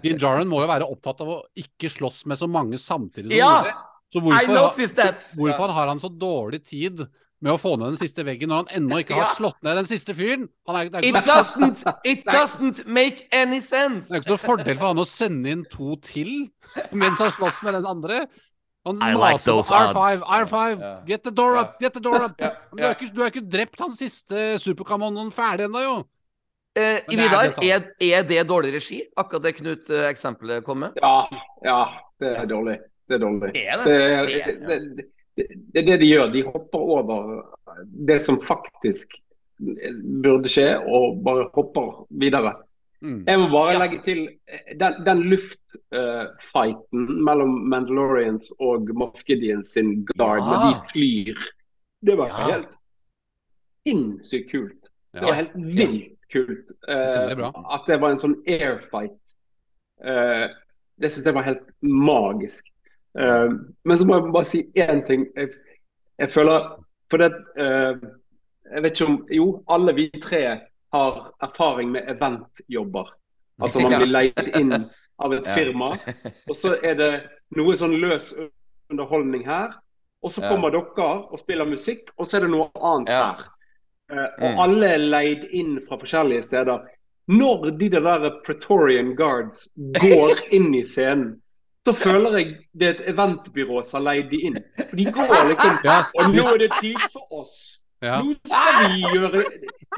[0.03, 3.39] Din Jaren må jo være opptatt av å ikke slåss med så mange samtidig som
[3.39, 3.63] Ja!
[3.63, 3.75] mulig.
[4.15, 7.01] Så hvorfor, hvorfor har han så dårlig tid
[7.45, 9.35] med å få ned den siste veggen når han ennå ikke har Ja.
[9.37, 10.47] slått ned den siste fyren?
[10.69, 14.09] Han er, det, er It doesn't, it doesn't make any sense!
[14.09, 16.33] det er ikke noe fordel for han å sende inn to til
[16.91, 18.25] mens han slåss med den andre.
[18.85, 20.25] Han I like those R5, odds.
[20.29, 20.97] R5, yeah.
[21.09, 22.35] get the door up, get the door up.
[22.41, 22.57] Yeah.
[22.75, 25.95] Du har ikke, du har ikke drept han siste superkamonen ferdig ennå, jo.
[26.77, 28.99] Eh, er Vidar, er, er det dårlig regi?
[29.17, 30.97] Akkurat det Knut-eksempelet kom med?
[31.01, 31.29] Ja,
[31.65, 31.79] ja,
[32.21, 32.81] det er dårlig.
[33.09, 33.53] Det er dårlig.
[33.55, 33.85] Er det?
[33.87, 35.47] Det, er- Det er det,
[35.81, 36.33] er det de gjør.
[36.33, 37.43] De hopper over
[38.07, 39.17] det som faktisk
[40.23, 42.55] burde skje, og bare hopper videre.
[43.05, 43.25] Mm.
[43.29, 43.79] Jeg må bare Ja.
[43.83, 50.45] legge til eh, den, den luftfighten mellom Mandalorians og Moff Gideon sin guard Ja.
[50.45, 51.43] når de flyr.
[52.07, 52.53] Det var Ja.
[52.55, 52.77] helt
[53.87, 54.91] sinnssykt kult.
[55.13, 56.71] Det var helt vilt kult.
[56.89, 59.21] uh, det at det var en sånn airfight.
[60.03, 60.49] Uh,
[60.99, 62.67] det syns jeg var helt magisk.
[63.19, 63.51] Eh,
[63.85, 65.27] men så må jeg bare si én ting.
[65.37, 65.53] Jeg,
[66.19, 66.71] jeg føler
[67.11, 67.95] For det uh,
[68.73, 70.41] Jeg vet ikke om Jo, alle vi tre
[70.95, 73.11] har erfaring med eventjobber.
[73.63, 74.73] Altså man blir leid inn
[75.23, 75.93] av et firma,
[76.49, 77.11] og så er det
[77.55, 78.33] noe sånn løs
[78.91, 79.75] underholdning her.
[80.25, 80.49] Og så Ja.
[80.51, 83.23] kommer dere og spiller musikk, og så er det noe annet Ja.
[83.35, 83.45] her.
[84.11, 84.59] Uh, og Mm.
[84.65, 86.87] alle er leid inn fra forskjellige steder.
[87.29, 89.69] Når de der Pretorian Guards
[90.01, 91.41] går inn i scenen,
[91.85, 94.57] så føler jeg det er et eventbyrå som har leid de inn.
[94.79, 97.55] For De går liksom Ja, Og nå er det tid for oss.
[98.03, 98.23] ja.
[98.23, 99.41] Nå skal vi gjøre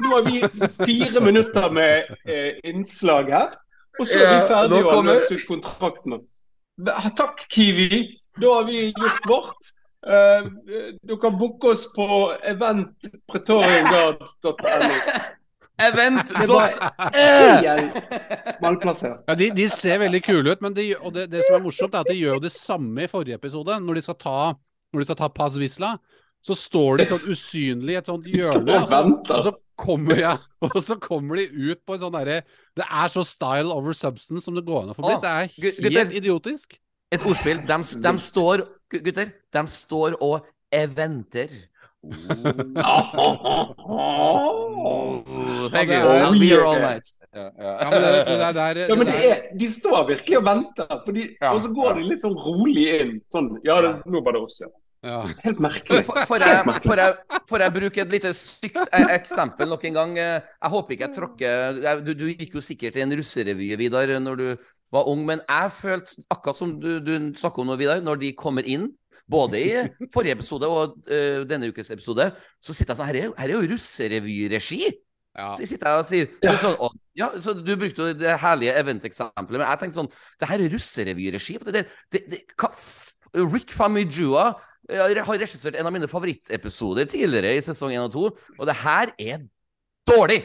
[0.03, 0.37] Nå har vi
[0.85, 3.47] fire minutter med eh, innslag her.
[3.99, 6.17] Og så er vi ferdige og har løst ut kontraktene.
[7.17, 8.19] Takk, Kiwi.
[8.37, 9.71] Da har vi gjort vårt.
[10.07, 10.43] Eh,
[11.21, 12.05] kan booke oss på
[12.53, 14.53] eventpretorianguards.no.
[15.77, 16.31] Event
[18.63, 19.21] malplassert.
[19.27, 21.93] Ja, de, de ser veldig kule ut, men de, og det, det som er morsomt,
[21.93, 23.77] er at de gjør jo det samme i forrige episode.
[23.83, 24.39] Når de skal ta,
[24.93, 25.93] når de skal ta Paz Visla,
[26.47, 28.81] så står de sånn usynlig i et sånt hjørne.
[28.81, 29.03] Og så,
[29.37, 30.33] og så kommer ja,
[30.65, 32.39] og så kommer de ut på en sånn derre
[32.77, 35.25] Det er så style over substance som det går an å få blitt.
[35.25, 36.13] Det er helt gutter.
[36.21, 36.77] idiotisk.
[37.13, 37.61] Et ordspill.
[37.67, 41.51] De, de står Gutter, de står og eventer.
[45.71, 45.95] Thank you.
[45.97, 47.07] I'll be here all night.
[47.33, 50.37] Ja, Ja, men det, det, der- der, Ja, men det det der, de står virkelig
[50.37, 51.95] og venter, for de, Ja, og så går ja.
[51.99, 53.15] de litt sånn rolig inn.
[53.31, 54.69] Sånn, ja, det, nå var det oss, ja.
[55.09, 55.19] ja.
[55.43, 56.03] Helt merkelig.
[56.05, 57.17] For, for, jeg, for, jeg,
[57.65, 60.15] jeg bruker et lite stygt e- eksempel nok en gang.
[60.17, 64.35] Jeg håper ikke jeg tråkker du, du gikk jo sikkert i en russerevy, Vidar, når
[64.43, 64.47] du
[64.93, 68.31] var ung, men jeg følte, akkurat som du, du snakker om nå, Vidar, når de
[68.39, 68.93] kommer inn,
[69.29, 69.71] både i
[70.13, 72.29] forrige episode og uh, denne ukes episode,
[72.61, 74.81] så sitter jeg sånn Her er, her er jo russerevyregi!
[75.37, 75.49] ja.
[75.53, 76.55] Så sitter jeg og sier Ja.
[76.61, 80.09] sånn, og, ja, så Du brukte jo det herlige event-eksempelet, men jeg tenkte sånn
[80.39, 81.57] Det her er russerevyregi.
[81.65, 82.71] Det, det, det, det, hva
[83.37, 84.47] Rick Famijua
[84.89, 88.77] eh, har regissert en av mine favorittepisoder tidligere i sesong 1 og 2, og det
[88.81, 89.43] her er
[90.07, 90.39] dårlig!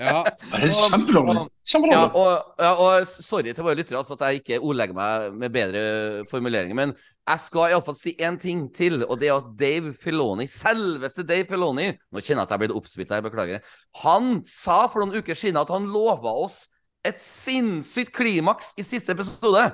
[0.00, 0.22] Ja.
[0.40, 1.42] Det er kjempedårlig.
[1.90, 5.52] Ja, og, ja, og sorry til våre lyttere altså, at jeg ikke ordlegger meg med
[5.54, 5.82] bedre
[6.30, 6.94] formuleringer, men
[7.28, 11.46] jeg skal iallfall si én ting til, og det er at Dave Filoni, selveste Dave
[11.50, 13.66] Filoni Nå kjenner jeg at jeg blitt oppspilt her, beklager.
[14.02, 16.64] Han sa for noen uker siden at han lova oss
[17.06, 19.70] et sinnssykt klimaks i siste episode.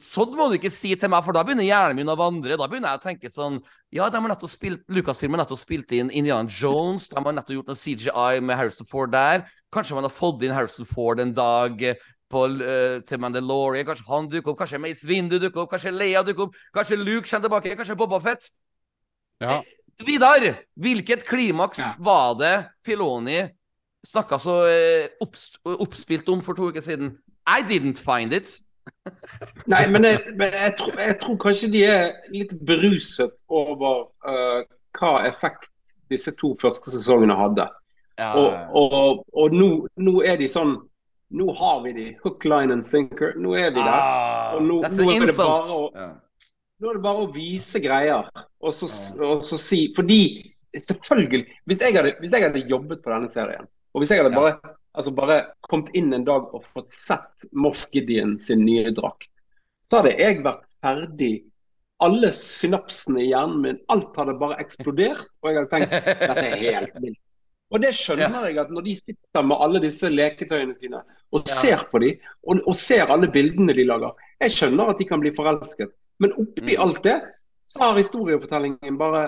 [0.00, 2.56] Sånn må du ikke si til meg, for da begynner hjernen min å vandre.
[2.56, 3.58] Da begynner jeg å tenke sånn
[3.92, 7.10] Ja, de har nettopp spilt Lucasfilm har nettopp spilt inn Indiana Jones.
[7.12, 9.44] De har nettopp gjort noe CGI med Harrison Ford der.
[9.74, 12.00] Kanskje man har fått inn Harrison Ford en dag eh,
[12.32, 13.84] på, uh, til Mandalorian.
[13.86, 14.62] Kanskje han dukker opp.
[14.62, 15.74] Kanskje Mace Windu dukker opp.
[15.76, 16.56] Kanskje Leia dukker opp.
[16.74, 17.76] Kanskje Luke kommer tilbake.
[17.76, 18.50] Kanskje Boba Fett.
[19.44, 19.60] ja.
[20.02, 20.42] Vidar,
[20.74, 21.92] hvilket klimaks Ja.
[22.02, 23.44] var det Filoni
[24.02, 27.12] snakka så uh, oppspilt om for to uker siden?
[27.46, 28.50] I didn't find it.
[29.70, 34.62] Nei, men, jeg, men jeg, tror, jeg tror kanskje de er litt beruset over uh,
[34.98, 35.68] hva effekt
[36.12, 37.66] disse to første sesongene hadde.
[38.20, 40.76] Ja, Og, og, og nå, nå er de sånn
[41.34, 42.04] Nå har vi de.
[42.22, 43.32] Hook, line and sinker.
[43.40, 43.88] Nå er vi der.
[43.90, 45.88] Ah, Og nå- nå er det bare å-.
[46.78, 48.28] Nå er det bare å vise greier.
[48.62, 48.86] Og så,
[49.24, 50.20] og så si Fordi
[50.78, 54.36] selvfølgelig Hvis jeg, hadde, hvis jeg hadde jobbet på denne serien, og hvis jeg hadde
[54.36, 59.30] bare, altså bare kommet inn en dag og fått sett Moff Gideon sin nye drakt,
[59.84, 61.34] så hadde jeg vært ferdig.
[62.04, 65.28] Alle synapsene i hjernen min, alt hadde bare eksplodert.
[65.42, 67.20] Og jeg hadde tenkt dette er helt vilt.
[67.74, 71.00] Og det skjønner jeg at når de sitter med alle disse leketøyene sine
[71.34, 75.06] og ser på dem, og, og ser alle bildene de lager, jeg skjønner at de
[75.08, 75.90] kan bli forelsket.
[76.22, 76.82] Men oppi Mm.
[76.84, 77.16] alt det,
[77.66, 79.24] så har historiefortellingen bare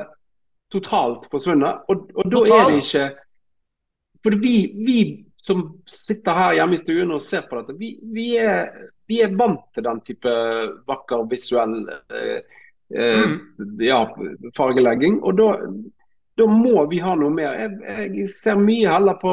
[0.71, 1.83] totalt forsvunnet.
[1.89, 3.07] Og, og da er det ikke
[4.23, 4.55] For vi,
[4.87, 8.71] vi som sitter her hjemme i stuen og ser på dette, vi, vi, er,
[9.07, 10.33] vi er vant til den type
[10.89, 12.41] vakker, visuell eh,
[12.95, 13.37] eh, Mm.
[13.83, 14.01] ja,
[14.57, 15.21] fargelegging.
[15.27, 15.47] Og da,
[16.39, 17.57] da må vi ha noe mer.
[17.59, 19.33] Jeg, jeg ser mye heller på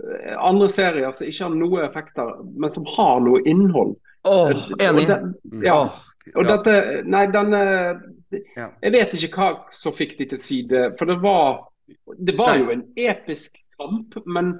[0.00, 3.94] eh, andre serier som ikke har noe effekter, men som har noe innhold.
[4.24, 5.04] Åh, enig.
[5.04, 5.76] Og den- ja,
[6.34, 6.56] og ja.
[6.56, 6.76] dette
[7.12, 7.62] Nei, denne
[8.56, 8.70] Ja.
[8.82, 10.86] Jeg vet ikke hva som fikk de til side.
[10.98, 11.68] For det var
[12.18, 12.62] Det var Nei.
[12.64, 14.54] jo en episk kamp, men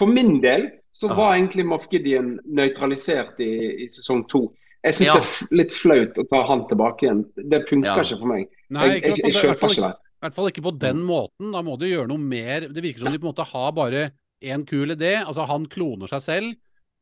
[0.00, 1.14] for min del så Ah.
[1.18, 3.50] var egentlig Moff Gideon nøytralisert i,
[3.84, 4.46] i sesong to.
[4.82, 5.14] Jeg syns Ja.
[5.20, 7.24] det er litt flaut å ta han tilbake igjen.
[7.36, 8.00] Det funker Ja.
[8.02, 8.48] ikke for meg.
[8.70, 9.92] Nei, jeg jeg, jeg, jeg, kjøper ikke det.
[10.00, 11.52] I hvert fall ikke på den måten.
[11.52, 12.66] Da må du gjøre noe mer.
[12.68, 14.10] Det virker som de på en måte har bare
[14.42, 15.14] én kul idé.
[15.24, 16.54] Altså, han kloner seg selv.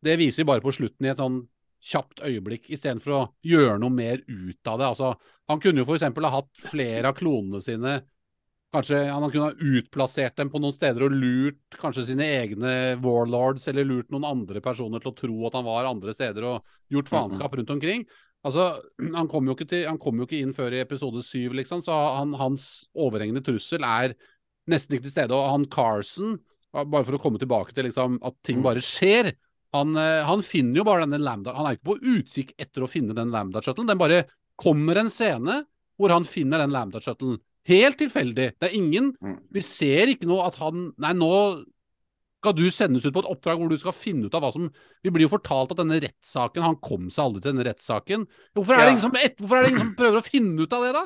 [0.02, 1.40] Det viser de bare på slutten i et sånn
[1.82, 4.86] kjapt øyeblikk, istedenfor å gjøre noe mer ut av det.
[4.90, 5.14] Altså,
[5.48, 6.02] han kunne jo f.eks.
[6.02, 8.02] ha hatt flere av klonene sine
[8.74, 13.64] Kanskje han kunne ha utplassert dem på noen steder og lurt kanskje sine egne warlords,
[13.70, 17.08] eller lurt noen andre personer til å tro at han var andre steder, og gjort
[17.08, 18.04] faenskap rundt omkring.
[18.44, 18.68] Altså,
[19.00, 21.80] Han kom jo ikke, til, han kom jo ikke inn før i episode syv, liksom,
[21.86, 24.14] så han, hans overhengende trussel er
[24.68, 25.34] nesten ikke til stede.
[25.34, 26.36] Og han Carson,
[26.76, 29.32] bare for å komme tilbake til liksom, at ting bare skjer
[29.76, 32.88] han, eh, han finner jo bare denne lambda Han er ikke på utkikk etter å
[32.88, 33.88] finne den lambda-shuttlen.
[33.88, 34.22] Den bare
[34.58, 35.62] kommer en scene
[35.98, 37.36] hvor han finner den lambda-shuttlen.
[37.68, 38.52] Helt tilfeldig.
[38.58, 39.38] Det er ingen Mm.
[39.52, 41.64] Vi ser ikke noe at han Nei, nå
[42.38, 44.68] skal du sendes ut på et oppdrag hvor du skal finne ut av hva som
[45.04, 48.26] Vi blir jo fortalt at denne rettssaken Han kom seg aldri til denne rettssaken.
[48.54, 48.90] Hvorfor er, det Ja.
[48.94, 51.04] ingen som, hvorfor er det ingen som prøver å finne ut av det, da?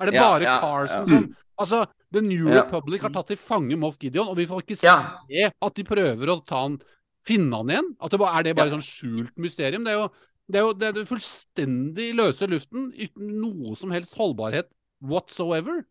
[0.00, 2.48] Er det Ja, bare ja, Carson som Altså, The New.
[2.48, 6.26] Republic har tatt til fange Moff Gideon, og vi får ikke se at de prøver
[6.32, 6.78] å ta han
[7.22, 7.90] finne han igjen.
[8.00, 8.78] At det bare, er det bare Ja.
[8.78, 9.84] sånn skjult mysterium?
[9.84, 10.08] Det er jo,
[10.50, 14.70] det er jo det er fullstendig løse luften, uten noe som helst holdbarhet
[15.02, 15.84] whatsoever.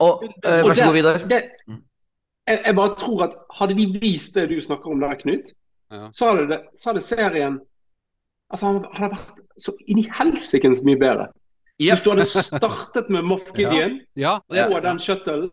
[0.00, 1.18] Og, øh, vær så god, Vidar.
[1.28, 1.82] Det, Mm.
[2.48, 5.50] jeg, jeg bare tror at hadde de vist det du snakker om der, Knut,
[5.92, 6.08] Ja.
[6.12, 7.60] så, hadde det, så hadde serien
[8.52, 11.26] Altså, han hadde vært så inn i helsikens mye bedre.
[11.80, 11.92] Yep.
[11.92, 14.66] Hvis du hadde startet med Moff Gideon Ja, Ja.
[14.74, 15.50] og den shuttlen,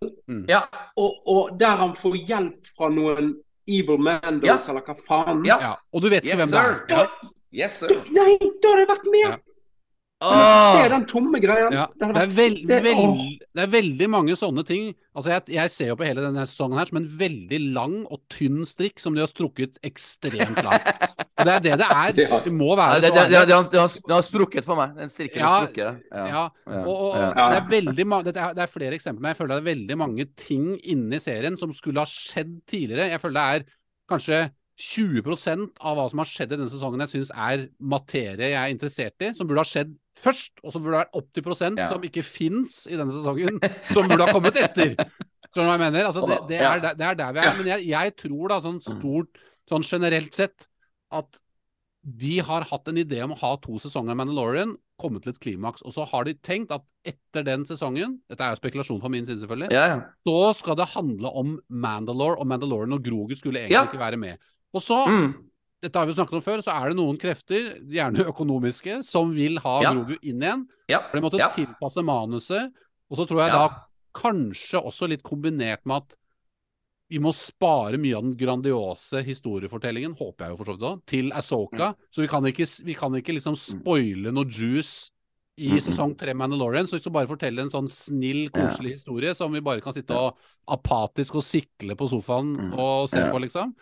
[0.50, 0.62] Ja.
[0.98, 3.36] og, og der han får hjelp fra noen
[3.68, 4.58] evil mandos, Ja.
[4.74, 5.58] eller hva faen Ja.
[5.62, 5.74] ja.
[5.94, 6.86] Og du vet ikke Yes, hvem det er.
[6.90, 7.08] Da,
[7.54, 7.88] Yes, sir.
[7.88, 9.40] Da- Nei, da hadde jeg vært med!
[10.18, 10.82] Ja.
[10.82, 11.68] Se den tomme greia.
[11.70, 14.96] Ja, Det det, er veld, det- veld, det er veldig mange sånne ting.
[15.14, 18.24] Altså jeg, jeg ser jo på hele denne sesongen her som en veldig lang og
[18.34, 20.90] tynn strikk som de har strukket ekstremt langt.
[21.38, 22.18] Og det er det det er.
[22.48, 24.96] Det må være det, det, det, det, har, det, har, sprukket for meg.
[24.98, 26.02] Den strikken Ja, har sprukket.
[26.12, 26.26] Ja.
[26.26, 27.50] Ja, Ja, og, og, og ja.
[27.54, 27.96] det er veldig
[28.26, 31.20] det, er, det er flere eksempler, men jeg føler det er veldig mange ting inni
[31.22, 33.12] serien som skulle ha skjedd tidligere.
[33.14, 33.68] Jeg føler det er
[34.10, 34.48] kanskje
[34.78, 38.74] 20% av hva som har skjedd i denne sesongen jeg syns er materie jeg er
[38.74, 41.88] interessert i, som burde ha skjedd først, og som burde ha vært 80 Ja.
[41.92, 43.58] som ikke fins i denne sesongen,
[43.94, 44.94] som burde ha kommet etter.
[45.48, 46.08] Skjønner du hva jeg mener?
[46.10, 47.54] Altså, det, det, er, det er der vi er.
[47.58, 49.38] Men jeg, jeg tror da sånn stort,
[49.70, 50.66] sånn generelt sett,
[51.14, 51.40] at
[52.08, 55.40] de har hatt en idé om å ha to sesonger av Mandalorian, kommet til et
[55.44, 55.84] klimaks.
[55.86, 59.26] Og så har de tenkt at etter den sesongen, dette er jo spekulasjon fra min
[59.28, 59.98] side selvfølgelig, Ja, ja.
[60.26, 63.86] så skal det handle om Mandalore, og Mandalorian og Grogu skulle egentlig Ja.
[63.86, 64.38] ikke være med.
[64.74, 65.34] Og så, Mm.
[65.82, 69.58] dette har vi snakket om før, så er det noen krefter, gjerne økonomiske, som vil
[69.60, 69.94] ha Ja.
[69.94, 70.68] Grogu inn igjen.
[70.90, 71.00] Ja.
[71.02, 71.50] For de måtte Ja.
[71.50, 72.72] tilpasse manuset.
[73.10, 73.68] Og så tror jeg Ja.
[73.68, 73.76] da
[74.14, 76.16] kanskje også litt kombinert med at
[77.10, 81.06] vi må spare mye av den grandiose historiefortellingen, håper jeg jo for så vidt òg,
[81.06, 81.96] til Asoka.
[82.12, 85.12] Så vi kan ikke, vi kan ikke liksom spoile noe juice
[85.58, 85.80] i Mm, mm.
[85.80, 86.86] sesong tre Mandalorian.
[86.86, 88.68] Så vi skal bare fortelle en sånn snill, Ja.
[88.68, 90.36] koselig historie som vi bare kan sitte og
[90.68, 92.78] apatisk og sikle på sofaen Mm.
[92.78, 93.32] og se Ja.
[93.32, 93.74] på, liksom.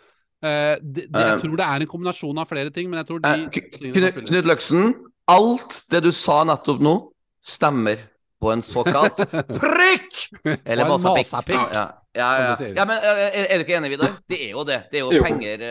[0.44, 3.06] Eh, det, det, jeg Eh, tror det er en kombinasjon av flere ting, men jeg
[3.08, 4.94] tror de Eh, Knut Løksen,
[5.32, 6.94] alt det du sa nettopp nå,
[7.42, 7.96] stemmer
[8.42, 9.16] på en såkalt
[9.62, 10.18] prikk!
[10.66, 11.24] Eller masapikk.
[11.24, 12.28] masapikk, Ja, ja,
[12.60, 12.68] ja.
[12.76, 14.18] ja, men er, er du ikke enig, Vidar?
[14.28, 14.82] Det er jo det.
[14.92, 15.22] Det er jo Jo.
[15.24, 15.64] penger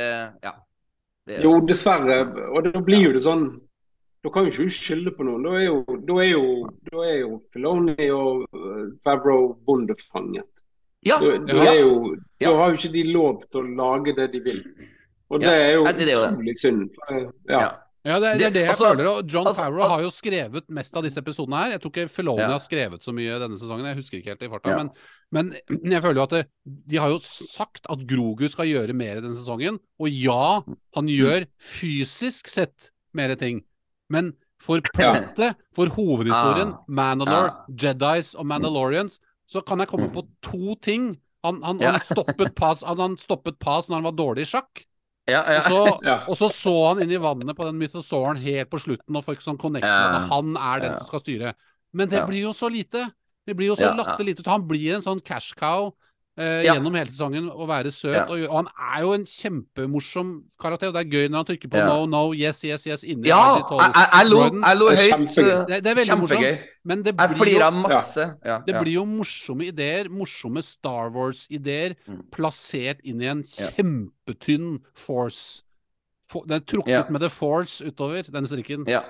[0.43, 0.53] Ja.
[1.25, 2.17] Det er- Jo, dessverre.
[2.53, 3.45] Og da blir jo det sånn
[4.25, 5.43] Da kan jo ikke du skylde på noen.
[5.45, 6.45] Da er jo, da er jo,
[6.89, 10.49] da er jo Filoni og uh, Favreau bondefanget.
[11.05, 11.71] Ja, Da, da, ja.
[11.73, 12.55] er jo, Ja.
[12.57, 14.63] har jo ikke de lov til å lage det de vil.
[15.29, 15.53] Og det Ja.
[15.53, 16.89] er jo utrolig synd.
[17.49, 17.59] Ja.
[18.05, 18.19] ja.
[18.19, 19.07] Det, det er Det- det jeg altså- føler.
[19.07, 21.71] Og John altså, Farrow har jo skrevet mest av disse episodene her.
[21.71, 22.47] Jeg tror ikke Filoni Ja.
[22.51, 24.69] har skrevet så mye denne sesongen, jeg husker ikke helt i farta.
[24.69, 24.75] Ja.
[24.77, 24.91] Men,
[25.31, 26.47] men jeg føler jo at det,
[26.87, 29.79] de har jo sagt at Grogu skal gjøre mer denne sesongen.
[29.99, 30.61] Og ja,
[30.95, 33.63] han gjør fysisk sett mer ting.
[34.09, 36.83] Men for plottet, for hovedhistorien, Ah.
[36.87, 37.65] Mandalore, Ah.
[37.75, 40.13] Jedis og Mandalorians, så kan jeg komme Mm.
[40.13, 41.17] på to ting.
[41.43, 41.91] Han, han, Ja.
[41.91, 44.85] han stoppet pass, han, han stoppet pass når han var dårlig i sjakk.
[45.27, 45.57] ja, ja.
[45.59, 46.17] Og så, Ja.
[46.27, 49.41] og så så han inn i vannet på den mythosauren helt på slutten og fikk
[49.41, 50.97] sånn connection at han er den Ja.
[50.99, 51.53] som skal styre.
[51.93, 52.25] Men det Ja.
[52.27, 53.11] blir jo så lite.
[53.47, 54.03] Det blir jo så Ja, ja.
[54.03, 54.49] latterlig lite.
[54.49, 55.93] Han blir en sånn cash cow
[56.37, 56.73] Ja.
[56.73, 58.11] gjennom hele sesongen og være søt.
[58.15, 58.23] Ja.
[58.27, 58.67] Og, og han
[58.97, 61.85] er jo en kjempemorsom karakter, og det er gøy når han trykker på Ja.
[61.87, 64.41] no, no, yes, yes, yes inni ja jeg, lo,
[64.75, 65.37] lo er høyt.
[65.39, 66.59] eh, Det, det er veldig morsomt.
[66.83, 68.25] Men det blir, jo, masse.
[68.45, 72.19] Ja, det blir jo morsomme ideer, morsomme Star Wars-ideer, Mm.
[72.31, 75.61] plassert inn i en kjempetynn force.
[76.33, 77.03] Den er trukket Ja.
[77.09, 78.85] med the force utover, den strikken.
[78.87, 79.01] Ja.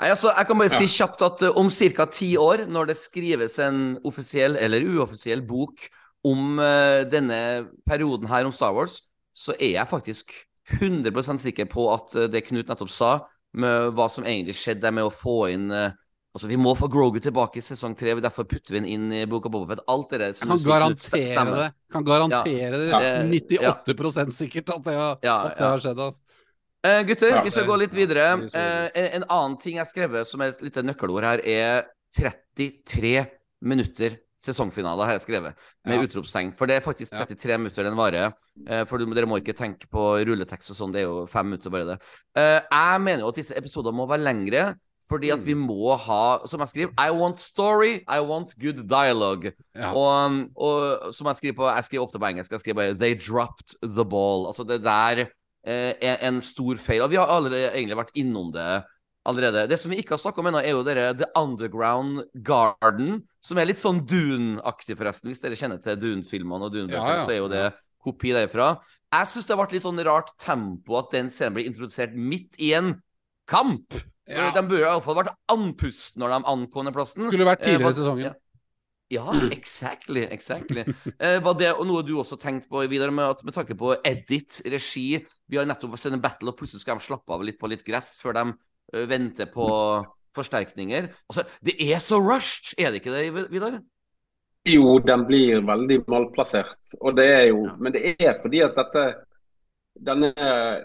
[0.00, 0.78] Nei, altså, jeg kan bare Ja.
[0.78, 2.06] si kjapt at uh, om ca.
[2.06, 5.88] ti år, når det skrives en offisiell eller uoffisiell bok
[6.26, 7.38] om uh, denne
[7.86, 9.00] perioden her om Star Wars,
[9.36, 10.34] så er jeg faktisk
[10.80, 13.12] 100% sikker på at uh, det Knut nettopp sa,
[13.56, 15.94] med hva som egentlig skjedde med å få inn uh,
[16.36, 19.22] Altså, vi må få Grogu tilbake i sesong tre, derfor putter vi den inn i
[19.24, 19.80] boka Boba Fett.
[19.88, 21.56] Alt det der som kan garantere stemmer.
[21.56, 21.68] det.
[21.94, 22.80] Kan garantere.
[22.90, 22.98] Ja.
[23.00, 23.94] det.
[23.96, 25.70] 98 sikkert at det, har- Ja, at det ja.
[25.70, 26.02] har skjedd.
[26.04, 26.20] Altså.
[26.84, 28.26] Uh, gutter, Ja, vi skal gå litt videre.
[28.36, 31.40] er Eh, en, en annen ting jeg har skrevet som er et lite nøkkelord her,
[31.40, 33.26] er 33
[33.64, 36.06] minutter sesongfinale, har jeg skrevet, med Ja.
[36.06, 36.54] utropstegn.
[36.56, 37.24] For det er faktisk Ja.
[37.24, 38.32] 33 minutter den varer.
[38.66, 41.70] Eh, for dere må ikke tenke på rulletekst og sånn, det er jo fem minutter
[41.70, 41.98] bare det.
[42.36, 44.74] Eh, jeg mener jo at disse episodene må være lengre.
[45.08, 45.68] Fordi at vi Mm.
[45.68, 49.52] må ha, som jeg skriver, I want story, I want good dialogue.
[49.76, 49.92] Ja.
[49.94, 52.50] Og, og som jeg skriver på Jeg skriver ofte på engelsk.
[52.50, 54.46] Jeg skriver bare They dropped the ball.
[54.48, 55.28] Altså, det der
[55.64, 57.02] eh, er en stor feil.
[57.02, 58.82] Og vi har allerede egentlig vært innom det
[59.26, 59.66] allerede.
[59.68, 63.58] Det som vi ikke har snakka om ennå, er jo dere The Underground Garden, som
[63.58, 65.30] er litt sånn Dune-aktig, forresten.
[65.32, 67.26] Hvis dere kjenner til Dune-filmene og Dune-bøkene, Ja, ja.
[67.26, 67.64] så er jo det
[68.06, 68.70] kopi derfra.
[69.12, 72.54] Jeg syns det har vært litt sånn rart tempo at den scenen blir introdusert midt
[72.62, 72.94] i en
[73.50, 73.94] kamp.
[74.26, 74.48] Ja.
[74.54, 77.28] De burde iallfall vært andpust når de ankom den plassen.
[77.30, 78.24] Skulle vært Eh, tidligere i sesongen.
[78.30, 78.34] Ja.
[79.08, 79.52] Ja, Mm.
[79.54, 80.24] exactly.
[80.34, 80.82] exactly.
[81.20, 85.24] Eh, var det noe du også tenkte på videre, med, med tanke på edit, regi
[85.48, 87.84] Vi har nettopp sett en battle, og plutselig skal de slappe av litt på litt
[87.86, 88.52] gress før de
[89.08, 89.68] venter på
[90.36, 91.08] forsterkninger.
[91.30, 93.78] Altså, det er så rushed, er det ikke det, Vidar?
[94.66, 96.74] Jo, den blir veldig malplassert.
[97.00, 97.76] Og det er jo, Ja.
[97.80, 99.14] Men det er fordi at dette
[100.06, 100.82] denne eh,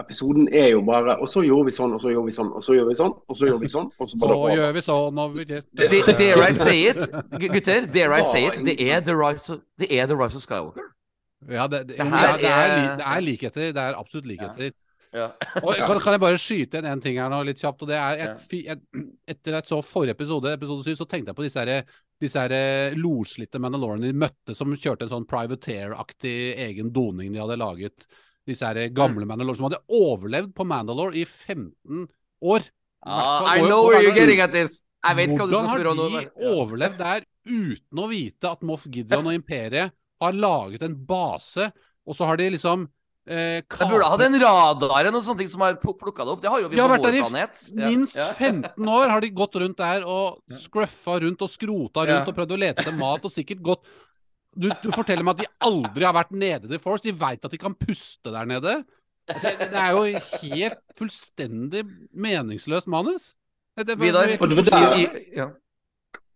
[0.00, 2.62] episoden er jo bare Og så gjorde vi sånn, og så gjorde vi sånn, og
[2.64, 4.54] så gjorde vi sånn, og så gjorde vi sånn, og så over.
[4.56, 5.64] gjør vi sånn og vi Det-
[6.18, 7.02] Dare I say it?
[7.52, 8.64] Gutter, dare I say it?
[8.64, 10.88] Det er The Rise of, det er the rise of Skywalker.
[11.50, 13.72] Ja, det, det, Det her ja, det, er, er- er likheter.
[13.76, 14.64] Det er absolutt likheter.
[14.64, 14.70] Ja.
[15.14, 17.84] Og kan, kan jeg bare skyte inn en ting her nå, litt kjapt?
[17.86, 18.32] og det er, jeg,
[18.66, 18.74] Ja.
[18.74, 19.04] jeg,
[19.34, 21.84] Etter jeg så forrige episode, episode 7, så tenkte jeg på disse, her,
[22.20, 26.36] disse her loslitte lorslitte Mandalorian de møtte, som kjørte en sånn privateer-aktig
[26.66, 28.06] egen doning de hadde laget.
[28.44, 32.08] Disse her gamle Mandalore som hadde overlevd på Mandalore i 15
[32.44, 32.66] år.
[33.06, 34.82] Ah, I know where you're getting at this.
[35.04, 36.04] Jeg vet hva du Hvordan skal har spørre om nå.
[36.10, 39.92] de overlevd der uten å vite at Moff Gideon og Imperiet
[40.22, 41.66] har laget en base,
[42.08, 42.86] og så har de liksom
[43.26, 46.40] eh, De burde hatt en radar eller noe sånt som har plukka det opp.
[46.42, 47.62] Det har jo vi har på vært der vår i planet.
[47.74, 52.24] Minst 15 år har de gått rundt der og scruffa rundt og skrota rundt Ja.
[52.28, 53.86] og prøvd å lete etter mat og sikkert gått
[54.56, 57.02] du, du forteller meg at de aldri har vært nede i The Force.
[57.02, 58.84] De veit at de kan puste der nede.
[59.26, 63.34] Altså, det er jo helt fullstendig meningsløst manus.
[63.76, 64.26] Det var- Vidar?
[64.26, 65.48] det var der- Ja.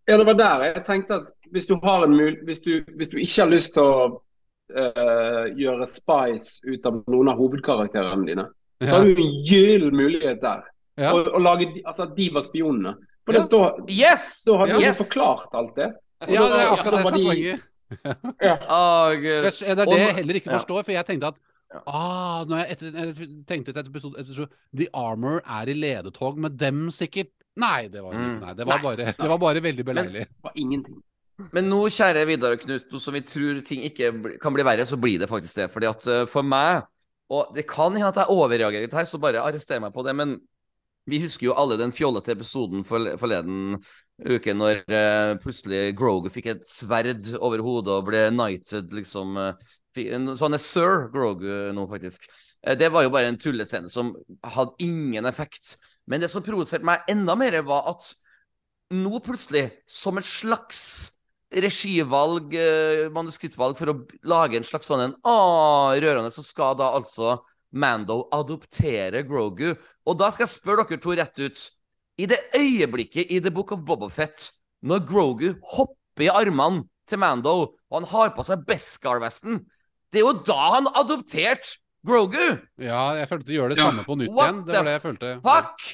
[0.09, 3.09] Ja, det var der jeg tenkte at hvis du har en mul hvis du, hvis
[3.09, 4.21] du ikke har lyst til å
[4.75, 8.45] eh, gjøre spice ut av noen av hovedkarakterene dine,
[8.81, 10.63] så har du en gyllen mulighet der.
[10.99, 11.13] Ja.
[11.15, 12.95] Å og lage altså de var spionene.
[13.25, 13.45] For Ja.
[13.47, 14.43] da, Yes!
[14.47, 14.97] da hadde yes!
[14.97, 15.89] du forklart alt det.
[16.21, 17.59] Og ja, da- det er akkurat det som er de- poenget.
[18.41, 18.55] Ja.
[18.69, 20.57] oh, Det er det Og jeg heller ikke ja.
[20.59, 21.37] forstår, for jeg tenkte at
[21.73, 21.79] Ja.
[21.87, 26.37] ah, når jeg, etter, jeg tenkte etter episode etter, så, The Armor er i ledetog
[26.37, 27.29] med dem, sikkert.
[27.57, 28.39] Nei, det var, Mm.
[28.41, 30.25] nei, det var, bare, det var bare veldig beleilig.
[30.25, 31.01] Det var ingenting.
[31.55, 34.11] Men nå, kjære Vidar og Knut, nå som vi tror ting ikke
[34.43, 35.69] kan bli verre, så blir det faktisk det.
[35.73, 36.83] Fordi at eh, for meg,
[37.31, 40.15] og det kan hende at jeg overreagerer litt her, så bare arrester meg på det,
[40.17, 40.35] men
[41.09, 43.79] vi husker jo alle den fjollete episoden forleden
[44.19, 49.37] uke når uh, plutselig Grogu fikk et sverd over hodet og ble knighted, liksom.
[49.39, 52.27] Uh, så han er sir Grogu nå, faktisk.
[52.61, 54.11] Uh, det var jo bare en tullescene som
[54.43, 55.77] hadde ingen effekt.
[56.09, 58.11] Men det som provoserte meg enda mer, var at
[58.93, 60.81] nå plutselig, som et slags
[61.49, 63.95] regivalg, manuskrittvalg, manuskriptvalg, for å
[64.29, 67.39] lage en slags sånn en ah, rørende, så skal da altså
[67.71, 69.73] Mando adoptere Grogu.
[70.05, 71.59] Og da skal jeg spørre dere to rett ut.
[72.19, 74.49] I det øyeblikket i The Book of Bobafett,
[74.85, 77.53] når Grogu hopper i armene til Mando,
[77.89, 79.61] og han har på seg Beskar-vesten,
[80.09, 82.59] det er jo da han adopterte Grogu!
[82.79, 84.61] Ja, jeg følte de gjør det samme på nytt What igjen.
[84.65, 85.31] Det var det jeg følte.
[85.43, 85.89] Fuck!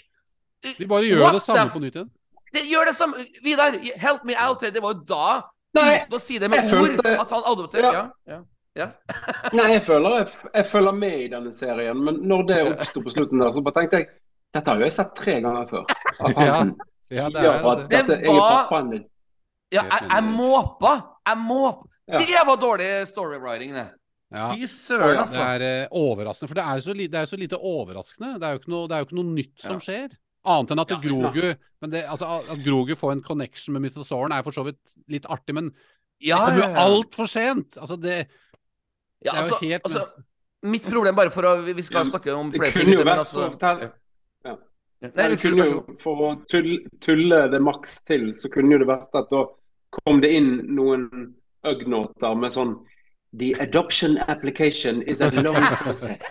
[0.79, 2.11] De bare gjør What det samme the- på nytt igjen.
[2.53, 4.59] Det gjør det samme Vidar, help me out.
[4.61, 5.29] Det var jo da,
[5.75, 7.93] Nei, uten å si det med ord, følte- at han adopterte.
[7.93, 8.03] Ja.
[8.27, 8.37] Ja,
[8.75, 8.87] ja.
[9.57, 13.11] nei jeg, føler, jeg, jeg følger med i denne serien, men når det oppsto på
[13.11, 14.09] slutten der, så bare tenkte jeg
[14.55, 15.83] dette har jo jeg sett tre ganger før.
[16.19, 16.53] At Ja.
[16.61, 16.75] han
[17.11, 19.03] Ja, det at dette, er var- pappaen din.
[19.73, 20.93] Ja, jeg, jeg måpa!
[21.27, 21.89] Jeg måpa!
[22.07, 23.87] Det var dårlig storywriting, det.
[24.33, 24.47] Ja.
[24.53, 25.37] Fy søren, altså.
[25.37, 26.95] Det er eh, overraskende, for det er jo så,
[27.29, 28.31] så lite overraskende.
[28.41, 29.83] Det er jo ikke noe, det er jo ikke noe nytt som Ja.
[29.85, 30.15] skjer.
[30.45, 34.31] Annet enn at Ja, Grogu men det, altså, At Grogu får en connection med mytosauren
[34.35, 34.79] er for så vidt
[35.11, 36.85] litt artig, men det Ja, kommer jo ja.
[36.85, 37.77] altfor sent.
[37.77, 40.05] Altså, det Ja, det er jo altså, helt- altså,
[40.63, 43.51] mitt problem, bare for å Vi skal snakke om flere ting, kunne jo vært altså
[43.51, 44.61] for å
[45.05, 45.81] Nei, det kunne jo.
[46.01, 49.43] For å tulle, tulle det maks til, så kunne jo det vært at da
[49.99, 51.03] kom det inn noen
[51.67, 52.71] ugnoter med sånn
[53.37, 56.21] The adoption application is a long process.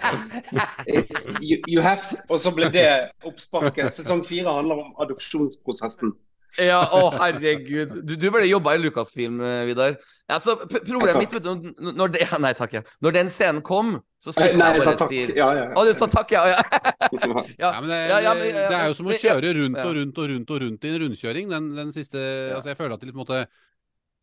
[0.87, 2.01] It's, you, you have,
[2.31, 2.87] og så ble det
[3.29, 3.93] oppsparket.
[3.97, 6.15] Sesong fire handler om adopsjonsprosessen.
[6.63, 7.97] Ja, å herregud.
[8.07, 9.97] Du, du ble jobba i Lucasfilm, eh, Vidar.
[10.31, 12.83] Altså, så problemet mitt, vet du, når det, Nei takk, ja.
[13.03, 15.11] Når den scenen kom, så Nei, nei, jeg bare takk.
[15.11, 16.45] sier Ja, ja, Å, du sa takk, ja.
[16.55, 16.63] ja.
[16.63, 17.11] ja.
[17.27, 17.43] ja.
[17.59, 19.83] Ja, men det, Ja, ja, det, men- ja, det er jo som å kjøre rundt
[19.83, 21.51] og rundt og rundt og rundt i en rundkjøring.
[21.51, 22.23] Den, den siste
[22.55, 23.43] Altså, jeg føler at det på en måte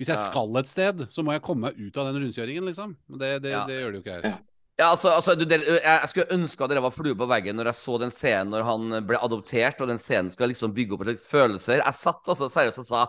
[0.01, 2.95] Hvis jeg skal et sted, så må jeg komme meg ut av den rundkjøringen, liksom.
[3.11, 3.65] Men det, det, Ja.
[3.69, 4.31] det gjør det jo ikke her.
[4.31, 4.39] Ja.
[4.81, 7.97] Altså, altså du, jeg, skulle ønske at dere var flue på veggen når jeg så
[8.01, 11.83] den scenen når han ble adoptert, og den scenen skal liksom bygge opp følelser.
[11.83, 13.03] Jeg satt altså seriøst og sa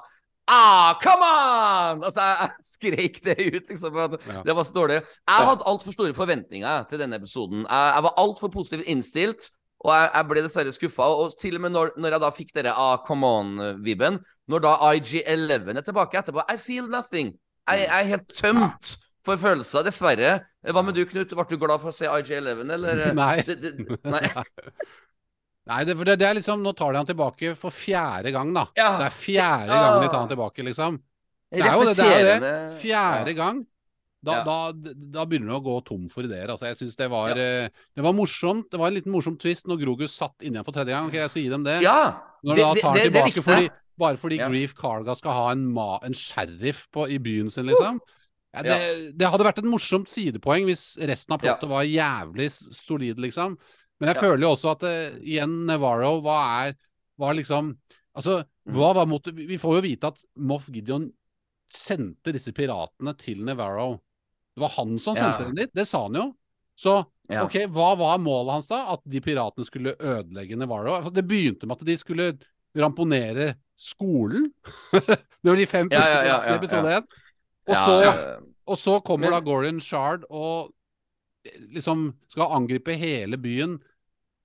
[0.51, 2.03] Ah, come on!
[2.03, 3.99] Altså, jeg, jeg skreik det ut, liksom.
[4.27, 4.43] Ja.
[4.45, 4.97] Det var så dårlig.
[5.31, 7.63] Jeg hadde altfor store forventninger til denne episoden.
[7.63, 9.47] Jeg, jeg var altfor positivt innstilt,
[9.83, 11.07] og jeg, jeg ble dessverre skuffa.
[11.19, 14.21] Og til og med når, når jeg da fikk dere ah, come on-vibben,
[14.51, 17.35] når da IG11 er tilbake etterpå, I feel nothing.
[17.71, 20.33] Jeg, jeg er helt tømt for følelser, dessverre.
[20.63, 21.35] Hva med du, Knut?
[21.35, 23.05] Ble du glad for å se IG11, eller?
[23.19, 23.37] Nei.
[23.47, 24.27] Det, det, nei.
[25.71, 28.67] Nei, det, det, er liksom Nå tar de han tilbake for fjerde gang, da.
[28.79, 28.89] Ja.
[28.99, 29.83] Det er fjerde Ja.
[29.85, 30.99] gangen de tar han tilbake, liksom.
[31.53, 31.97] Det er jo det.
[31.99, 32.55] det, er det.
[32.81, 33.61] Fjerde gang.
[34.23, 34.43] Da, Ja.
[34.47, 36.47] da, da begynner det å gå tom for ideer.
[36.53, 37.35] Altså, jeg synes det var ja.
[37.97, 38.69] Det var morsomt.
[38.71, 41.09] Det var en liten morsom twist når Grogu satt inni igjen for tredje gang.
[41.11, 41.83] Ok, jeg skal gi dem det.
[41.83, 42.21] Ja!
[42.45, 44.49] Når det- da tar det- tilbake det fordi, bare fordi Ja.
[44.49, 47.99] Grief Carga skal ha en, ma en sheriff på, i byen sin, liksom.
[48.55, 53.17] Ja, det, det hadde vært et morsomt sidepoeng hvis resten av plottet var jævlig solid,
[53.19, 53.57] liksom.
[53.99, 56.77] Men jeg føler jo også at eh, igjen, Navarro, hva er
[57.19, 57.77] Hva liksom
[58.15, 59.35] Altså, hva var motiv...
[59.35, 61.11] Vi får jo vite at Moff Gideon
[61.73, 64.01] sendte disse piratene til Navarro.
[64.55, 65.23] Det var han som Ja.
[65.23, 66.35] sendte dem dit, det sa han jo.
[66.77, 67.45] Så Ja.
[67.47, 68.93] ok, hva var målet hans da?
[68.93, 70.95] At de piratene skulle ødelegge Navarro?
[70.99, 72.39] Altså, det begynte med at de skulle
[72.77, 74.53] ramponere skolen.
[74.93, 77.01] det var de fem Ja, første ja, ja, i ja, episode ja.
[77.01, 77.07] én.
[77.69, 78.37] Og, Ja, så, ja.
[78.67, 80.73] og så kommer Men- da Gorian Shard og
[81.47, 83.79] eh, liksom skal angripe hele byen.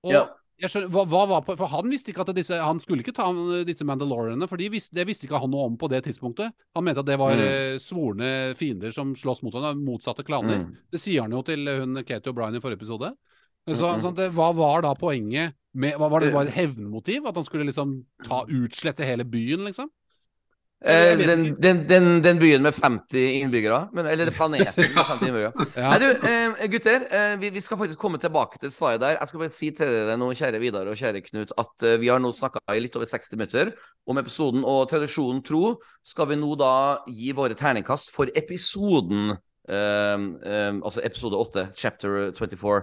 [0.04, 0.24] Og Ja.
[0.58, 3.14] Jeg skjønner, hva, hva var på, For han visste ikke at disse, han skulle ikke
[3.14, 3.28] ta
[3.64, 6.50] disse Mandalorianene, for de visste, det visste ikke han noe om på det tidspunktet.
[6.74, 7.44] Han mente at det var Mm.
[7.46, 10.58] eh, svorne fiender som slåss mot hverandre, motsatte klaner.
[10.64, 10.76] Mm.
[10.90, 13.12] Det sier han jo til hun Katie O'Brien i forrige episode.
[13.68, 14.00] Så, Mm, -hmm.
[14.02, 17.26] sånn det- hva var da poenget med hva Var det bare et hevnmotiv?
[17.28, 19.88] At han skulle liksom ta utslette hele byen, liksom?
[20.84, 23.88] Eh, den, den, den, den byen med 50 innbyggere?
[23.92, 25.66] Men, eller planeten med 50 innbyggere.
[25.74, 25.88] Ja.
[25.90, 27.06] Nei, du, eh, gutter.
[27.10, 29.16] Eh, vi, vi skal faktisk komme tilbake til svaret der.
[29.16, 32.22] Jeg skal bare si til dere nå, kjære Vidar og kjære Knut, at vi har
[32.22, 33.72] nå snakka i litt over 60 minutter
[34.08, 35.74] om episoden, og tradisjonen tro
[36.06, 36.72] skal vi nå da
[37.10, 39.34] gi våre terningkast for episoden.
[39.68, 42.78] Um, um, altså episode 8, chapter 24.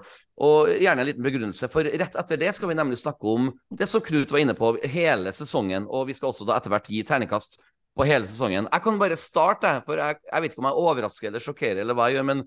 [0.46, 3.88] Og gjerne en liten begrunnelse, for rett etter det skal vi nemlig snakke om det
[3.90, 5.88] som Knut var inne på, hele sesongen.
[5.90, 7.58] Og vi skal også da etter hvert gi terningkast
[7.96, 8.70] på hele sesongen.
[8.72, 11.98] Jeg kan bare starte, for jeg, jeg vet ikke om jeg overrasker eller sjokkerer, eller
[11.98, 12.44] hva jeg gjør, men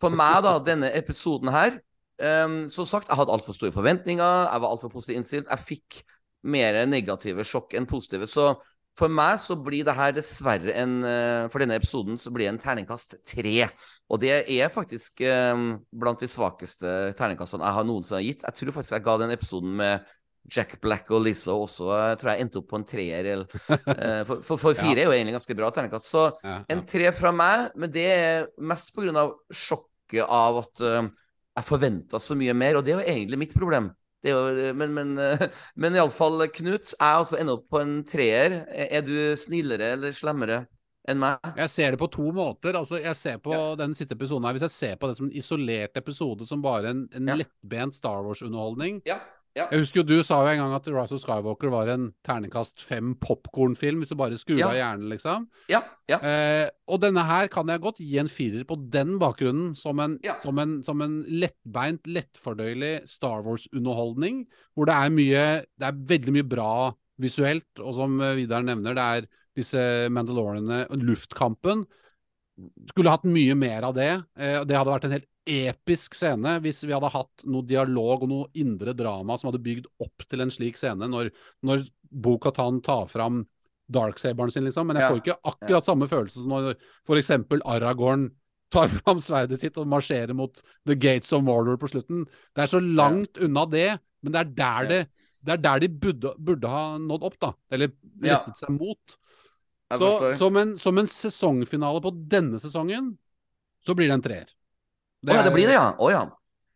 [0.00, 1.74] for meg, da, denne episoden her
[2.20, 5.48] um, Som sagt, jeg hadde altfor store forventninger, jeg var altfor positivt innstilt.
[5.50, 6.02] Jeg fikk
[6.48, 8.28] mer negative sjokk enn positive.
[8.28, 8.54] Så
[8.98, 12.54] for meg så blir det her dessverre en eh, For denne episoden så blir det
[12.54, 13.68] en terningkast tre.
[14.10, 15.22] Og det er faktisk
[15.54, 18.44] um, blant de svakeste terningkastene jeg har noensinne gitt.
[18.48, 20.10] Jeg tror faktisk jeg ga den episoden med
[20.50, 21.86] Jack Black og Lizzo også.
[22.20, 23.28] Tror jeg endte opp på en treer.
[23.30, 25.04] eh, For, for, for fire Ja.
[25.04, 26.10] er jo egentlig ganske bra terningkast.
[26.10, 26.86] Så Ja, en ja.
[26.90, 29.28] tre fra meg, men det er mest pga.
[29.52, 31.08] sjokket av at uh,
[31.56, 33.92] jeg forventa så mye mer, og det er jo egentlig mitt problem.
[34.22, 34.40] Det jo,
[34.76, 35.46] men men, uh,
[35.80, 38.60] men iallfall, Knut, jeg altså ender opp på en treer.
[38.68, 40.64] Er du snillere eller slemmere
[41.08, 41.38] enn meg?
[41.56, 42.76] Jeg ser det på to måter.
[42.76, 45.32] Altså, jeg ser på den siste episoden her, Hvis jeg ser på det som en
[45.40, 47.38] isolert episode, som bare en, en Ja.
[47.40, 49.16] lettbent Star Wars-underholdning Ja.
[49.58, 49.64] Ja.
[49.72, 52.82] Jeg husker jo du sa jo en gang at Rise of Skywalker var en terningkast
[52.86, 54.68] fem popkornfilm, hvis du bare skrur Ja.
[54.70, 55.48] av hjernen, liksom.
[55.72, 55.80] Ja.
[56.10, 56.20] ja.
[56.22, 60.18] Eh, og denne her kan jeg godt gi en firer på den bakgrunnen, som en,
[60.44, 64.44] som en, som en lettbeint, lettfordøyelig Star Wars-underholdning,
[64.74, 65.44] hvor det er mye
[65.78, 66.72] Det er veldig mye bra
[67.20, 69.82] visuelt, og som eh, Vidar nevner, det er disse
[70.14, 71.82] Mandalorene, luftkampen.
[72.90, 74.12] Skulle hatt mye mer av det.
[74.38, 78.28] Eh, det hadde vært en helt episk scene hvis vi hadde hatt noe dialog og
[78.30, 81.30] noe indre drama som hadde bygd opp til en slik scene, når,
[81.66, 83.44] når Bo-Katan tar fram
[83.90, 84.86] darksaberen sin, liksom.
[84.86, 85.08] Men jeg Ja.
[85.10, 86.74] får ikke akkurat samme følelse som når
[87.08, 87.30] f.eks.
[87.64, 88.28] Aragorn
[88.70, 92.26] tar fram sverdet sitt og marsjerer mot The Gates of Mordor på slutten.
[92.54, 93.88] Det er så langt unna det,
[94.22, 94.88] men det er der, Ja.
[94.88, 95.00] det,
[95.42, 97.52] det, er der de burde, burde ha nådd opp, da.
[97.72, 97.90] Eller
[98.22, 98.44] Ja.
[98.54, 99.16] seg mot.
[99.90, 103.16] Så som en, som en sesongfinale på denne sesongen,
[103.82, 104.46] så blir det en treer.
[105.26, 105.94] Å ja, det blir det, ja.
[105.98, 106.26] Oh, ja.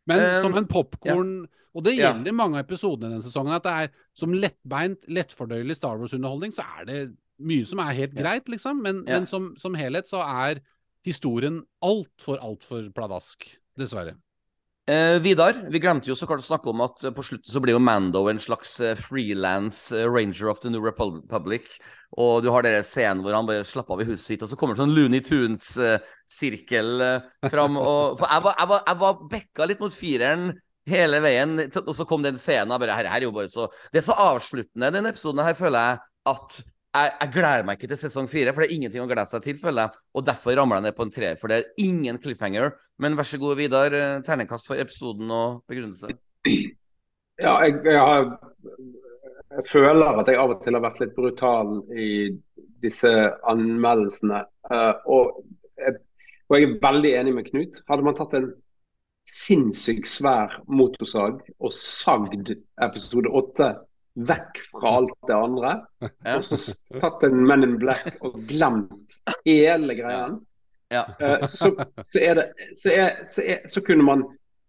[0.07, 2.12] Men Um, som en popkorn Og det Ja.
[2.12, 6.62] gjelder mange av episodene denne sesongen, at det er som lettbeint, lettfordøyelig Star Wars-underholdning, så
[6.78, 8.22] er det mye som er helt Ja.
[8.22, 8.80] greit, liksom.
[8.80, 9.18] Men, Ja.
[9.18, 10.61] men som, som helhet så er
[11.05, 13.42] historien altfor, altfor pladask.
[13.76, 14.14] Dessverre.
[14.87, 17.61] Eh, Vidar, vi glemte jo så klart å snakke om at eh, på slutten så
[17.64, 21.78] blir jo Mando en slags frilans freelance eh, ranger of the New Republic.
[22.20, 24.59] Og du har den scenen hvor han bare slapper av i huset sitt, og så
[24.61, 27.01] kommer det sånn Looney Tunes-sirkel
[27.49, 27.80] fram.
[27.80, 30.47] Og, for jeg var, jeg, var, jeg var bekka litt mot fireren
[30.93, 32.76] hele veien, og så kom den scenen.
[32.76, 35.57] og bare, her, her er jo bare så, Det er så avsluttende, den episoden her,
[35.57, 36.05] føler jeg,
[36.35, 36.61] at
[36.95, 39.42] jeg, jeg gleder meg ikke til sesong fire, for det er ingenting å glede seg
[39.45, 40.03] til, føler jeg.
[40.14, 42.70] Og derfor ramler jeg ned på en treer, for det er ingen cliffhanger.
[43.03, 43.97] Men vær så god, Vidar.
[43.99, 46.12] eh, Terningkast for episoden og begrunnelse.
[47.42, 48.28] Ja, jeg, jeg, har,
[49.59, 52.11] jeg føler at jeg av og til har vært litt brutal i
[52.84, 53.11] disse
[53.51, 54.45] anmeldelsene.
[54.70, 55.40] Eh, og,
[56.47, 57.80] og jeg er veldig enig med Knut.
[57.90, 58.53] Hadde man tatt en
[59.26, 63.72] sinnssykt svær motorsag og sagd episode åtte
[64.14, 66.36] vekk fra alt det andre, Ja.
[66.36, 66.58] og så
[67.00, 70.40] tatt en Men in Black og glemt hele greien,
[70.92, 71.04] Ja.
[71.18, 71.72] Uh, så,
[72.06, 72.44] så, er det,
[72.76, 74.22] så, er, så, er, så kunne man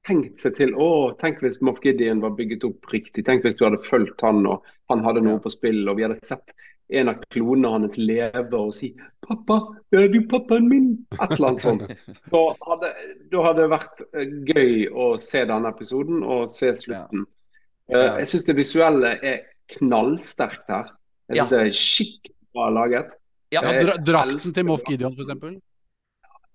[0.07, 3.25] tenkt seg til å, tenk hvis Moff Gideon var bygget opp riktig.
[3.25, 6.17] Tenk hvis du hadde fulgt han og han hadde noe på spill, og vi hadde
[6.21, 6.55] sett
[6.93, 8.91] en av klonene hans leve og si
[9.25, 9.57] 'Pappa,
[9.91, 11.81] er du pappaen min?' Et eller annet sånt.
[12.31, 12.91] Da hadde,
[13.31, 17.25] da hadde det vært eh, gøy å se denne episoden og se slutten.
[17.91, 18.17] Eh, Ja.
[18.17, 19.39] Jeg syns det visuelle er
[19.77, 20.91] knallsterkt her.
[21.29, 21.45] Jeg Ja.
[21.45, 23.11] synes det er skikkelig bra laget.
[23.51, 23.61] Ja.
[23.61, 24.83] Ja, Jeg dra drakten til Moff.
[24.87, 25.61] Gideon, eksempel.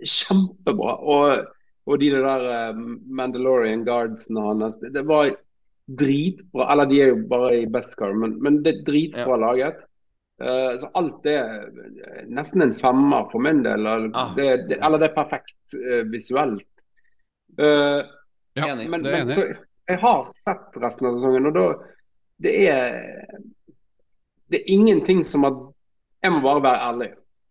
[0.04, 0.94] kjempebra.
[1.02, 1.46] Og,
[1.86, 2.74] og de der eh,
[3.20, 5.30] Mandalorian guardsene hans, det, det var
[6.00, 6.70] dritbra.
[6.72, 9.86] Eller de er jo bare i Beskar, men, men det er dritbra laget.
[10.40, 11.34] Uh, så alt det
[12.32, 13.82] nesten en femmer for min del.
[13.84, 14.30] Eller, Ah.
[14.38, 16.64] det, det, eller det er perfekt uh, visuelt.
[17.60, 18.00] Uh,
[18.56, 19.58] Ja, Enig, men, det er men enig.
[19.90, 21.66] Jeg har sett resten av sesongen, og da
[22.40, 23.00] Det er
[24.50, 25.58] Det er ingenting som at
[26.22, 27.10] Jeg må bare være ærlig.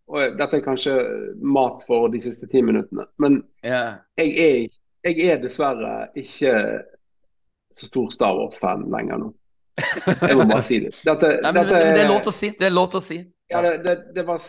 [0.09, 0.93] Og dette er kanskje
[1.41, 3.05] mat for de siste ti minuttene.
[3.17, 4.01] Men yeah.
[4.17, 6.53] jeg er, jeg er dessverre ikke
[7.73, 9.29] så stor Star Wars-fan lenger nå.
[10.21, 10.93] Jeg må bare si det.
[11.07, 12.51] Dette, Nei, men, dette men det er lov til å si.
[12.59, 13.19] Det er lov til å si.
[13.53, 14.41] ja, det, det, det, var,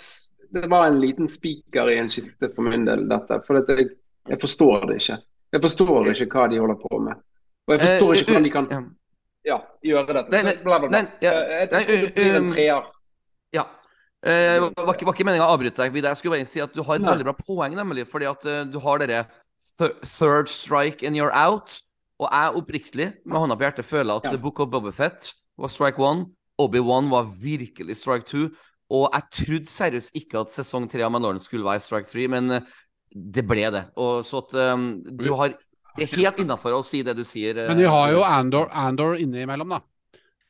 [0.56, 3.40] det var en liten spiker i en kiste for min del, dette.
[3.46, 3.92] For dette, jeg,
[4.32, 5.18] jeg forstår det ikke.
[5.50, 7.20] Jeg forstår ikke hva de holder på med.
[7.68, 8.70] Og jeg forstår Eh, ikke hvordan de kan
[9.46, 9.58] ja.
[9.84, 10.30] gjøre dette.
[10.30, 10.98] Nei, bla, bla, bla.
[10.98, 11.28] Eh,
[11.60, 12.88] Jeg tror det blir en um, treer.
[13.56, 13.66] Ja.
[14.26, 15.92] Eh, var, ikke, var ikke meninga å avbryte deg.
[15.94, 16.12] Vidar.
[16.12, 18.06] Jeg skulle bare si at du har et veldig bra poeng, nemlig.
[18.10, 19.22] Fordi at eh, du har dere
[20.04, 21.78] third strike and you're out.
[22.20, 24.36] Og jeg oppriktig, med hånda på hjertet, føler at Ja.
[24.36, 26.26] Book of Bobafett var strike one.
[26.60, 28.50] Obi-Wan var virkelig strike two.
[28.90, 32.60] Og jeg trodde seriøst ikke at sesong tre av Mandalorian skulle være strike three, men
[33.14, 33.84] det ble det.
[33.96, 35.54] Og så at um, du har
[35.96, 37.54] Det er helt innafor å si det du sier.
[37.68, 39.80] Men vi har jo Andor, Andor innimellom, da.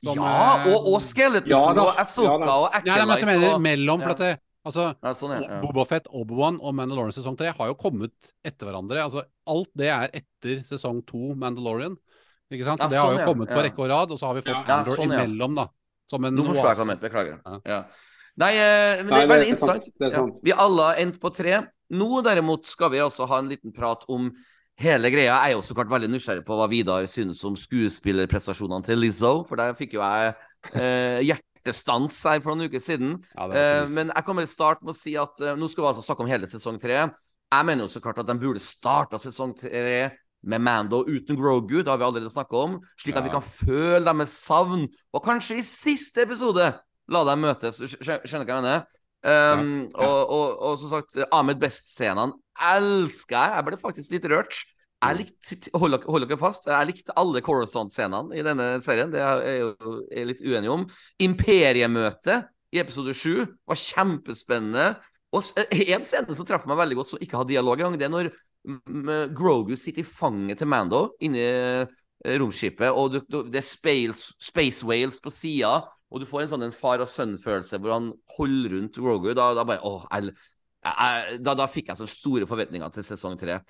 [0.05, 3.19] Som, Ja, eh, og, og Skeleton Ja da, og Asoka ja og Nei, Ja, men
[3.21, 4.15] jeg mener og mellom, for ja.
[4.17, 4.31] at det,
[4.65, 5.41] altså ja, sånn, ja.
[5.45, 5.59] ja.
[5.61, 8.15] Bobafett, Obi-Wan og Mandalorian sesong tre har jo kommet
[8.45, 9.03] etter hverandre.
[9.05, 11.99] Altså, alt det er etter sesong to Mandalorian.
[12.51, 12.81] Ikke sant?
[12.81, 13.27] Så Ja, det har sånn, jo ja.
[13.29, 13.65] kommet på Ja.
[13.69, 15.21] rekke og rad, og så har vi fått Ja, Andor sånn, ja.
[15.25, 15.67] imellom, da.
[16.11, 17.05] Som en Nå forstår jeg hva du mente.
[17.11, 17.37] Beklager.
[17.45, 17.59] Ja.
[17.75, 17.83] Ja.
[18.41, 19.85] Nei, eh, men det Nei, er det veldig er sant.
[19.85, 19.99] interessant.
[20.01, 20.41] Det er Ja.
[20.49, 21.61] Vi alle har endt på tre.
[21.93, 24.31] Nå derimot skal vi altså ha en liten prat om
[24.81, 25.36] hele greia.
[25.44, 29.61] Er jo så klart veldig nysgjerrig på hva Vidar synes om skuespillerprestasjonene til Lizzo, for
[29.61, 30.32] der fikk jo jeg
[30.73, 33.19] eh, hjertestans her for noen uker siden.
[33.35, 35.93] Ja, Eh, men jeg kan bare starte med å si at eh, nå skal vi
[35.93, 37.05] altså snakke om hele sesong tre.
[37.51, 41.82] Jeg mener jo så klart at de burde starta sesong tre med Mando uten Grogu,
[41.82, 45.59] det har vi allerede snakka om, slik at vi kan føle deres savn, og kanskje
[45.61, 46.70] i siste episode
[47.11, 47.82] la dem møtes.
[48.01, 48.99] Skjønner du hva jeg mener?
[49.22, 50.06] Um, Ja.
[50.06, 52.32] Og, og, og som sagt, Ahmed Best-scenene
[52.72, 53.56] elsker jeg.
[53.59, 54.55] Jeg ble faktisk litt rørt.
[55.01, 59.09] Jeg likte, hold, hold dere fast, jeg likte alle Coruscant-scenene i denne serien.
[59.12, 60.82] Det er jeg jo er litt uenig om.
[61.24, 64.90] Imperiemøtet i episode sju var kjempespennende.
[65.32, 68.06] Og s- en scene som traff meg veldig godt, som ikke har dialog engang, det
[68.09, 68.30] er når
[68.66, 71.86] mm, Grogu sitter i fanget til Mando inni eh,
[72.40, 75.78] romskipet, og det er space, space whales på sida,
[76.11, 79.31] og du får en sånn en far og sønn-følelse hvor han holder rundt Grogu.
[79.35, 80.35] Da, da bare åh, jeg,
[80.85, 83.61] jeg, da, da fikk jeg så store forventninger til sesong tre.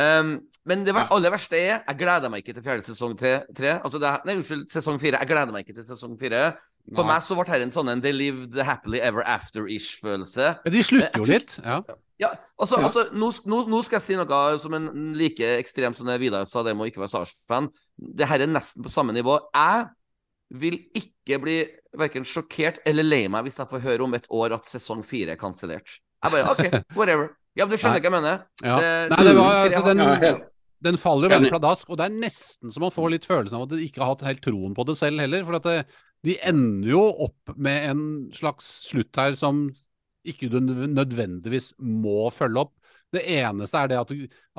[0.00, 3.42] Um, men det aller verste er Jeg gleder meg ikke til fjerde sesong tre.
[3.52, 3.74] tre.
[3.84, 5.18] Altså det, nei, unnskyld, sesong fire.
[5.20, 6.54] Jeg gleder meg ikke til sesong fire.
[6.94, 7.10] For Nei.
[7.12, 10.46] meg så ble dette en sånn en They lived happily ever after-ish-følelse.
[10.64, 11.58] Ja, De slutter jo litt.
[11.64, 11.82] Ja.
[12.20, 12.84] Ja, altså, Ja.
[12.88, 16.44] altså nå, nå, nå skal jeg si noe som en like ekstrem som det Vidar
[16.48, 17.68] sa, det må ikke være Star Wars-fan.
[17.96, 19.38] Det her er nesten på samme nivå.
[19.56, 19.86] Jeg
[20.50, 21.56] vil ikke bli
[21.98, 25.34] verken sjokkert eller lei meg hvis jeg får høre om et år at sesong fire
[25.36, 25.98] er kansellert.
[26.24, 26.64] Jeg bare OK,
[26.98, 27.30] whatever.
[27.58, 28.42] Ja, men Du skjønner hva jeg mener?
[28.62, 28.76] Ja.
[28.78, 30.40] Det- Nei, det var, altså, den,
[30.86, 33.66] den faller jo veldig pladask, og det er nesten så man får litt følelsen av
[33.66, 35.44] at de ikke har hatt helt troen på det selv heller.
[35.48, 35.78] For at det,
[36.26, 38.02] de ender jo opp med en
[38.36, 39.68] slags slutt her som
[40.28, 42.74] ikke du nødvendigvis må følge opp.
[43.10, 44.10] Det eneste er det at,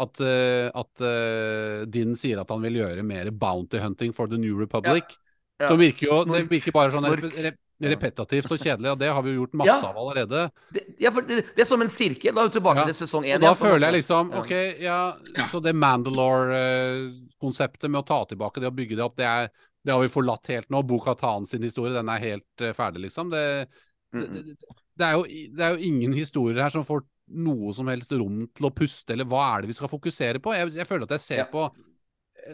[0.04, 4.38] at, eh, at eh, Din sier at han vil gjøre mer bounty hunting for the
[4.42, 5.06] New Republic.
[5.08, 5.18] Ja.
[5.68, 9.24] Som virker jo Det virker bare sånn rep rep repetitivt og kjedelig, og det har
[9.26, 9.82] vi jo gjort masse Ja.
[9.90, 10.52] av allerede.
[10.72, 12.30] Det, ja, for det, det er som en sirkel.
[12.36, 13.40] Da er vi tilbake Ja, til sesong én.
[13.42, 14.38] Da føler jeg liksom Ja.
[14.44, 15.48] OK, ja, Ja.
[15.50, 19.50] så det Mandalore-konseptet med å ta tilbake det og bygge det opp, det, er,
[19.84, 20.84] det har vi forlatt helt nå.
[20.86, 23.30] Boka Tan sin historie, den er helt uh, ferdig, liksom.
[23.34, 24.34] Det, det, Mm, mm.
[24.44, 24.56] det,
[25.00, 25.24] det, er jo,
[25.56, 29.14] det er jo ingen historier her som får noe som helst rom til å puste,
[29.14, 30.52] eller hva er det vi skal fokusere på?
[30.52, 31.46] Jeg, jeg føler at jeg ser Ja.
[31.48, 31.70] på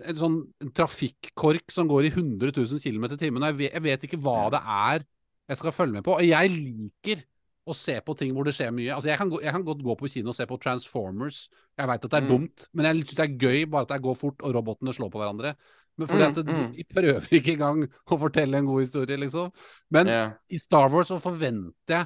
[0.03, 3.45] en sånn en trafikkork som går i 100 000 km i timen.
[3.49, 5.05] Jeg jeg vet ikke hva det er
[5.47, 6.17] jeg skal følge med på.
[6.17, 7.23] Og jeg liker
[7.67, 8.93] å se på ting hvor det skjer mye.
[8.95, 11.47] Altså, jeg kan, gå, jeg kan godt gå på kino og se på Transformers.
[11.77, 12.29] Jeg veit at det er Mm.
[12.31, 15.11] dumt, men jeg syns det er gøy bare at det går fort og robotene slår
[15.11, 15.55] på hverandre.
[15.97, 16.75] Men fordi Mm, at mm.
[16.75, 19.51] de prøver ikke engang å fortelle en god historie, liksom.
[19.89, 20.31] Men yeah.
[20.49, 22.05] i Star Wars så forventer jeg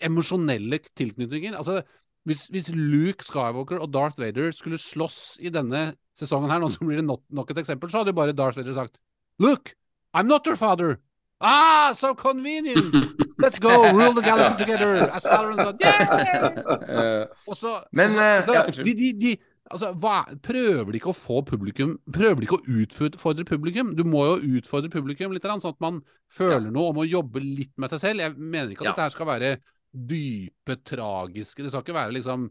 [0.00, 1.56] emosjonelle tilknytninger.
[1.56, 1.82] Altså,
[2.28, 6.86] hvis, hvis Luke Skywalker og Darth Vader skulle slåss i denne sesongen her, nå som
[6.86, 8.98] blir det nok, nok et eksempel, så hadde jo bare Darth Vader sagt
[9.42, 9.74] Luke,
[10.14, 10.98] I'm not your father.
[11.40, 12.94] Ah, so convenient!
[13.42, 15.08] Let's go, rule the galaxy together!
[15.10, 15.78] As father and son.
[15.80, 16.52] Yeah!
[16.88, 19.36] Eh, Og så, Men, altså, så, altså, de, de, de,
[19.70, 23.90] altså, hva, prøver de ikke å få publikum Prøver de ikke å utfordre publikum?
[23.98, 25.98] Du må jo utfordre publikum litt, sånn at man
[26.30, 28.22] føler noe om å jobbe litt med seg selv.
[28.22, 28.92] Jeg mener ikke at Ja.
[28.92, 29.56] dette her skal være
[29.92, 32.46] dype, tragiske Det skal ikke være liksom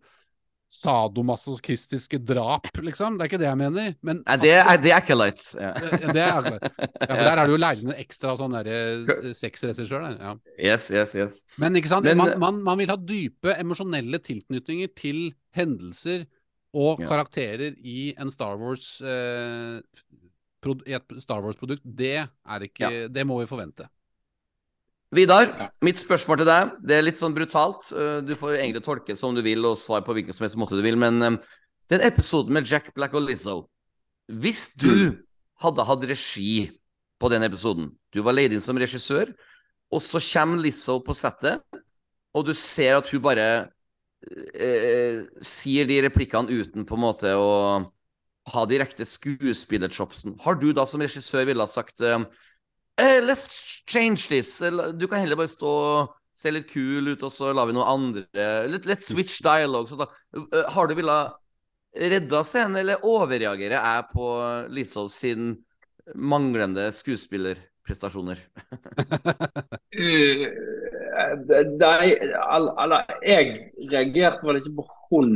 [0.71, 3.17] sadomasochistiske drap, liksom.
[3.17, 3.95] Det er ikke det jeg mener.
[4.07, 5.17] Men Nei, det er, det er ikke.
[5.59, 5.71] Ja.
[5.75, 6.47] det, det er.
[6.47, 8.55] Ja, for der er det jo lærende ekstra sånn
[9.35, 10.05] sexregissør.
[10.15, 10.35] Ja.
[10.55, 11.39] Yes, yes, yes.
[11.59, 12.07] Men ikke sant?
[12.07, 16.23] Men- man, man, man vil ha dype emosjonelle tilknytninger til hendelser
[16.73, 17.07] og Ja.
[17.09, 19.81] karakterer i en Star Wars eh,
[20.87, 21.83] i et Star Wars-produkt.
[21.83, 23.89] Det er ikke Det må vi forvente.
[25.11, 25.69] Vidar, Ja.
[25.83, 27.91] mitt spørsmål til deg, det er litt sånn brutalt.
[27.91, 30.77] Uh, Du får egentlig tolke som du vil, og svare på hvilken som helst måte
[30.77, 31.39] du vil, men um,
[31.89, 33.69] den episoden med Jack Black og Lizzo
[34.31, 35.17] Hvis du
[35.59, 36.71] hadde hatt regi
[37.19, 39.33] på den episoden, du var leid inn som regissør,
[39.91, 41.59] og så kommer Lizzo på settet,
[42.33, 43.69] og du ser at hun bare
[44.55, 47.91] eh, sier de replikkene uten på en måte å
[48.51, 52.23] ha direkte skuespillerchopsen, har du da som regissør ville ha sagt eh,
[52.99, 53.47] Eh, let's
[53.87, 54.57] change this.
[54.97, 55.71] Du kan heller bare stå
[56.41, 58.25] ser litt kul ut, og så lar vi noe andre
[58.71, 59.89] Let's, let's switch dialogue.
[59.91, 60.07] Så da,
[60.37, 61.37] uh, har du villet
[61.91, 64.29] redda scenen, eller overreagerer jeg på
[64.73, 65.53] Lisov sin
[66.15, 68.41] manglende skuespillerprestasjoner?
[70.01, 70.45] uh,
[71.83, 73.51] nei, eller jeg
[73.91, 75.35] reagerte vel ikke på hun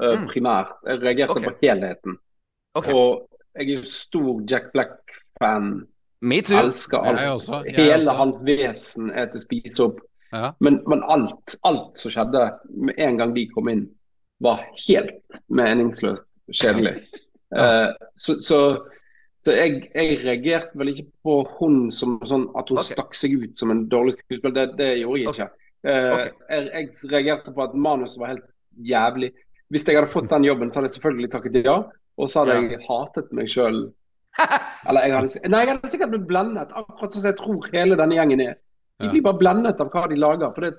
[0.00, 0.74] uh, primært.
[0.88, 1.46] Jeg reagerte okay.
[1.46, 2.18] på helheten.
[2.78, 2.96] Okay.
[2.96, 5.74] Og jeg er jo stor Jack Black-fan.
[6.22, 6.58] Me too.
[6.60, 7.20] Elsker alt.
[7.20, 8.16] Jeg også, jeg Hele også.
[8.20, 9.98] hans vesen er til spise opp.
[10.32, 10.52] Ja.
[10.64, 13.82] Men, men alt, alt som skjedde med en gang de kom inn,
[14.42, 15.18] var helt
[15.52, 16.96] meningsløst kjedelig.
[17.52, 18.58] Eh, så så,
[19.44, 22.94] så jeg, jeg reagerte vel ikke på hun som sånn at hun okay.
[22.94, 24.54] stakk seg ut som en dårlig skuespiller.
[24.56, 25.48] Det, det gjorde jeg ikke.
[25.84, 26.38] Eh, Ok.
[26.48, 28.46] jeg, jeg reagerte på at manuset var helt
[28.88, 29.28] jævlig.
[29.68, 31.76] Hvis jeg hadde fått den jobben, så hadde jeg selvfølgelig takket ja.
[32.16, 32.64] Og så hadde Ja.
[32.72, 33.82] jeg hatet meg sjøl.
[34.88, 37.98] Eller jeg hadde, nei, jeg hadde sikkert blitt blendet, akkurat sånn som jeg tror hele
[38.00, 38.54] denne gjengen er.
[39.02, 40.52] De blir bare blendet av hva de lager.
[40.54, 40.72] For det,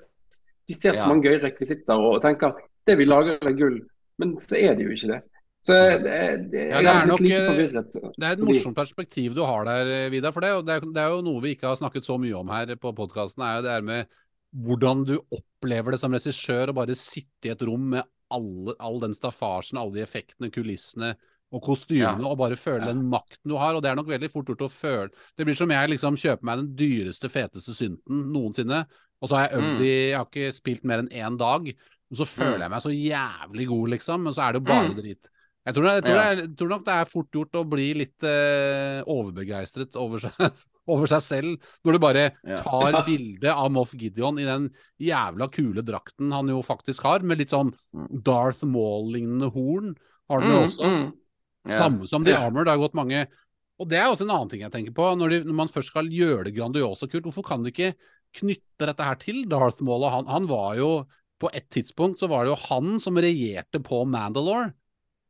[0.69, 2.55] de ser så mange gøye rekvisitter og tenker
[2.87, 3.77] det vi lager er gull.
[4.21, 5.21] Men så er det jo ikke det.
[5.63, 6.15] Så det,
[6.51, 8.09] det, Ja, det er nok, eh.
[8.19, 10.33] Det er et morsomt perspektiv du har der, eh, Vidar.
[10.35, 12.35] For det, er det, er, det er jo noe vi ikke har snakket så mye
[12.35, 13.45] om her på podkasten.
[13.45, 14.19] er jo det her med
[14.53, 18.03] hvordan du opplever det som regissør å bare sitte i et rom med
[18.33, 21.13] alle, all den staffasjen, alle de effektene, kulissene
[21.53, 22.27] og kostymene, Ja.
[22.31, 23.75] og bare føle den makten du har.
[23.75, 26.43] Og det er nok veldig fort gjort å føle Det blir som jeg liksom kjøper
[26.43, 28.85] meg den dyreste, feteste synten noensinne,
[29.21, 29.81] og så har jeg øvd Mm.
[29.81, 31.67] i Jeg har ikke spilt mer enn én dag,
[32.11, 32.61] og så føler Mm.
[32.61, 34.95] jeg meg så jævlig god, liksom, men så er det jo bare Mm.
[34.97, 35.29] drit.
[35.65, 37.93] Jeg tror, det, jeg, tror det jeg tror nok det er fort gjort å bli
[37.93, 40.33] litt eh, overbegeistret over seg,
[40.91, 43.03] over seg selv, når du bare tar Ja.
[43.07, 44.69] bilde av Moff Gideon i den
[44.99, 47.73] jævla kule drakten han jo faktisk har, med litt sånn
[48.23, 49.95] Darth Maul-lignende horn.
[50.29, 50.83] Har den jo Mm, også.
[50.83, 51.13] mm.
[51.63, 51.77] Ja.
[51.79, 52.49] Samme som The Ja.
[52.49, 53.27] Det har gått mange
[53.79, 55.05] Og det er også en annen ting jeg tenker på.
[55.17, 57.93] Når, de, når man først skal gjøre det grandiose og kult, hvorfor kan de ikke
[58.37, 60.05] knytte dette her til Darth Maul?
[60.13, 60.89] Han, han var jo
[61.41, 64.71] På et tidspunkt så var det jo han som regjerte på Mandalore.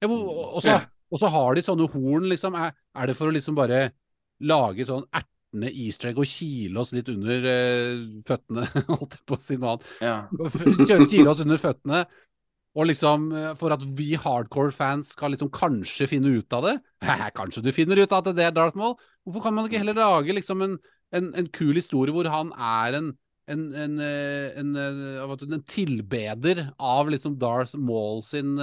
[0.03, 0.76] Ja, og, så,
[1.10, 2.57] og så har de sånne horn, liksom.
[2.60, 3.88] Er, er det for å liksom bare
[4.43, 9.39] lage sånn ertende easter egg og kile oss litt under eh, føttene, holdt jeg på
[9.39, 9.89] å si noe annet.
[10.03, 10.18] Ja.
[10.84, 12.03] Kjøre kile oss under føttene.
[12.73, 16.77] Og liksom, eh, for at vi hardcore-fans skal liksom kanskje finne ut av det.
[17.37, 18.95] Kanskje du finner ut at det er Darth Maul?
[19.23, 20.79] Hvorfor kan man ikke heller lage liksom en,
[21.13, 23.13] en, en kul historie hvor han er en
[23.51, 28.53] en, en, eh, en, eh, tilbeder av liksom Darth Maul sin,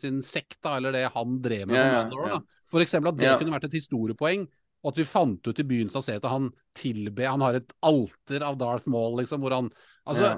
[0.00, 1.76] sin sekt, da, eller det han drev med.
[1.76, 2.38] Yeah, ja, da.
[2.72, 3.36] For eksempel at det yeah.
[3.36, 4.46] kunne vært et historiepoeng.
[4.80, 7.70] Og at vi fant ut i begynnelsen av serien at han tilber Han har et
[7.84, 9.70] alter av Darth Maul, liksom, hvor han
[10.04, 10.34] Altså.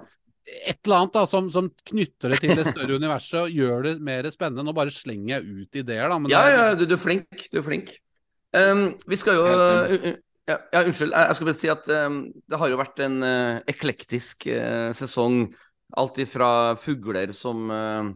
[0.47, 3.95] Et eller annet da, som, som knytter det til det større universet og gjør det
[4.07, 4.65] mer spennende.
[4.67, 6.19] Nå bare slenger jeg ut ideer, da.
[6.23, 7.47] Men Ja, det er, ja, du, du er flink.
[7.53, 7.97] Du er flink.
[8.57, 10.13] Um, vi skal jo uh, uh,
[10.47, 11.11] ja, ja, unnskyld.
[11.11, 14.93] Jeg, jeg skal bare si at um, det har jo vært en uh, eklektisk uh,
[14.97, 15.43] sesong.
[15.99, 16.49] Alt ifra
[16.83, 18.09] fugler som uh,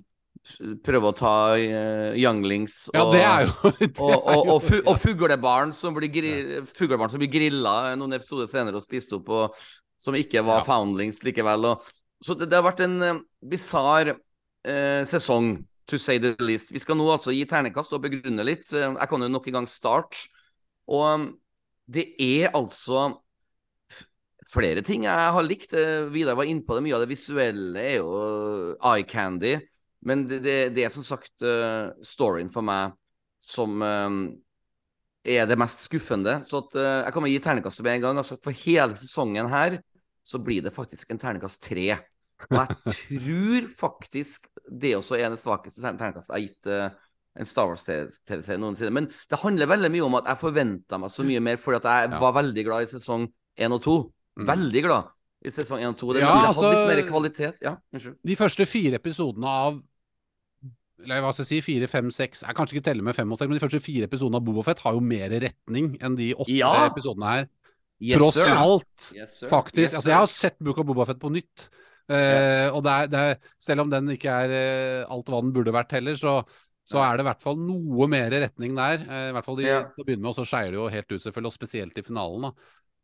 [0.87, 4.65] prøver å ta uh, younglings ja, og, det er jo det er og, jo- og,
[4.65, 6.33] fu, og fuglebarn som blir, gri,
[6.67, 9.61] fuglebarn som blir grilla noen episoder senere og spist opp, og
[10.01, 10.67] som ikke var Ja.
[10.71, 11.69] foundlings likevel.
[11.75, 11.91] Og,
[12.21, 15.55] så det, det har vært en uh, bisarr uh, sesong,
[15.89, 16.73] to say the least.
[16.73, 18.69] Vi skal nå altså gi ternekast og begrunne litt.
[18.73, 20.29] Uh, Jeg kan jo nok en gang starte.
[20.91, 21.27] Og um,
[21.91, 23.09] det er altså
[24.51, 25.75] flere ting jeg har likt.
[25.77, 26.85] Eh, Vidar var innpå det.
[26.87, 28.13] Mye av det visuelle er jo
[28.79, 29.57] eye candy.
[30.07, 32.97] Men det, det, det er som sagt eh, storyen for meg
[33.41, 34.17] som eh,
[35.37, 36.41] er det mest skuffende.
[36.47, 38.23] Så at, eh, jeg kan gi ternekastet med en gang.
[38.23, 39.81] Altså, for hele sesongen her
[40.27, 42.01] så blir det faktisk en ternekast tre.
[42.51, 44.47] Og jeg tror faktisk
[44.81, 46.91] det også er det svakeste terningkastet jeg har gitt eh,
[47.41, 48.93] en Star Wars-TV-serie noensinne.
[48.95, 51.89] Men det handler veldig mye om at jeg forventa meg så mye mer, fordi at
[51.91, 52.19] jeg Ja.
[52.23, 53.95] var veldig glad i sesong 1 og 2.
[54.41, 54.47] Mm.
[54.51, 55.11] Veldig glad
[55.45, 56.13] i sesong 1 og 2.
[56.15, 57.63] Det, Ja, altså- hadde litt mer kvalitet.
[57.63, 58.17] Ja, unnskyld.
[58.27, 59.81] De første fire episodene av
[61.01, 63.39] eller hva skal jeg si, fire, fem, seks Jeg kanskje ikke telle med fem og
[63.39, 66.53] seks, men de første fire episodene av Bobofet har jo mer retning enn de åtte
[66.59, 66.89] Ja.
[66.91, 67.49] episodene her.
[68.03, 69.93] Yes, Tross alt, Yes, faktisk.
[69.93, 71.71] Yes, altså, jeg har sett Book of Bobafett på nytt.
[72.09, 75.53] Eh, og det er, det er, selv om den ikke er eh, alt hva den
[75.55, 76.41] burde vært heller, så,
[76.87, 79.05] så er det i hvert fall noe mer retning der.
[79.07, 79.83] Eh, I hvert fall de, Ja.
[79.95, 82.07] til å begynne med, og så skeier det jo helt ut, selvfølgelig, og spesielt i
[82.07, 82.49] finalen.
[82.49, 82.53] da.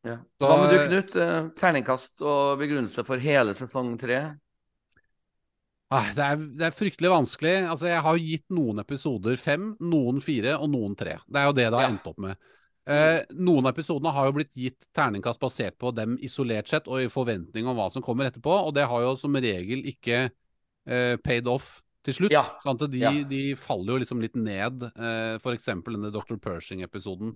[0.06, 0.16] Ja.
[0.38, 1.54] Så- Hva med du, Knut?
[1.58, 4.20] Terningkast og begrunnelse for hele sesong tre?
[5.90, 7.54] Ah, det, er, det er fryktelig vanskelig.
[7.70, 11.14] Altså, jeg har gitt noen episoder fem, noen fire og noen tre.
[11.30, 11.90] Det er jo det det har Ja.
[11.94, 12.36] endt opp med.
[12.86, 17.02] Eh, noen av episodene har jo blitt gitt terningkast basert på dem isolert sett, og
[17.02, 20.28] i forventning om hva som kommer etterpå, og det har jo som regel ikke
[20.86, 22.34] eh, paid off til slutt.
[22.36, 22.44] Ja.
[22.62, 23.10] Sånn de, Ja.
[23.26, 26.38] de faller jo liksom litt ned, eh, eksempel denne Dr.
[26.38, 27.34] Pershing-episoden.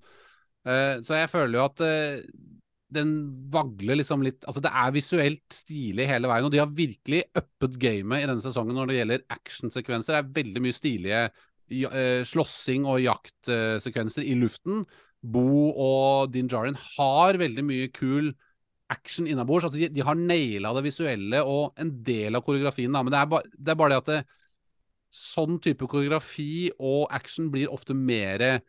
[0.65, 2.23] Eh, så jeg føler jo at eh,
[2.93, 3.13] den
[3.51, 7.79] vagler liksom litt Altså, det er visuelt stilig hele veien, og de har virkelig uppet
[7.81, 10.15] gamet i denne sesongen når det gjelder actionsekvenser.
[10.15, 11.23] Det er veldig mye stilige
[11.71, 14.85] eh, slåssing og jaktsekvenser i luften.
[15.21, 18.33] Bo og Din Djarin har veldig mye kul
[18.91, 19.67] action innabords.
[19.69, 23.05] Altså, de, de har naila det visuelle og en del av koreografien, da.
[23.05, 24.21] Men det er, ba, det er bare det at det,
[25.11, 28.63] sånn type koreografi og action blir ofte mer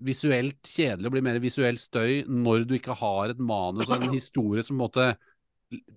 [0.00, 4.14] visuelt kjedelig og blir mer visuell støy når du ikke har et manus og en
[4.14, 5.06] historie som på en måte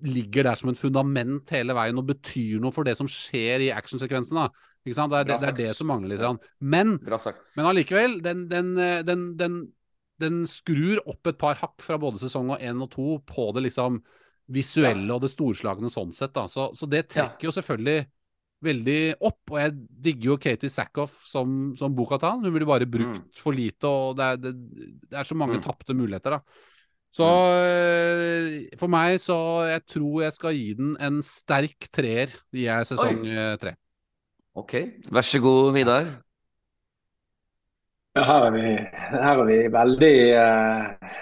[0.06, 3.72] ligger der som en fundament hele veien og betyr noe for det som skjer i
[3.74, 4.38] actionsekvensen.
[4.38, 4.50] da.
[4.84, 5.14] Ikke sant?
[5.14, 6.50] Det er det, det, er det som mangler litt.
[6.60, 6.98] Men,
[7.58, 9.58] men allikevel, den, den, eh, den, den,
[10.24, 13.68] den skrur opp et par hakk fra både sesong og én og to på det
[13.70, 14.02] liksom
[14.54, 16.34] visuelle og det storslagne sånn sett.
[16.36, 16.48] da.
[16.52, 18.02] Så, så det trekker jo selvfølgelig
[18.64, 19.42] veldig opp.
[19.52, 19.74] Og jeg
[20.08, 22.44] digger jo Katie Sackhoff som, som Bokatan.
[22.44, 24.54] Hun blir bare brukt for lite, og det er, det,
[25.12, 25.64] det er så mange Mm.
[25.66, 26.70] tapte muligheter, da.
[27.14, 28.78] Så mm.
[28.82, 29.36] for meg så
[29.70, 33.58] Jeg tror jeg skal gi den en sterk treer, gir jeg sesong Oi.
[33.62, 33.76] tre.
[34.58, 34.74] Ok,
[35.14, 36.10] vær så god, Vidar.
[38.16, 38.62] Ja, her er vi,
[39.10, 41.14] her er vi veldig uh,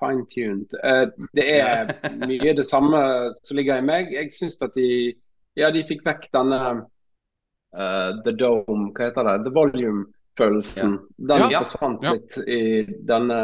[0.00, 0.72] fine-tuned.
[0.82, 1.04] Uh,
[1.36, 1.92] det er
[2.28, 2.98] mye det samme
[3.38, 4.10] som ligger i meg.
[4.14, 5.14] Jeg syns at de
[5.54, 9.34] Ja, de fikk vekk denne uh, The Dome, hva heter det?
[9.44, 10.96] The Volume-følelsen.
[11.22, 11.60] Den Ja.
[11.62, 12.16] forsvant Ja.
[12.16, 13.38] litt i denne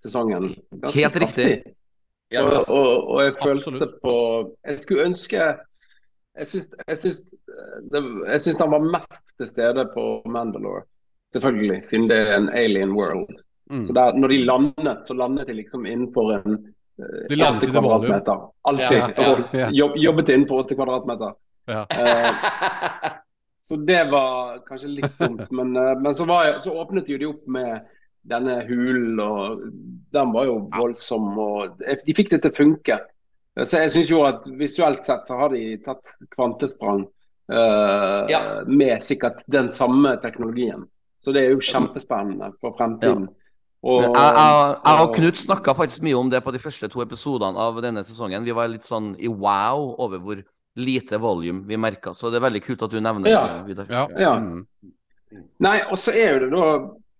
[0.00, 0.50] sesongen.
[0.74, 1.46] Ganske Helt riktig.
[1.62, 1.74] kraftig.
[2.34, 3.94] Og, og, og jeg følte Absolutt.
[4.02, 4.14] på
[4.66, 5.44] Jeg skulle ønske
[6.34, 6.48] jeg
[8.42, 10.82] syns han var mest til stede på Mandalore.
[11.34, 13.28] Selvfølgelig, siden det er en alien world.
[13.72, 13.84] Mm.
[13.88, 17.68] Så der, når de landet, så landet de liksom innenfor en eh, De landet 80
[17.68, 17.88] i det volume.
[17.88, 18.44] kvadratmeter.
[18.70, 18.98] Alltid.
[18.98, 19.70] Ja, ja, ja.
[19.72, 21.32] Jobb, jobbet innenfor 80 kvadratmeter.
[21.66, 21.80] Ja.
[21.90, 23.10] Uh,
[23.64, 25.46] så det var kanskje litt dumt.
[25.50, 27.90] Men, uh, men så, var jeg, så åpnet jo de opp med
[28.28, 29.64] denne hulen, og
[30.14, 31.32] den var jo voldsom.
[31.40, 33.00] Og de fikk det til å funke.
[33.64, 37.04] Så jeg syns jo at visuelt sett så har de tatt kvantesprang
[37.52, 38.40] uh, Ja.
[38.66, 40.84] med sikkert den samme teknologien.
[41.24, 43.28] Så det er jo kjempespennende for fremtiden.
[43.84, 46.88] Og, Jeg, jeg, jeg og og- Knut snakka faktisk mye om det på de første
[46.92, 48.44] to episodene av denne sesongen.
[48.44, 50.42] Vi var litt sånn i wow over hvor
[50.76, 53.42] lite volume vi merka, så det er veldig kult at du nevner Ja.
[53.46, 53.86] det, Vidar.
[53.90, 54.06] Ja.
[54.18, 54.32] Ja.
[54.40, 54.66] Mm.
[55.60, 56.66] Nei, og så er jo det da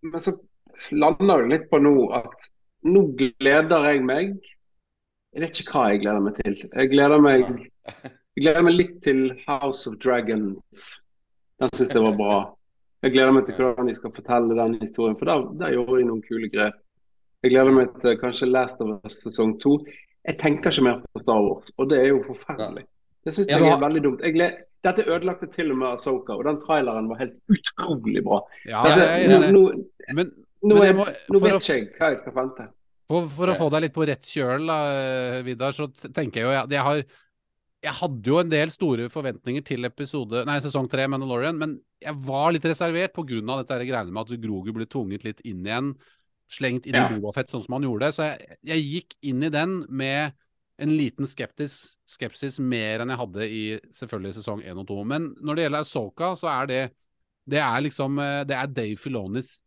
[0.04, 0.32] Men så
[0.92, 2.48] lander det litt på nå at
[2.84, 4.34] nå gleder jeg meg
[5.34, 6.54] Jeg vet ikke hva jeg gleder meg til.
[6.74, 7.70] Jeg gleder meg,
[8.36, 10.84] jeg gleder meg litt til House of Dragons.
[11.60, 12.36] Den syns jeg var bra.
[13.04, 16.08] Jeg gleder meg til hvordan de skal fortelle den historien, for der, der gjorde de
[16.08, 16.78] noen kule grep.
[17.44, 19.74] Jeg gleder meg til kanskje Last of Us sesong to.
[20.24, 22.86] Jeg tenker ikke mer på Star Wars, og det er jo forferdelig.
[23.24, 24.24] Det syns jeg er veldig dumt.
[24.24, 24.54] Jeg.
[24.84, 28.40] Dette ødelagte til og med Asoka, og den traileren var helt utrolig bra.
[28.68, 29.52] ja, Altså, jeg nå, enig.
[29.52, 29.62] nå,
[30.18, 30.32] Men,
[30.62, 32.66] nå, men jeg må, nå vet ikke jeg hva jeg skal vente.
[33.08, 34.76] For, for å få deg litt på rett kjøl, da,
[35.44, 37.00] Vidar, så tenker jeg jo at jeg har
[37.84, 42.14] Jeg hadde jo en del store forventninger til episode Nei, sesong tre Mandalorian, men jeg
[42.24, 43.40] var litt reservert pga.
[43.60, 45.90] dette greiene med at Grogu ble tvunget litt inn igjen.
[46.48, 47.08] Slengt inn Ja.
[47.10, 48.08] i Bobafett sånn som han gjorde.
[48.12, 50.32] Så jeg, jeg gikk inn i den med
[50.78, 53.62] en liten skeptis, skepsis mer enn jeg hadde i
[53.94, 55.04] selvfølgelig sesong én og to.
[55.04, 56.82] Men når det gjelder Asoka, så er det
[57.46, 59.58] Det er liksom eh, Det er Dave Filonis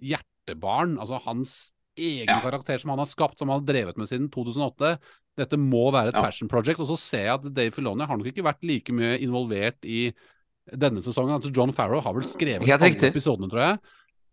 [0.00, 0.98] hjertebarn.
[1.00, 2.40] Altså hans egen Ja.
[2.40, 4.98] karakter som han har skapt, som han har drevet med siden 2008.
[5.38, 6.22] Dette må være et Ja.
[6.26, 6.80] passion project.
[6.80, 10.12] Og så ser jeg at Dave Filoni har nok ikke vært like mye involvert i
[10.70, 11.34] denne sesongen.
[11.40, 13.78] Altså John Farrow har vel skrevet alle episodene, tror jeg.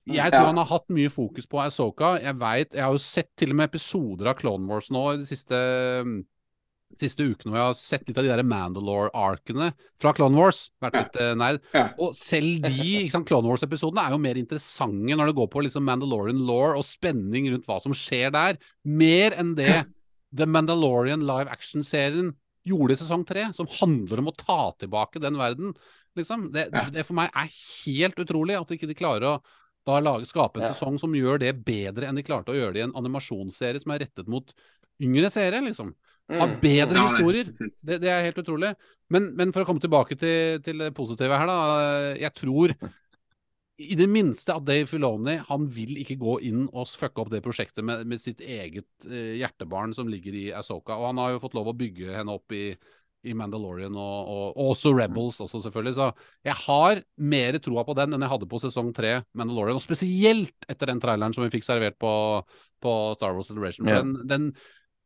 [0.10, 0.46] Jeg tror Ja.
[0.48, 2.20] han har hatt mye fokus på Asoka.
[2.22, 5.18] Jeg vet, jeg har jo sett til og med episoder av Clone Wars nå i
[5.18, 6.24] de siste,
[6.98, 10.72] siste ukene, hvor jeg har sett litt av de der Mandalore-arkene fra Clone Wars.
[10.82, 11.36] Vært litt ja.
[11.38, 11.62] nerd.
[11.76, 11.84] Ja.
[12.02, 15.86] Og selv de sant, Clone Wars-episodene er jo mer interessante når det går på liksom
[15.86, 19.86] Mandalorian law og spenning rundt hva som skjer der, mer enn det
[20.36, 22.34] The Mandalorian live action-serien
[22.68, 25.74] gjorde i sesong tre, som handler om å ta tilbake den verden.
[26.18, 26.52] Liksom.
[26.54, 26.84] Det, Ja.
[26.90, 27.50] det for meg er
[27.86, 29.42] helt utrolig at ikke de klarer å
[29.88, 30.74] da lage, skape en Ja.
[30.74, 33.92] sesong som gjør det bedre enn de klarte å gjøre det i en animasjonsserie som
[33.92, 34.54] er rettet mot
[35.02, 35.94] yngre seere, liksom.
[36.30, 36.60] Har Mm.
[36.62, 37.46] bedre Ja, historier.
[37.84, 38.76] Det, det er helt utrolig.
[39.10, 42.14] Men, men for å komme tilbake til, til det positive her, da.
[42.20, 42.76] Jeg tror
[43.80, 47.40] i det minste at Dave Filoni han vil ikke gå inn og fucke opp det
[47.46, 50.98] prosjektet med, med sitt eget eh, hjertebarn som ligger i Asoka.
[51.00, 52.74] Og han har jo fått lov å bygge henne opp i,
[53.24, 55.96] i Mandalorian og, og, og også Rebels også, selvfølgelig.
[55.96, 56.10] Så
[56.50, 59.80] jeg har mer troa på den enn jeg hadde på sesong tre Mandalorian.
[59.80, 62.14] Og spesielt etter den traileren som vi fikk servert på,
[62.84, 63.88] på Star Wars Celebration.
[63.88, 64.02] Ja.
[64.04, 64.52] den, den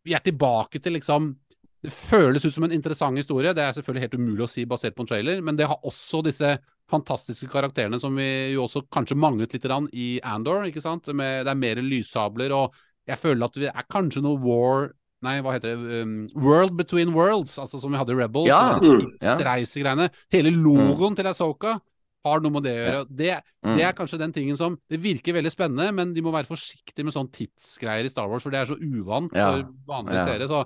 [0.04, 1.36] Vi er tilbake til liksom
[1.84, 3.52] det føles ut som en interessant historie.
[3.54, 6.22] Det er selvfølgelig helt umulig å si basert på en trailer, men det har også
[6.24, 6.58] disse
[6.90, 10.64] fantastiske karakterene som vi jo også kanskje manglet litt i Andor.
[10.68, 11.08] ikke sant?
[11.14, 12.74] Med, det er mer lyssabler, og
[13.06, 14.94] Jeg føler at vi er kanskje noe war
[15.24, 16.02] Nei, hva heter det?
[16.04, 18.48] Um, World Between Worlds, altså som vi hadde i Rebels.
[18.48, 18.76] Ja.
[18.76, 19.36] altså Ja.
[19.40, 20.10] Reisegreiene.
[20.32, 21.78] Hele logoen til Asoka
[22.26, 23.06] har noe med det å gjøre.
[23.10, 23.78] Det, Mm.
[23.78, 27.06] det er kanskje den tingen som Det virker veldig spennende, men de må være forsiktige
[27.06, 29.52] med sånn tidsgreier i Star Wars, for det er så uvant Ja.
[29.52, 30.26] for vanlige Ja.
[30.26, 30.48] seere.
[30.50, 30.66] Så.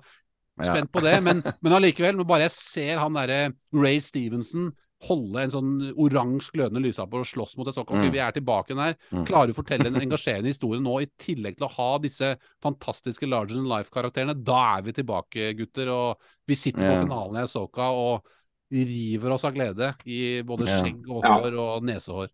[0.65, 1.15] Spent på det.
[1.23, 4.71] Men, men allikevel, når bare jeg ser han derre Ray Stevenson
[5.05, 7.99] holde en sånn oransje glødende lysaper og slåss mot et sokkel.
[8.01, 8.07] Mm.
[8.15, 8.95] vi er tilbake der.
[9.13, 9.25] Mm.
[9.27, 12.31] Klarer å fortelle en engasjerende historie nå, i tillegg til å ha disse
[12.65, 14.33] fantastiske larger than life-karakterene.
[14.41, 15.91] Da er vi tilbake, gutter.
[15.93, 18.25] Og vi sitter på finalen i Asoka og
[18.73, 21.37] river oss av glede i både skjegg og Ja.
[21.37, 22.33] hår og nesehår.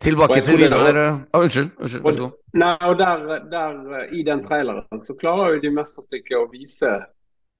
[0.00, 1.72] Tilbake til videre Å, unnskyld.
[1.76, 2.34] unnskyld, Vær så god.
[2.54, 6.92] Nei, og der, der I den traileren så klarer jo de mesterstykket å vise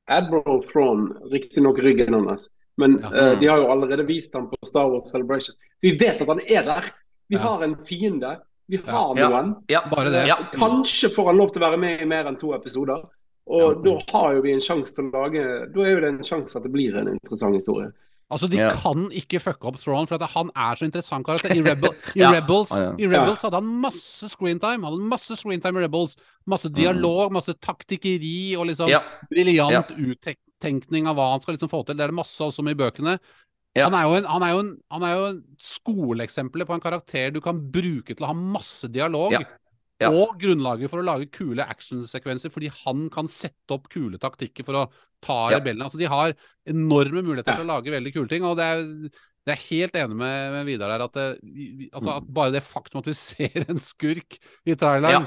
[0.08, 3.08] Admiral Thrawn, riktignok ryggen hans, men Ja.
[3.32, 5.54] uh, de har jo allerede vist ham på Star Wars Celebration.
[5.82, 6.84] Vi vet at han er der.
[7.28, 7.40] Vi Ja.
[7.42, 8.36] har en fiende.
[8.68, 9.28] Vi har Ja.
[9.28, 9.54] noen.
[9.68, 10.26] Ja, Bare det.
[10.26, 10.36] Ja.
[10.52, 13.02] Kanskje får han lov til å være med i mer enn to episoder.
[13.46, 16.18] Og da har jo vi en sjanse til å lage Da er jo det en
[16.18, 17.92] sjanse at det blir en interessant historie.
[18.30, 18.70] Altså, De Ja.
[18.76, 21.54] kan ikke fucke opp Thrawn, for han er så interessant karakter.
[21.56, 22.30] I, Rebel, i Ja.
[22.32, 24.84] Rebels, i Rebels hadde han masse screentime.
[24.84, 26.16] Han hadde masse screentime i Rebels.
[26.46, 29.00] Masse dialog, masse taktikkeri og liksom Ja.
[29.30, 31.96] briljant uttenkning av hva han skal liksom få til.
[31.96, 33.18] Det er det masse av som i bøkene.
[33.78, 36.80] Han er jo en, han er jo en, han er jo en skoleeksempel på en
[36.82, 39.32] karakter du kan bruke til å ha masse dialog.
[40.00, 40.12] Ja.
[40.14, 44.74] Og grunnlaget for å lage kule actionsekvenser, fordi han kan sette opp kule taktikker for
[44.78, 45.58] å ta Ja.
[45.58, 45.88] rebellene.
[45.88, 46.34] Altså, de har
[46.66, 47.56] enorme muligheter Ja.
[47.58, 48.44] til å lage veldig kule ting.
[48.46, 48.84] Og det er,
[49.48, 52.62] det er helt enig med, med Vidar der at, det, vi- altså, at bare det
[52.62, 55.26] faktum at vi ser en skurk i traileren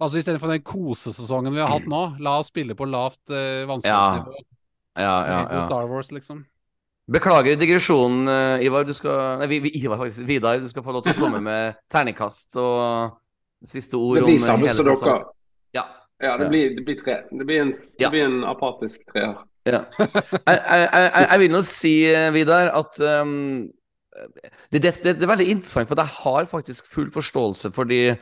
[0.00, 4.42] Altså Istedenfor den kosesesongen vi har hatt nå, la oss spille på lavt eh, vanskelighetsnivå.
[4.96, 5.66] Ja, ja.
[5.66, 6.42] Star Wars, liksom.
[7.08, 8.84] Beklager digresjonen, eh, Ivar.
[8.84, 9.60] Du skal Nei.
[10.26, 13.16] Vidar, du skal få lov til å komme med terningkast og
[13.66, 15.26] siste ord Det om blir hele sesongen.
[15.76, 15.84] Ja.
[16.22, 17.18] Ja, det blir, det blir tre.
[17.30, 18.08] Det blir en, Ja.
[18.08, 19.36] det blir en apatisk treer.
[19.66, 19.82] Ja.
[19.98, 23.66] Jeg, jeg, jeg, jeg vil nå si, eh, Vidar, at um,
[24.70, 28.14] det, det, det, er veldig interessant, for jeg har faktisk full forståelse for de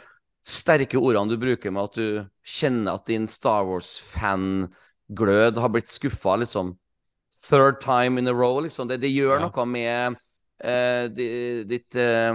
[0.45, 2.25] sterke ordene du bruker med at du
[2.57, 6.75] kjenner at din Star Wars-fanglød har blitt skuffa, liksom.
[7.45, 8.89] Third time in a row, liksom.
[8.89, 9.47] Det, det gjør Ja.
[9.47, 10.17] noe med
[10.65, 12.35] uh, ditt uh,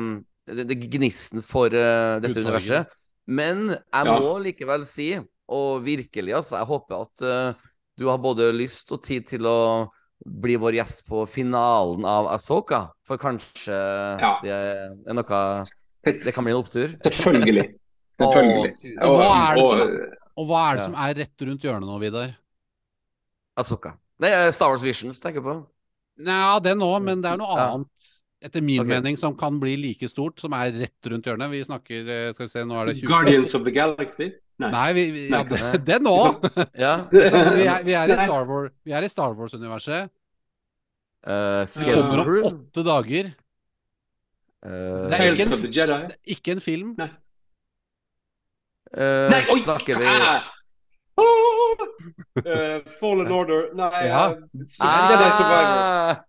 [0.49, 2.89] det, det gnisten for uh, dette universet.
[3.29, 4.15] Men jeg Ja.
[4.19, 5.11] må likevel si,
[5.49, 7.53] og virkelig, altså, jeg håper at uh,
[7.99, 9.87] du har både lyst og tid til å
[10.25, 12.89] bli vår gjest på finalen av Asoka.
[13.07, 13.75] For kanskje
[14.19, 14.33] Ja.
[14.43, 15.65] det er noe
[16.03, 16.95] Det kan bli en opptur.
[17.03, 17.65] Selvfølgelig.
[18.19, 18.73] Selvfølgelig.
[19.01, 21.87] og, Og hva er det som- og- hva er det som er rett rundt hjørnet
[21.87, 22.35] nå, Vidar?
[23.57, 23.93] Asoka.
[24.19, 25.55] Det er Star Wars Visions, tenker jeg på.
[26.25, 27.73] Ja, den òg, men det er noe Ja.
[27.75, 28.09] annet,
[28.39, 28.93] etter min okay.
[28.95, 31.51] mening, som kan bli like stort, som er rett rundt hjørnet.
[31.51, 34.29] Vi snakker eh, Skal vi se, nå er det 20 Guardians of the Galaxy?
[34.59, 34.69] Nei.
[34.75, 35.59] Nei, vi, vi, ja, Nei.
[35.59, 36.47] det- den òg!
[36.79, 36.93] Ja.
[37.11, 40.11] Vi, er- vi, er i Star Wars- vi er i Star Wars-universet.
[41.19, 43.31] Uh, Det kommer om åtte dager.
[44.59, 45.65] Det er en-?
[45.71, 46.93] Det er ikke en film.
[46.99, 47.09] Nei.
[48.99, 49.59] Nei, oi!
[49.63, 50.07] snakker vi
[52.39, 54.21] Eh, Fallen Order Nei, Ja.
[54.31, 55.65] eh, Jedi Survivor.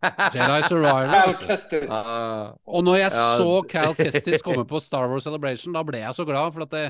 [0.03, 0.31] Ah!
[0.35, 1.13] Jedi Survivor.
[1.13, 1.91] Cal Kestis.
[1.91, 2.53] Ah.
[2.67, 3.37] Og når jeg Ja.
[3.39, 6.53] så Cal Kestis komme på Star Wars Celebration, da ble jeg så glad.
[6.53, 6.85] For at det,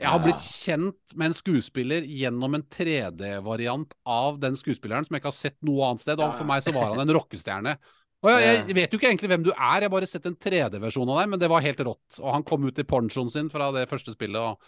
[0.00, 5.20] jeg har blitt kjent med en skuespiller gjennom en 3D-variant av den skuespilleren som jeg
[5.22, 6.20] ikke har sett noe annet sted.
[6.20, 7.76] Og for meg så var han en rockestjerne.
[8.22, 10.36] Og jeg, jeg vet jo ikke egentlig hvem du er, jeg har bare sett en
[10.36, 12.18] 3D-versjon av deg, men det var helt rått.
[12.20, 14.36] Og han kom ut i ponchoen sin fra det første spillet.
[14.36, 14.58] og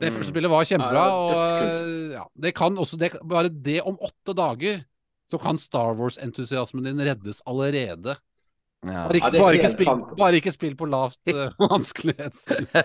[0.00, 0.16] det Mm.
[0.16, 1.04] første spillet var kjempebra.
[1.04, 4.82] Ja, og ja, det kan også, det, Bare det om åtte dager,
[5.30, 8.16] så kan Star Wars-entusiasmen din reddes allerede.
[8.82, 9.04] Ja.
[9.06, 12.80] Bare ikke, bare ikke, spill, bare ikke spill på lavt uh, vanskelighetsnivå.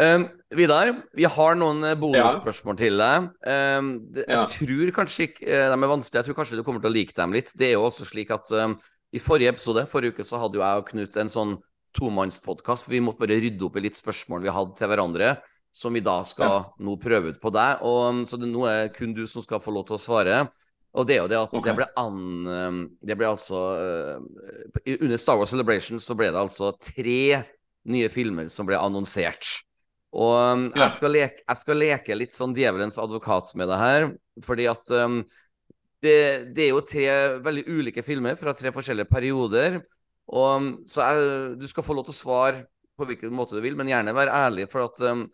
[0.00, 0.22] Um,
[0.56, 3.26] Vidar, vi har noen eh, bonusspørsmål til deg.
[3.44, 4.46] Um, det, jeg Ja.
[4.48, 6.14] tror kanskje ikke eh, de.
[6.22, 7.52] Jeg tror kanskje du kommer til å like dem litt.
[7.52, 8.78] Det er jo også slik at um,
[9.12, 11.52] i forrige episode, forrige uke, så hadde jo jeg og Knut en sånn
[11.96, 12.88] tomannspodkast.
[12.90, 15.34] Vi måtte bare rydde opp i litt spørsmål vi hadde til hverandre,
[15.72, 17.84] som vi da skal nå prøve ut på deg.
[17.86, 20.02] Og, um, så det, nå er det kun du som skal få lov til å
[20.02, 20.42] svare.
[20.90, 21.70] Og det er jo det at okay.
[21.70, 22.20] det ble an...
[22.50, 27.44] um, Det ble altså uh, Under Star Wars Celebration så ble det altså tre
[27.90, 29.60] nye filmer som ble annonsert.
[30.10, 30.88] Og um, Ja.
[30.88, 34.08] jeg, skal leke, jeg skal leke litt sånn djevelens advokat med det her,
[34.42, 35.20] fordi at um,
[36.02, 36.16] det,
[36.56, 37.06] det er jo tre
[37.44, 39.78] veldig ulike filmer fra tre forskjellige perioder.
[40.30, 42.64] Og, så jeg, du skal få lov til å svare
[42.98, 44.68] på hvilken måte du vil, men gjerne være ærlig.
[44.70, 45.24] For at um,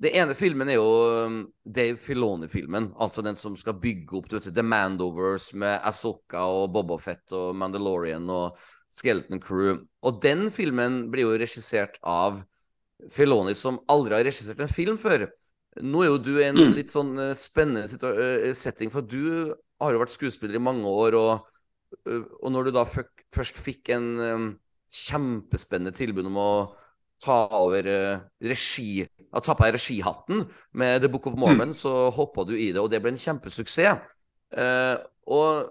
[0.00, 0.90] det ene filmen er jo
[1.26, 2.92] um, Dave Filoni-filmen.
[3.02, 7.34] Altså den som skal bygge opp du vet, The Mandovers med Asoka og Boba Fett
[7.36, 8.56] og Mandalorian og
[8.90, 9.82] Skeleton Crew.
[10.06, 12.40] Og den filmen blir jo regissert av
[13.12, 15.28] Filoni som aldri har regissert en film før.
[15.80, 16.72] Nå er jo du i en Mm.
[16.74, 21.14] litt sånn eh, spennende eh, setting, for du har jo vært skuespiller i mange år,
[21.14, 21.46] og,
[22.08, 24.58] eh, og når du da føk- først fikk en
[24.90, 26.52] kjempespennende tilbud om å
[27.22, 30.44] ta over eh, regi å ta på deg regihatten
[30.80, 34.00] med The Book of Mormon, så hoppa du i det, og det ble en kjempesuksess.
[34.50, 34.98] Uh,
[35.30, 35.68] og,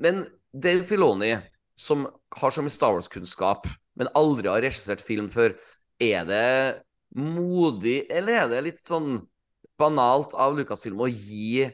[0.00, 1.34] men Dave Filoni,
[1.76, 2.06] som
[2.38, 3.68] har så mye Star Wars-kunnskap,
[4.00, 5.52] men aldri har regissert film før,
[6.00, 6.46] er det
[7.14, 9.18] modig, eller er det litt sånn
[9.78, 11.66] banalt av Lucasfilm å gi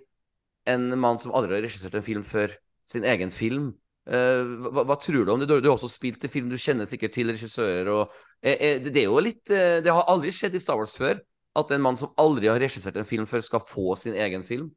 [0.69, 3.70] en mann som aldri har regissert en film før, sin egen film?
[4.11, 5.49] Eh, hva, hva tror du om det?
[5.51, 7.91] Du, du har også spilt i film, du kjenner sikkert til regissører.
[7.95, 11.20] og eh, eh, det, er jo litt Det har aldri skjedd i Star Wars før
[11.59, 14.70] at en mann som aldri har regissert en film før, skal få sin egen film.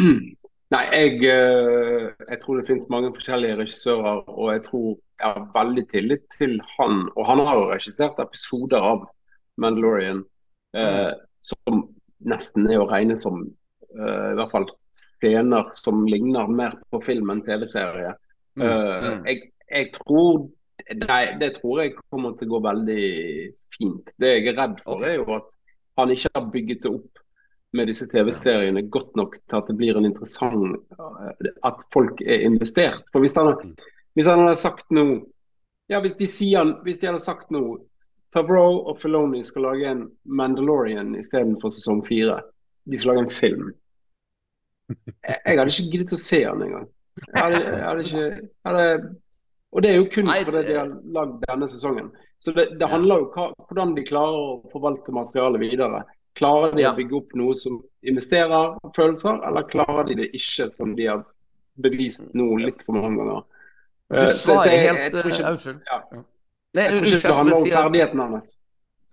[0.00, 0.34] Mm.
[0.74, 4.88] Nei, jeg, jeg tror det finnes mange forskjellige regissører, og jeg tror
[5.20, 7.04] jeg har veldig tillit til han.
[7.14, 9.06] Og han har jo regissert episoder av
[9.62, 10.24] Mandalorian
[10.76, 11.86] eh, som
[12.26, 17.32] nesten er å regne som eh, i hvert fall scener som ligner mer på film
[17.34, 18.14] enn TV-serie.
[18.56, 19.26] Mm, mm.
[19.28, 20.46] jeg, jeg tror
[20.86, 23.04] Nei, det tror jeg kommer til å gå veldig
[23.74, 24.10] fint.
[24.20, 25.48] Det jeg er redd for, er jo at
[25.98, 27.22] han ikke har bygget det opp
[27.76, 32.44] med disse TV-seriene godt nok til at det blir en interessant eh, At folk er
[32.46, 33.08] investert.
[33.12, 33.50] For hvis han,
[34.14, 35.24] hvis han hadde sagt noe
[35.90, 37.80] Ja, hvis de sier Hvis de hadde sagt noe
[38.34, 42.40] Favreau og Filoni skal lage en Mandalorian istedenfor sesong fire.
[42.84, 43.68] De skal lage en film.
[44.88, 46.88] Jeg, jeg hadde ikke giddet å se han engang.
[47.32, 49.14] Jeg hadde, jeg hadde ikke jeg hadde,
[49.72, 52.10] Og det er jo kun fordi de har lagd denne sesongen.
[52.40, 56.04] Så det, det handler jo om hvordan de klarer å forvalte materialet videre.
[56.36, 56.92] Klarer de Ja.
[56.92, 61.24] å bygge opp noe som investerer følelser, eller klarer de det ikke, som de har
[61.80, 63.42] bevist nå litt for mange ganger?
[64.10, 65.80] Du Eh, så- så svarer jeg- helt eh, Unnskyld.
[65.90, 66.22] ja.
[66.74, 68.58] Nei, Jeg tror ikke det handler om ferdighetene hans.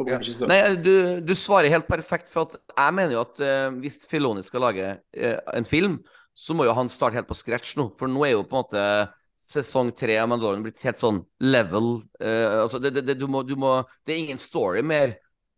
[0.02, 0.18] Ja.
[0.50, 4.42] Nei, du, du svarer helt perfekt, for at jeg mener jo at uh, hvis Filoni
[4.46, 6.00] skal lage uh, en film,
[6.34, 7.92] så må jo han starte helt på scratch nå.
[8.00, 8.86] For nå er jo på en måte
[9.44, 12.00] sesong tre av Mandalorian blitt helt sånn level.
[12.24, 15.14] uh, altså det, det, det, du må, du må, det er ingen story mer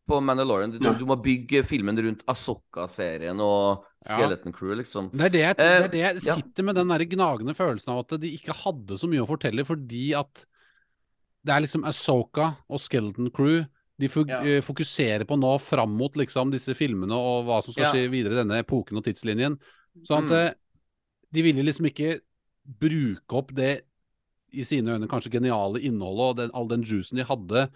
[0.06, 0.74] på Mandalorian.
[0.76, 4.20] Du, du, må bygge filmen rundt Asoka-serien og Ja.
[4.20, 5.08] Skeleton Crew, liksom.
[5.16, 6.36] Det er det jeg, det er det jeg ja.
[6.38, 9.66] sitter med den der gnagende følelsen av at de ikke hadde så mye å fortelle,
[9.66, 10.44] fordi at
[11.46, 13.64] det er liksom Asoka og Skeleton Crew
[13.98, 14.42] de Ja.
[14.44, 17.92] eh, fokuserer på nå fram mot liksom disse filmene og hva som skal Ja.
[17.94, 19.58] skje videre i denne epoken og tidslinjen.
[20.04, 20.48] Sånn at Mm.
[20.48, 20.54] eh,
[21.32, 22.20] de ville liksom ikke
[22.80, 23.84] bruke opp det
[24.54, 27.70] i sine øyne kanskje geniale innholdet og den, all den juicen de hadde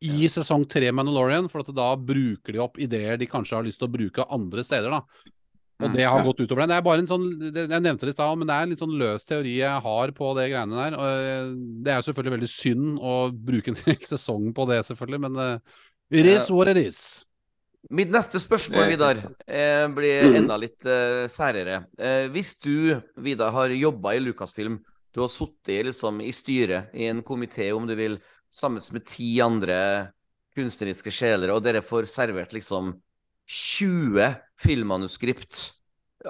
[0.00, 3.78] i sesong tre Mandalorian, for at da bruker de opp ideer de kanskje har lyst
[3.80, 4.90] til å bruke andre steder.
[4.90, 5.02] da.
[5.80, 6.24] Og Mm, det har ja.
[6.26, 6.68] gått utover den.
[6.72, 8.80] Det er bare en sånn, Jeg nevnte det i stad, men det er en litt
[8.82, 10.96] sånn løs teori jeg har på det greiene der.
[10.98, 11.52] og eh,
[11.84, 15.36] Det er jo selvfølgelig veldig synd å bruke en hel sesong på det, selvfølgelig, men
[15.38, 15.58] eh,
[16.10, 17.26] it is what it is.
[17.94, 20.36] Mitt neste spørsmål, Vidar, eh, blir Mhm.
[20.42, 21.84] enda litt eh, særere.
[22.34, 24.80] Hvis du, Vidar, har jobba i Lucasfilm,
[25.14, 28.18] du har sittet liksom, i styret i en komité, om du vil,
[28.50, 30.10] sammen med ti andre
[30.56, 32.96] kunstneriske sjeler, og dere får servert liksom
[33.48, 35.60] 20 filmmanuskript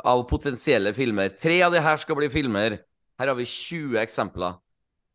[0.04, 1.32] av potensielle filmer.
[1.34, 2.78] Tre av de her skal bli filmer.
[3.18, 4.58] Her har vi 20 eksempler.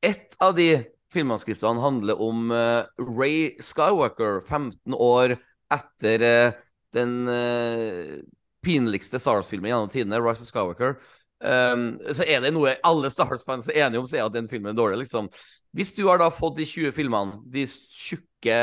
[0.04, 5.38] Ett av de filmmanuskriptene handler om uh, Ray Skywalker, 15 år
[5.72, 6.62] etter uh,
[6.98, 8.18] den uh,
[8.66, 10.98] pinligste Star Wars-filmen gjennom tidene, Rise of Skywalker.
[11.44, 14.50] Um, så er det noe alle Star Wars-fans er enige om, så er at den
[14.52, 15.30] filmen er dårlig, liksom.
[15.76, 18.58] Hvis du har da fått de 20 filmene, de tjukke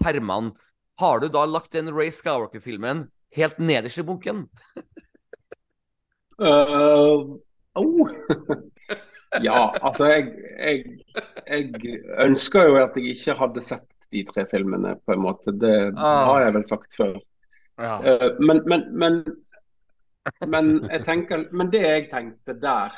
[0.00, 0.54] permene,
[0.98, 3.06] har du da lagt den Ray Skywalker-filmen
[3.36, 4.46] helt nederst i bunken?
[6.42, 7.36] uh,
[7.74, 8.10] oh.
[9.42, 10.84] ja, altså jeg, jeg,
[11.46, 15.52] jeg ønsker jo at jeg ikke hadde sett de tre filmene, på en måte.
[15.52, 16.24] Det Ah.
[16.30, 17.18] har jeg vel sagt før.
[17.78, 17.98] Ja.
[18.00, 19.18] Uh, men, men, men,
[20.48, 22.96] men jeg tenker Men det jeg tenkte der,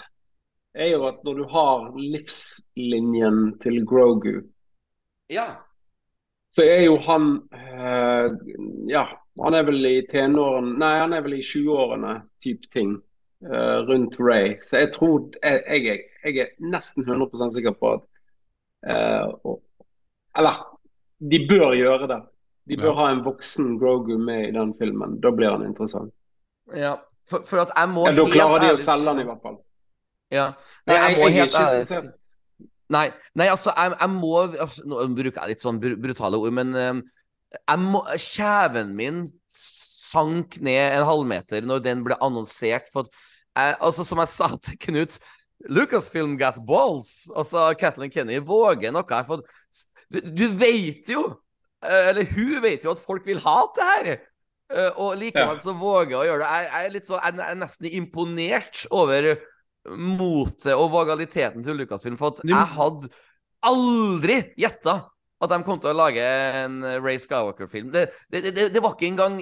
[0.74, 4.36] er jo at når du har livslinjen til Grogu,
[5.30, 5.48] ja.
[6.56, 8.30] Så er jo han uh,
[8.90, 9.04] Ja,
[9.40, 12.96] han er vel i tenåren Nei, han er vel i 20-årene, type ting.
[13.46, 14.56] uh, rundt Ray.
[14.62, 18.02] Så jeg tror Jeg, jeg, jeg er nesten 100 sikker på at
[18.90, 19.62] uh, og,
[20.38, 20.58] Eller,
[21.20, 22.20] de bør gjøre det.
[22.70, 22.98] De bør Ja.
[23.00, 25.20] ha en voksen Grogu med i den filmen.
[25.20, 26.12] Da blir han interessant.
[26.74, 26.96] ja.
[27.30, 29.58] For, for at jeg må Ja, da klarer de å selge han i hvert fall.
[30.34, 30.48] Ja.
[30.86, 32.00] Nei, jeg, jeg må jeg er helt ærlig
[32.90, 33.06] Nei,
[33.38, 37.02] nei altså, jeg, jeg må altså, Nå bruker jeg litt sånn brutale ord, men eh,
[37.58, 42.90] jeg må, kjeven min sank ned en halvmeter når den ble annonsert.
[42.92, 45.20] For at jeg, altså, som jeg sa til Knut
[45.68, 47.28] Lucasfilm got balls.
[47.36, 49.26] Altså, Kathleen Kenny våger noe her.
[49.28, 51.26] For at du, du vet jo
[51.84, 54.10] eh, eller hun vet jo at folk vil ha det her.
[54.70, 56.50] Eh, og likevel så våger hun å gjøre det.
[56.50, 59.32] Jeg, jeg er så, jeg er nesten imponert over
[59.88, 62.18] motet og vagaliteten til Lucasfilm.
[62.20, 63.10] For at jeg hadde
[63.66, 64.98] aldri gjetta
[65.40, 66.24] at de kom til å lage
[66.64, 67.92] en Ray Skywalker-film.
[67.94, 69.38] Det, det, det, det var ikke engang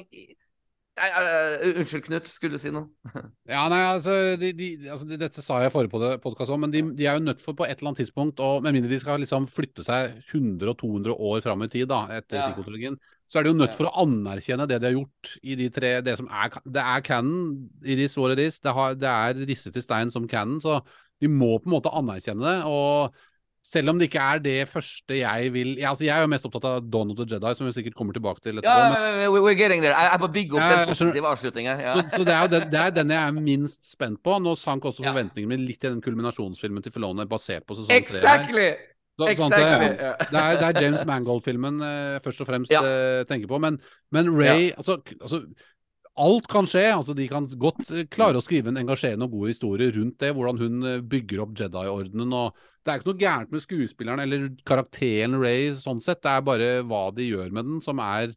[0.98, 2.26] Nei, uh, Unnskyld, Knut.
[2.26, 2.88] Skulle du si noe?
[3.54, 6.74] Ja, nei, altså, de, de, altså de, Dette sa jeg i forrige podkast òg, men
[6.74, 8.98] de, de er jo nødt for på et eller annet tidspunkt, og med mindre de
[9.02, 12.48] skal liksom flytte seg 100 og 200 år fram i tid da, etter Ja.
[12.48, 12.98] psykotologien,
[13.28, 16.00] så er de jo nødt for å anerkjenne det de har gjort i de tre
[16.02, 18.58] Det som er, det er canon, i is what it is.
[18.60, 20.80] Det, har, det er risset i stein som canon, så
[21.20, 22.60] de må på en måte anerkjenne det.
[22.64, 23.12] og
[23.68, 26.44] selv om det ikke er det første jeg vil ja, altså Jeg er jo mest
[26.46, 28.70] opptatt av Dawn of the Jedi, som vi sikkert kommer tilbake til etterpå.
[28.70, 29.92] Ja, men- we- we're getting there.
[29.92, 31.26] I have a big opp Ja, en jeg skjønner.
[31.32, 31.80] avslutning her.
[31.82, 31.94] Ja.
[32.00, 34.38] Så, så det er jo den, det er den jeg er minst spent på.
[34.40, 37.98] Nå sank også forventningene mine litt i den kulminasjonsfilmen til Filone basert på sesong tre.
[37.98, 38.06] her.
[38.06, 38.70] Exactly!
[39.18, 40.14] Så- sånn det, Ja.
[40.30, 42.82] det, er, det er James Mangold-filmen eh, først og fremst Ja.
[42.86, 43.58] eh, tenker på.
[43.60, 43.80] Men,
[44.12, 45.44] men Ray altså, altså,
[46.18, 46.82] Alt kan skje.
[46.92, 50.32] altså De kan godt eh, klare å skrive en engasjerende og god historie rundt det.
[50.34, 52.32] Hvordan hun eh, bygger opp Jedi-ordenen.
[52.34, 52.54] og
[52.84, 56.22] Det er ikke noe gærent med skuespilleren eller karakteren Ray sånn sett.
[56.22, 58.32] Det er bare hva de gjør med den som er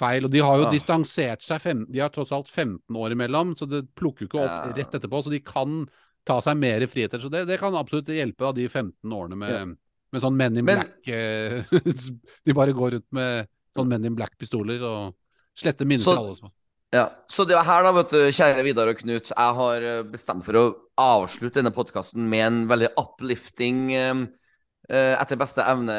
[0.00, 0.24] feil.
[0.24, 0.70] Og de har jo Ah.
[0.72, 1.60] distansert seg.
[1.60, 4.72] Fem, de har tross alt 15 år imellom, så det plukker jo ikke opp Ja.
[4.72, 5.22] rett etterpå.
[5.24, 5.86] Så de kan
[6.26, 7.18] ta seg mer friheter.
[7.20, 9.76] Så det, det kan absolutt hjelpe da, de 15 årene med.
[10.12, 11.62] Med sånn Men in Men- Black eh,
[12.46, 15.14] De bare går rundt med sånn Men in Black-pistoler og
[15.56, 16.36] sletter minner fra alle.
[16.36, 16.52] som-
[16.92, 20.02] Ja, så det var her da, vet du, kjære Vidar og Knut, jeg har eh,
[20.04, 20.64] bestemt for å
[21.00, 25.96] avslutte denne podkasten med en veldig uplifting, eh, etter beste evne,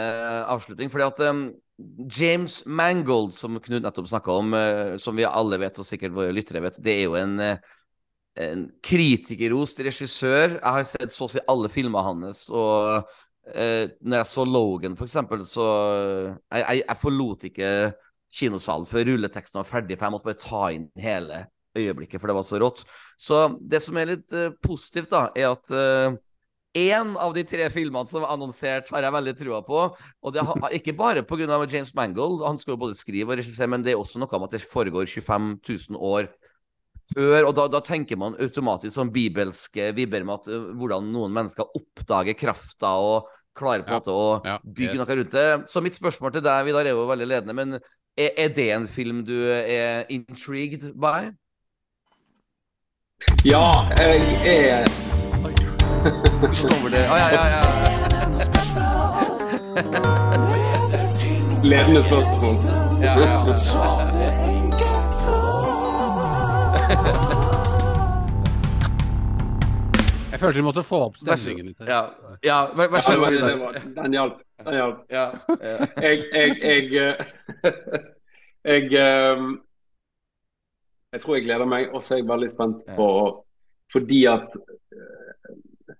[0.54, 0.92] avslutning.
[0.94, 1.22] Fordi at
[2.14, 4.54] James Mangold, som Knut nettopp snakka om,
[5.02, 7.40] som vi alle vet, og sikkert våre lyttere vet, det er jo en,
[8.38, 10.60] en kritikerrost regissør.
[10.60, 13.10] Jeg har sett så å si alle filmene hans, og
[13.52, 17.72] eh, når jeg så Logan, for eksempel, så eh, jeg, jeg, jeg forlot ikke
[18.34, 21.46] kinosalen før rulleteksten var ferdig, for jeg måtte bare ta inn hele
[21.78, 22.86] øyeblikket, for det var så rått.
[23.18, 26.22] Så det som er litt eh, positivt, da, er at
[26.74, 29.82] én av de tre filmene som er annonsert, har jeg veldig trua på.
[30.26, 31.60] Og det har, ikke bare pga.
[31.70, 34.48] James Mangold, han skal jo både skrive og regissere, men det er også noe om
[34.48, 36.32] at det foregår 25 000 år
[37.14, 37.48] før.
[37.50, 41.78] Og da, da tenker man automatisk sånn bibelske vibber med at eh, hvordan noen mennesker
[41.80, 45.02] oppdager krafta og klarer på en Ja, måte å ja, bygge yes.
[45.04, 45.48] noe rundt det.
[45.70, 48.90] Så mitt spørsmål til deg, Vidar, er jo veldig ledende, men er, er det en
[48.90, 51.32] film du er intrigued by?
[53.48, 53.70] Ja,
[54.00, 54.88] jeg er
[56.04, 57.62] kommer det Å, ja, ja, ja.
[61.64, 62.56] ledende spørsmål.
[63.04, 64.32] ja, ja.
[70.34, 71.84] Jeg følte de måtte få opp stemningen litt.
[71.88, 72.02] Ja,
[72.44, 74.40] ja vær, vær så Ja, god, det, det var, den hjalp.
[74.64, 74.98] Den hjalp.
[75.14, 75.26] Ja,
[75.62, 75.88] ja.
[76.02, 77.16] Jeg, jeg, jeg, eh,
[78.74, 79.44] jeg, eh,
[81.14, 83.08] jeg tror jeg gleder meg, og så er jeg veldig spent på
[83.94, 85.94] Fordi at eh,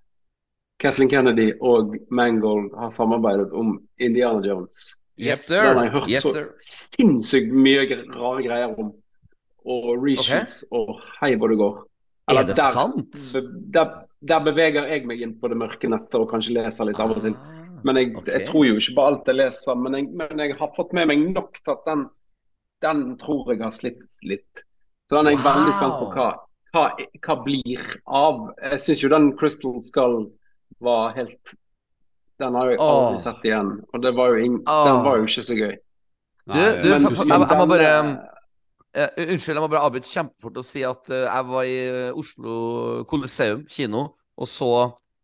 [0.82, 4.98] Kathleen Kennedy og Mangold har samarbeidet om Indiana Jones.
[5.22, 7.86] Yes, Den har jeg hørt Yes, så sinnssykt mye
[8.18, 8.92] rare greier om.
[9.64, 11.78] Og reshoots og hei hvor det går.
[12.32, 13.12] Er det der, sant?
[13.34, 17.00] be- Der, der beveger jeg meg inn på det mørke nettet og kanskje leser litt
[17.04, 17.36] av og til.
[17.36, 18.38] Ah, Men jeg, okay.
[18.38, 19.80] jeg tror jo ikke på alt jeg leser.
[19.80, 22.06] Men jeg, men jeg har fått med meg nok til at den,
[22.86, 24.64] den tror jeg har slitt litt.
[25.10, 26.30] Så den er jeg veldig spent på hva,
[26.76, 26.86] hva,
[27.26, 28.46] hva blir av.
[28.72, 30.22] Jeg syns jo den Crystal Skull
[30.84, 31.58] var helt
[32.42, 33.22] Den har jeg aldri oh.
[33.22, 33.76] sett igjen.
[33.94, 34.86] Og det var jo ing, oh.
[34.88, 35.76] den var jo ikke så gøy.
[36.44, 37.92] Du, du, men jeg, jeg må bare
[38.94, 42.18] Eh, unnskyld, jeg må bare avbryte kjempefort og si at uh, jeg var i eh,
[42.20, 42.58] Oslo
[43.10, 44.04] Coliseum kino
[44.38, 44.70] og så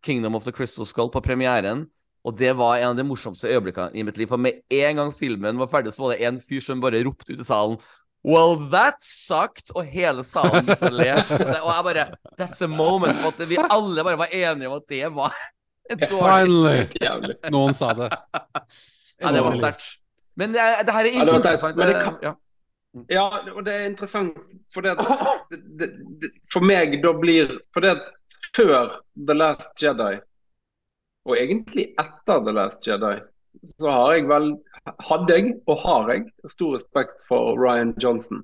[0.02, 1.84] Kingdom of the Crystal Skull på premieren.
[2.26, 4.28] Og det var en av de morsomste øyeblikkene i mitt liv.
[4.32, 7.34] For med en gang filmen var ferdig, så var det en fyr som bare ropte
[7.36, 7.78] ut i salen
[8.26, 9.72] Well, that sucked!
[9.80, 11.14] Og hele salen begynte å le.
[11.62, 12.08] Og jeg bare
[12.42, 13.22] That's a moment.
[13.22, 15.38] For at vi alle bare var enige om at det var
[15.90, 17.32] en dårlig Finally!
[17.54, 18.10] Noen sa det.
[19.20, 19.88] Ja, det var sterkt.
[20.40, 21.56] Men det, det her er Ja, det var sterkt.
[21.56, 21.80] interessant.
[21.80, 22.40] Men det kan-
[23.10, 23.28] Ja.
[23.54, 24.38] Og det er interessant,
[24.74, 24.96] for det,
[25.52, 25.90] det,
[26.22, 28.96] det, For meg da blir For det at før
[29.28, 30.16] The Last Jedi,
[31.30, 33.20] og egentlig etter The Last Jedi,
[33.78, 34.50] så har jeg vel
[35.06, 38.42] Hadde jeg, og har jeg, stor respekt for Ryan Johnson.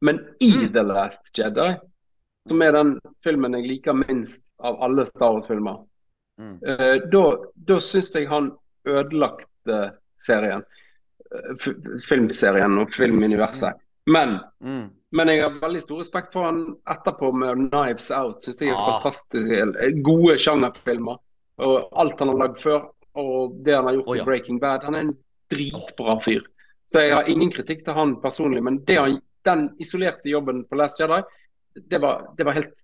[0.00, 0.72] Men i Mm.
[0.72, 1.74] The Last Jedi,
[2.48, 2.94] som er den
[3.24, 5.82] filmen jeg liker minst av alle Star Wars-filmer,
[6.38, 6.58] Mm.
[6.68, 7.22] eh, da,
[7.68, 8.50] da syns jeg han
[8.86, 9.76] ødelagte
[10.20, 10.64] serien.
[12.08, 13.72] Filmserien og filmuniverset.
[14.06, 14.90] Men Mm.
[15.12, 18.40] men jeg har veldig stor respekt for han etterpå med 'Knives Out'.
[18.42, 19.00] Synes jeg er Ah.
[19.00, 21.16] fantastisk gode sjangerfilmer.
[21.58, 24.22] Og alt han har lagd før, og det han har gjort oh, ja.
[24.22, 24.84] i 'Breaking Bad'.
[24.84, 25.16] Han er en
[25.50, 26.40] dritbra fyr.
[26.86, 30.76] Så jeg har ingen kritikk til han personlig, men det han, den isolerte jobben på
[30.76, 31.22] Last Jedi,
[31.90, 32.74] det var, det var helt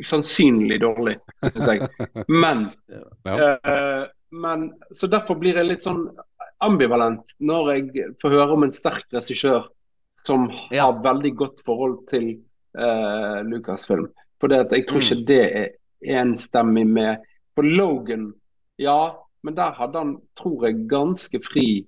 [0.00, 1.88] usannsynlig dårlig, syns jeg.
[2.28, 2.66] Men,
[3.24, 3.56] Ja.
[4.02, 6.08] uh, men Så derfor blir jeg litt sånn
[6.62, 9.68] ambivalent når jeg får høre om en sterk regissør
[10.26, 10.90] som har Ja.
[11.04, 12.28] veldig godt forhold til
[12.78, 14.06] eh, Lucasfilm.
[14.40, 15.68] For det at jeg tror ikke det er
[16.20, 17.16] enstemmig med
[17.54, 18.32] For Logan,
[18.78, 19.10] ja,
[19.44, 21.86] men der hadde han, tror jeg, ganske fri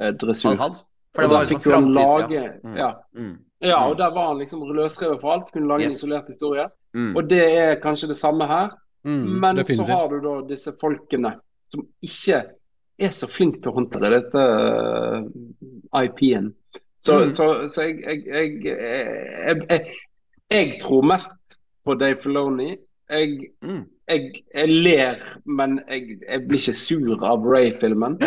[0.00, 0.50] eh, dressur.
[0.56, 0.80] Han hadde.
[1.14, 2.50] For det var han framtids, lage, ja.
[2.64, 2.76] Mm.
[2.76, 2.90] ja.
[3.14, 3.36] Mm.
[3.62, 3.90] Ja, Mm.
[3.90, 5.52] og der var han liksom løsrevet for alt.
[5.52, 6.66] Kunne lage en isolert historie.
[6.94, 7.16] Mm.
[7.16, 8.68] Og det er kanskje det samme her.
[9.04, 11.36] Mm, Men så har du da disse folkene
[11.68, 12.42] som ikke
[12.98, 16.52] er så flink til å håndtere dette uh, IP-en.
[16.98, 17.30] Så, Mm.
[17.30, 19.92] så, så jeg, jeg, jeg, jeg, jeg,
[20.50, 22.72] jeg tror mest på Dave Filoni.
[23.08, 23.84] Jeg, Mm.
[24.08, 28.18] jeg, jeg ler, men jeg, jeg blir ikke sur av Ray-filmen.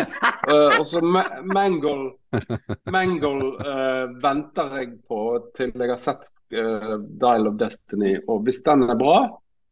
[0.48, 2.14] Uh, og så Ma- Mangle
[2.90, 5.20] Mangle uh, venter jeg på
[5.58, 6.24] til jeg har sett
[6.56, 8.16] uh, Dial of Destiny.
[8.28, 9.18] Og hvis den er bra,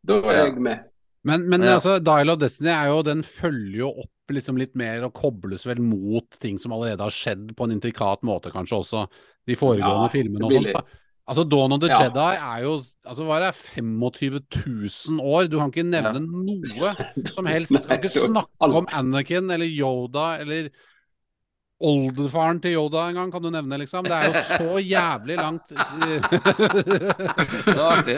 [0.06, 0.86] da er jeg med.
[1.24, 1.74] Men, men Ja.
[1.78, 5.66] altså, Dial of Destiny er jo, den følger jo opp liksom litt mer og kobles
[5.68, 9.04] vel mot ting som allerede har skjedd på en intrikat måte, kanskje også.
[9.48, 10.96] De foregående Ja, filmene og sånt.
[11.30, 11.98] Altså, Dawn of the Ja.
[12.08, 12.72] Jedi er jo
[13.06, 15.46] altså, hva er det, 25 000 år?
[15.46, 16.94] Du kan ikke nevne noe
[17.30, 17.70] som helst.
[17.70, 20.70] Du kan ikke snakke om Anakin eller Yoda eller
[21.80, 24.04] oldefaren til Yoda en gang, kan du nevne, liksom.
[24.04, 25.76] Det er jo så jævlig langt Det
[27.76, 28.16] var artig.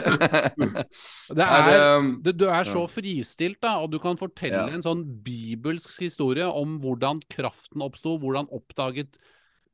[1.33, 4.73] Det er det- du, du er så fristilt, da, og du kan fortelle Ja.
[4.73, 9.15] en sånn bibelsk historie om hvordan kraften oppsto, hvordan oppdaget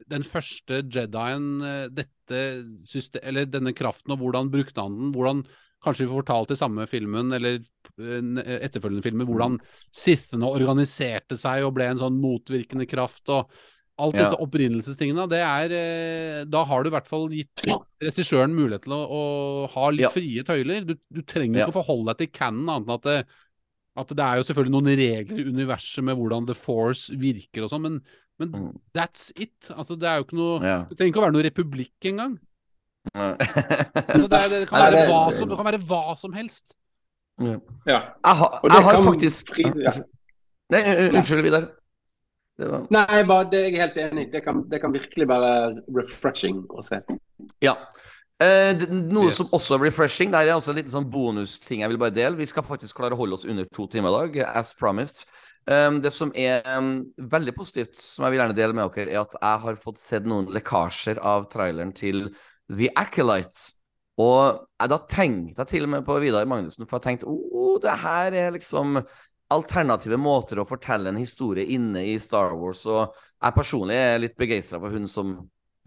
[0.10, 2.44] den første Jedien eh, dette
[2.88, 5.11] system, eller denne kraften, og hvordan brukte han den?
[5.16, 5.44] Hvordan
[5.80, 9.53] Kanskje vi får fortalt i samme filmen, eller eh, etterfølgende filmer, hvordan
[9.95, 13.24] Sithene organiserte seg og ble en sånn motvirkende kraft.
[13.32, 13.48] og
[13.99, 14.23] Alt Ja.
[14.30, 17.65] disse opprinnelsestingene, det er eh, Da har du i hvert fall gitt
[18.01, 19.21] regissøren mulighet til å, å
[19.73, 20.09] ha litt Ja.
[20.13, 20.85] frie tøyler.
[20.88, 21.67] Du, du trenger Ja.
[21.67, 23.17] ikke å forholde deg til canon, annet enn at det,
[23.99, 27.69] at det er jo selvfølgelig noen regler i universet med hvordan The Force virker og
[27.73, 28.01] sånn, men,
[28.39, 28.80] men Mm.
[28.95, 29.57] that's it.
[29.76, 30.77] Altså, det er jo ikke noe Ja.
[30.88, 32.38] Det trenger ikke å være noe republikk engang.
[33.15, 33.35] Ja.
[33.35, 36.73] Altså, det, det, kan være hva som, det kan være hva som helst.
[37.39, 37.55] Ja.
[37.88, 39.91] Jeg har, jeg har faktisk ja.
[40.69, 41.63] Nei, unnskyld, Vidar.
[42.60, 44.30] Det var Nei, bare, det er jeg helt enig i.
[44.34, 45.52] Det kan, det kan virkelig være
[45.95, 46.99] refreshing å se.
[47.64, 47.77] Ja.
[48.40, 49.38] Eh, det- noe Yes.
[49.38, 52.36] som også er refreshing, det er også en liten sånn bonusting jeg vil bare dele.
[52.36, 55.26] Vi skal faktisk klare å holde oss under to timer i dag, as promised.
[55.68, 59.19] Um, det som er um, veldig positivt, som jeg vil gjerne dele med dere, er
[59.22, 62.34] at jeg har fått sett noen lekkasjer av traileren til
[62.69, 63.73] The Acolyte.
[64.19, 67.77] Og jeg, da tenkte jeg til og med på Vidar Magnussen, for jeg tenkte oh,
[67.80, 68.99] det her er liksom
[69.53, 72.85] alternative måter å fortelle en historie inne i Star Wars.
[72.89, 75.35] Og jeg personlig er litt begeistra for hun som,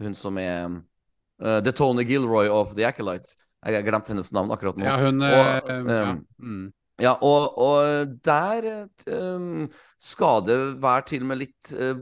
[0.03, 3.37] hun som er uh, The Tony Gilroy of The Acolytes.
[3.63, 4.87] Jeg har glemt hennes navn akkurat nå.
[4.87, 6.07] Ja, hun Og, um, ja.
[6.11, 6.71] um, mm.
[7.01, 8.67] Ja, og, og der
[9.09, 9.65] um,
[9.97, 11.97] skal det være til og med litt uh,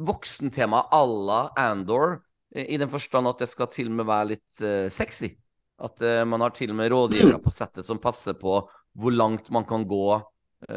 [0.00, 2.20] voksentema à la Andor,
[2.50, 5.34] i den forstand at det skal til og med være litt uh, sexy.
[5.80, 8.62] At uh, man har til og med rådgivere på settet som passer på
[8.98, 10.18] hvor langt man kan gå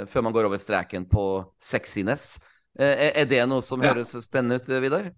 [0.08, 1.28] før man går over streken på
[1.60, 2.38] sexiness.
[2.80, 3.92] Uh, er, det noe som Ja.
[3.94, 5.12] høres spennende ut, Vidar?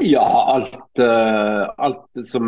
[0.00, 2.46] Ja, alt, eh, alt som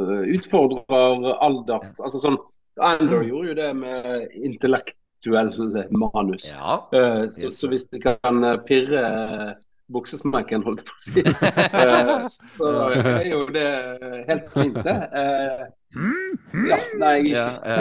[0.00, 2.38] eh, utfordrer alders Altså sånn
[2.82, 5.52] Andor gjorde jo det med intellektuell
[5.94, 6.48] manus.
[6.50, 6.80] Ja.
[6.96, 9.52] Eh, så, så hvis det kan eh, pirre eh,
[9.92, 11.24] buksesmekken, holdt jeg på å si,
[11.84, 12.26] eh,
[12.56, 13.68] så er jo det
[14.30, 14.96] helt fint, det.
[15.90, 17.80] Eh, ja, nei, jeg ikke, ja.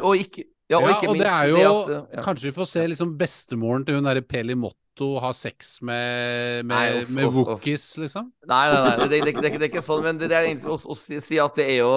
[0.00, 2.22] Og, ikke ja, og Ja, og det er jo at, uh, ja.
[2.22, 7.08] Kanskje vi får se liksom bestemoren til hun derre Peli Motto ha sex med, med,
[7.16, 7.32] med.
[7.34, 8.28] Wookies, liksom?
[8.46, 10.50] Nei, nei, nei, det, det, det, det, det er ikke sånn, men det, det er
[10.50, 11.92] egentlig å, å si, si at det er jo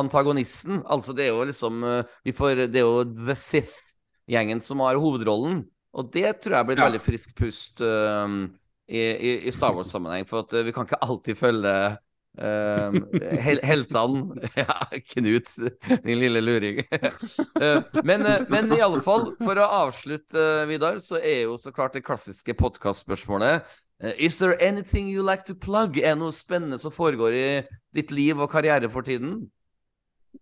[0.00, 0.80] antagonisten.
[0.86, 1.82] Altså, det er jo liksom
[2.24, 5.64] vi får, Det er jo The Sith-gjengen som har hovedrollen.
[5.94, 6.88] Og det tror jeg blir et Ja.
[6.88, 8.48] veldig friskt pust um,
[8.88, 10.24] i, i, i Star Wars-sammenheng.
[10.26, 11.74] For at uh, vi kan ikke alltid følge
[12.38, 12.98] um,
[13.40, 14.80] hel, heltene Ja,
[15.12, 15.52] Knut,
[16.04, 16.82] din lille luring.
[17.60, 21.56] Uh, men, uh, men i alle fall, for å avslutte, uh, Vidar, så er jo
[21.60, 23.62] så klart det klassiske podkastspørsmålet
[24.02, 25.98] Uh, Is there anything you like to plug?
[26.02, 27.46] Er noe spennende som foregår i
[27.94, 29.36] ditt liv og karriere for tiden?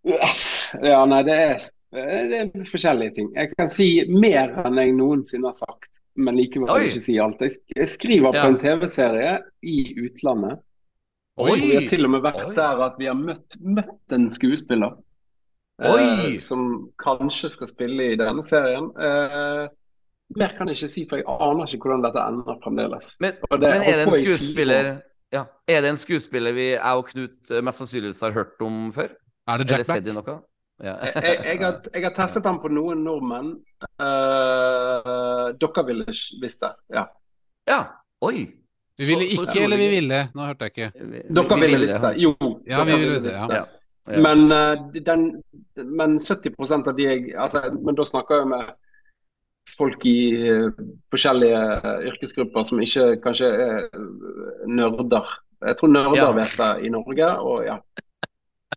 [0.09, 3.29] Ja, nei, det er, det er forskjellige ting.
[3.37, 6.89] Jeg kan si mer enn jeg noensinne har sagt, men likevel Oi.
[6.89, 7.45] ikke si alt.
[7.45, 8.49] Jeg Jeg skriver på Ja.
[8.49, 10.65] en TV-serie i utlandet.
[11.41, 12.55] Og vi har til og med vært Oi.
[12.57, 14.99] der at vi har møtt, møtt en skuespiller.
[15.83, 16.03] Oi.
[16.03, 18.91] Eh, som kanskje skal spille i denne serien.
[19.01, 19.65] Eh,
[20.37, 23.17] mer kan jeg ikke si, for jeg aner ikke hvordan dette ender fremdeles.
[23.21, 25.01] Men, Og det- men er det en skuespiller
[25.33, 28.93] ja, Er det en skuespiller vi, jeg og Knut eh, mest sannsynligvis har hørt om
[28.93, 29.09] før?
[29.49, 30.05] Er det Jack Black?
[30.05, 30.43] sett?
[30.83, 30.97] Ja.
[31.05, 33.53] Jeg, jeg, har, jeg har testet den på noen nordmenn.
[34.01, 36.05] Uh, dere ville
[36.43, 36.73] visst det.
[36.93, 37.07] Ja.
[37.69, 37.81] ja.
[38.23, 38.62] Oi.
[38.99, 40.29] Vi ville Så- så ikke, eller vi ville?
[40.35, 40.91] Nå hørte jeg ikke.
[41.35, 42.13] Dere vi ville visst det.
[42.23, 42.35] Jo.
[42.67, 43.47] Ja, vi ville det, ja.
[43.51, 43.65] Ja.
[44.11, 44.21] Ja.
[44.21, 45.43] Men, eh, den,
[45.77, 48.65] men 70% av de jeg altså, Men da snakker jeg med
[49.79, 50.17] folk i
[50.51, 50.71] eh,
[51.15, 53.89] forskjellige eh, yrkesgrupper som ikke kanskje er
[54.67, 55.29] nerder.
[55.63, 56.31] Jeg tror nerder Ja.
[56.33, 57.77] vet det i Norge, og ja.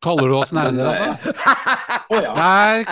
[0.03, 1.33] Kaller du oss nerder, altså?
[2.13, 2.33] Å ja.
[2.37, 2.83] Der,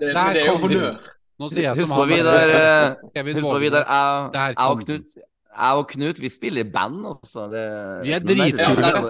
[0.00, 0.96] Det, der det er jo kom honnør.
[1.38, 3.92] nå sier jeg Husk som på, han Vidar, eh, Kevin Husk på, Vidar, Vågenes.
[3.92, 5.04] jeg, Der jeg og Knut
[5.54, 7.46] jeg og Knut, vi spiller i band, altså.
[7.52, 7.64] Det,
[8.04, 8.86] Vi er dritkule.
[8.86, 9.02] Ja,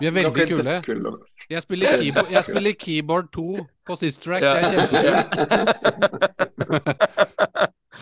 [0.00, 1.12] Vi er veldig kule.
[1.50, 4.42] Jeg spiller keyboard, jeg spiller keyboard 2 på Sist Track.
[4.42, 5.26] Det er kjempekult.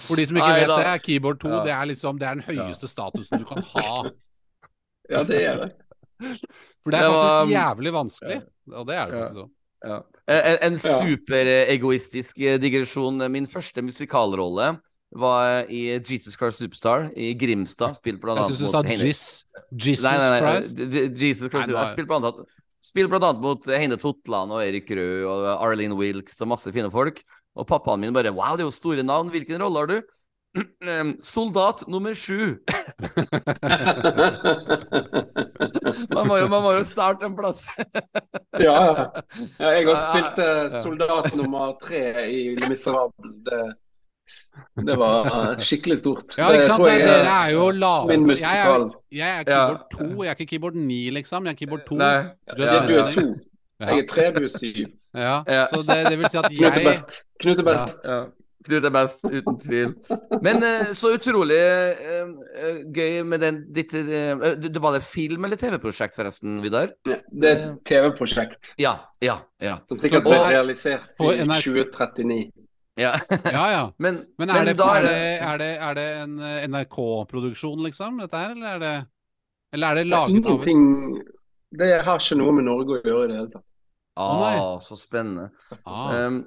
[0.07, 2.89] For de som ikke vet det, keyboard 2 det er liksom det er den høyeste
[2.91, 4.11] statusen du kan ha.
[5.11, 5.71] Ja, det er det.
[6.83, 8.41] For det er faktisk jævlig vanskelig.
[8.73, 9.51] Og det er det faktisk òg.
[9.87, 9.99] Ja.
[10.27, 13.31] En, en superegoistisk digresjon.
[13.31, 14.73] Min første musikalrolle
[15.13, 17.95] var i Jesus Christ Superstar i Grimstad.
[17.97, 20.41] Spilt blant Jeg annet syns du sa Heine- Jesus Nei, nei, nei.
[20.43, 20.79] Christ.
[21.21, 21.69] Jesus Christ.
[21.71, 22.47] Nei, Jeg spilte blant annet
[22.87, 26.91] Spilte blant annet mot Heine Totland og Erik Røe og Arlene Wilkes og masse fine
[26.93, 27.23] folk.
[27.57, 29.31] Og pappaen min bare Wow, det er jo store navn.
[29.33, 29.99] Hvilken rolle har du?
[31.35, 32.57] Soldat nummer sju.
[36.11, 37.67] Man må jo, man må jo starte en plass.
[38.57, 39.03] Ja, ja.
[39.61, 40.39] ja jeg har spilt
[40.81, 43.67] soldat nummer tre i Le Miserable.
[44.87, 46.35] Det, var skikkelig stort.
[46.39, 46.85] Ja, ikke sant.
[46.85, 48.07] Det, jeg dere er jo lave.
[48.09, 48.87] min Jeg er, musikal.
[49.13, 51.45] jeg er keyboard 2, jeg er ikke keyboard 9, liksom.
[51.47, 52.01] Jeg er keyboard 2.
[52.01, 52.17] Nei.
[52.57, 53.37] Just Ja, du er mentioning.
[53.37, 53.45] to.
[53.81, 54.87] Jeg er tre, du er syv.
[55.17, 55.37] Ja.
[55.49, 55.67] Ja.
[55.73, 57.23] Så det, det vil si at Knut er jeg best.
[57.41, 57.97] Knut er best.
[58.05, 58.19] Ja.
[58.67, 59.93] Knut er best, uten tvil.
[60.43, 65.45] Men eh, så utrolig eh, eh, gøy med den ditt det, det Var det film-
[65.47, 66.91] eller TV-prosjekt, forresten, Vidar?
[67.07, 68.97] Ja, Det er et TV-prosjekt Ja.
[69.23, 69.37] Ja.
[69.63, 69.77] ja.
[69.89, 72.51] som sikkert ble realisert i 2039.
[72.97, 73.13] ja.
[73.45, 73.85] Ja, ja.
[74.03, 78.41] Men, Men er, det, er, det, er, det, er det en eh, NRK-produksjon, liksom, dette
[78.41, 78.97] her, eller er det
[79.77, 80.85] Eller er det Det er laget av ingenting
[81.77, 83.67] Det har ikke noe med Norge å gjøre i det hele tatt.
[84.17, 85.51] Ah, så spennende.
[85.85, 86.15] ah.
[86.25, 86.39] Um,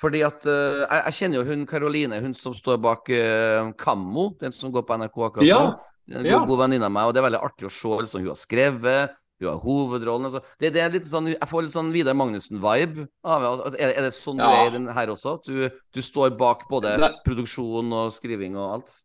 [0.00, 4.30] fordi at uh, jeg, jeg kjenner jo hun Karoline, hun som står bak uh, Kammo,
[4.40, 5.90] den som går på NRK akkurat Ja, nå.
[6.16, 6.40] En ja.
[6.48, 9.19] god venninne av meg, og det er veldig artig å se liksom, hun har skrevet.
[9.40, 10.26] Hun har hovedrollen.
[10.28, 10.42] Altså.
[10.60, 13.06] Det, det er litt sånn, jeg får litt sånn Vidar Magnussen-vibe.
[13.24, 13.46] av.
[13.74, 15.38] Er, er det sånn du er i den her også?
[15.40, 17.12] At du, du står bak både Nei.
[17.24, 18.98] produksjon og skriving og alt?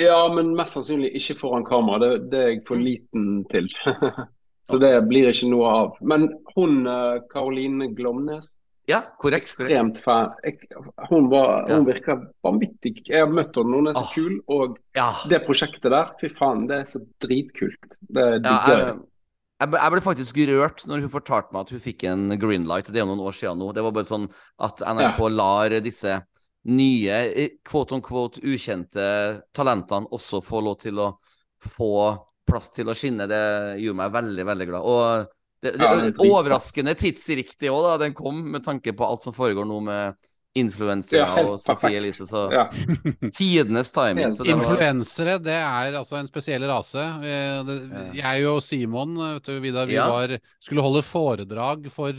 [0.00, 1.98] Ja, men mest sannsynlig ikke foran kamera.
[2.00, 3.68] Det, det er jeg for liten til.
[4.68, 5.96] Så det blir ikke noe av.
[6.06, 8.54] Men hun eh, Karoline Glomnes,
[8.90, 9.52] Ja, korrekt.
[9.58, 10.00] korrekt.
[10.42, 10.56] Jeg,
[11.10, 11.76] hun, var, Ja.
[11.76, 13.02] hun virker vanvittig.
[13.10, 14.38] Jeg har møtt henne, hun er så oh, kul.
[14.50, 15.10] Og Ja.
[15.30, 17.98] det prosjektet der, fy faen, det er så dritkult.
[18.00, 18.96] Det Ja, digger jeg.
[19.62, 22.90] Jeg, ble, faktisk rørt når hun fortalte meg at hun fikk en greenlight.
[22.90, 23.70] Det er jo noen år siden nå.
[23.76, 24.26] Det var bare sånn
[24.62, 26.18] at NRK lar disse
[26.72, 29.04] nye, eh, quote on quote, ukjente
[29.54, 31.08] talentene også få lov til å
[31.74, 31.94] få
[32.48, 33.28] plass til å skinne.
[33.30, 33.44] Det
[33.82, 34.90] gjorde meg veldig, veldig glad.
[34.92, 35.32] Og
[35.62, 37.96] det, det, det er overraskende tidsriktig òg, da.
[38.02, 41.96] Den kom med tanke på alt som foregår nå med influensere Ja, og Sofie.
[41.96, 42.26] Elise.
[42.28, 42.66] Så Ja.
[43.38, 44.32] tidenes timing.
[44.36, 47.00] Så det Influensere, det er altså en spesiell rase.
[47.24, 47.72] Eh,
[48.18, 50.08] jeg og Simon, vet du, Vidar, vi Ja.
[50.10, 52.12] var, skulle holde foredrag for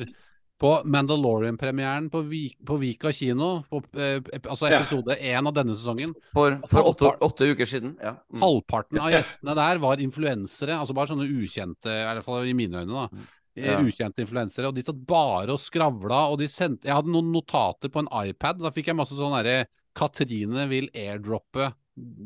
[0.64, 2.22] på Mandalorian-premieren på,
[2.66, 6.14] på Vika kino, på, eh, altså episode én av denne sesongen.
[6.34, 7.98] for for åtte, åtte uker siden.
[8.02, 8.14] Ja.
[8.32, 8.40] Mm.
[8.40, 12.80] Halvparten av gjestene der var influensere, altså bare sånne ukjente, i hvert fall i mine
[12.80, 13.10] øyne, da.
[13.56, 13.78] Eh, Ja.
[13.80, 14.68] Ukjente influensere.
[14.68, 18.10] Og de satt bare og skravla, og de sendte Jeg hadde noen notater på en
[18.30, 18.60] iPad.
[18.64, 21.72] Da fikk jeg masse sånn derre Katrine vil airdroppe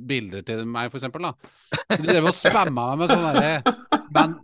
[0.08, 1.34] bilder til meg, for eksempel, da.
[1.98, 3.76] De drev og spamma meg med sånn derre
[4.16, 4.38] man,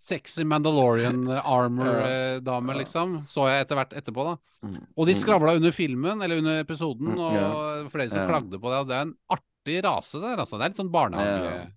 [0.00, 3.22] Sexy Mandalorian armor-dame, liksom.
[3.28, 4.36] Så jeg etter hvert etterpå, da.
[4.66, 4.76] Mm.
[4.96, 5.20] Og de Mm.
[5.20, 7.88] skravla under filmen, eller under episoden, Mm, og ja.
[7.88, 8.78] flere som klagde på det.
[8.80, 10.58] Og det er en artig rase der, altså.
[10.58, 11.72] Det er litt sånn barnehage...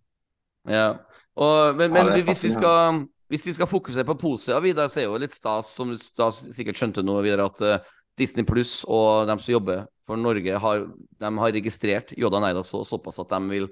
[0.68, 0.98] Ja.
[1.36, 5.08] Og, men men hvis, vi skal, hvis vi skal fokusere på positiva, Vidar, så er
[5.10, 7.80] jo litt stas, som du da sikkert skjønte nå, Vidar, at eh,
[8.20, 10.84] Disney Pluss og de som jobber for Norge, har,
[11.24, 13.66] de har registrert Yoda Neida så, såpass at de vil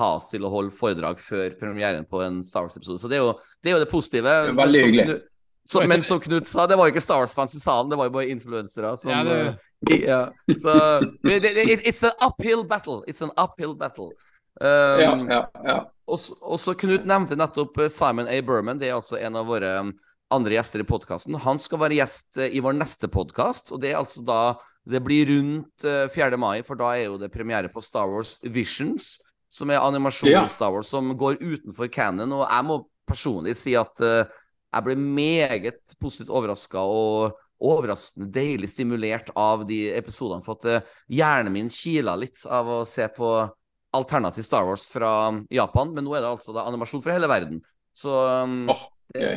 [0.00, 2.98] ha oss til å holde foredrag før premieren på en Star Wars-episode.
[2.98, 4.26] Så det er, jo, det er jo det positive.
[4.26, 5.20] er veldig Men som hyggelig.
[5.92, 8.14] Men som Knut sa, det var jo ikke Star Wars-fans i salen, det var jo
[8.16, 8.96] bare influensere.
[8.98, 9.38] som, Ja, det-
[9.92, 10.18] eh, ja.
[10.58, 10.74] Så
[11.22, 13.04] det, det, it- It's an uphill battle.
[13.06, 14.10] It's an uphill battle.
[14.60, 18.40] Um, Ja, ja, og så- Knut nevnte nettopp eh, Simon A.
[18.40, 18.78] Berman.
[18.78, 19.92] Det er altså en av våre um,
[20.30, 21.34] andre gjester i podkasten.
[21.34, 25.00] Han skal være gjest eh, i vår neste podkast, og det er altså da Det
[25.00, 26.36] blir rundt uh, 4.
[26.36, 29.14] mai, for da er jo det premiere på Star Wars Visions,
[29.48, 30.46] som er animasjonen ja.
[30.46, 32.30] Star Wars som går utenfor canon.
[32.36, 32.76] Og jeg må
[33.08, 34.28] personlig si at uh,
[34.74, 37.32] jeg ble meget positivt overraska og
[37.64, 40.44] overraskende deilig stimulert av de episodene.
[40.44, 43.30] For at uh, hjernen min kila litt av å se på
[43.94, 45.10] alternativ Star Wars fra
[45.52, 45.94] Japan.
[45.94, 47.60] Men nå er det altså da animasjon fra hele verden.
[47.94, 48.12] Så,
[48.42, 49.32] um, oh, det,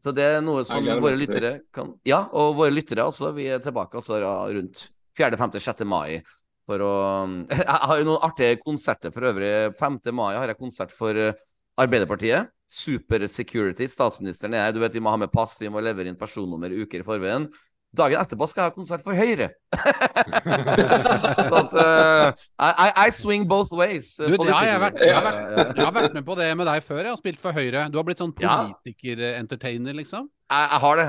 [0.00, 3.34] så det er noe som våre lyttere kan Ja, og våre lyttere altså.
[3.36, 4.86] Vi er tilbake altså rundt
[5.18, 5.84] 4., 5., 6.
[5.88, 6.22] mai.
[6.68, 6.92] For å
[7.52, 9.52] Jeg har jo noen artige konserter for øvrig.
[9.80, 10.00] 5.
[10.16, 11.36] mai har jeg konsert for eh,
[11.80, 12.52] Arbeiderpartiet.
[12.72, 13.88] Super security.
[13.90, 14.76] Statsministeren er her.
[14.76, 17.50] Du vet, vi må ha med pass, vi må levere inn personnummer uker i forveien.
[17.92, 19.50] Dagen etterpå skal jeg ha konsert for Høyre.
[21.48, 24.14] så at uh, I, I, swing both ways.
[24.16, 25.42] Uh, du, ja, jeg, har vært, jeg, har vært,
[25.76, 27.02] jeg, har vært, med på det med deg før.
[27.02, 27.90] Jeg har spilt for Høyre.
[27.92, 30.30] Du har blitt sånn politiker-entertainer, liksom?
[30.48, 31.06] Jeg, jeg, har det.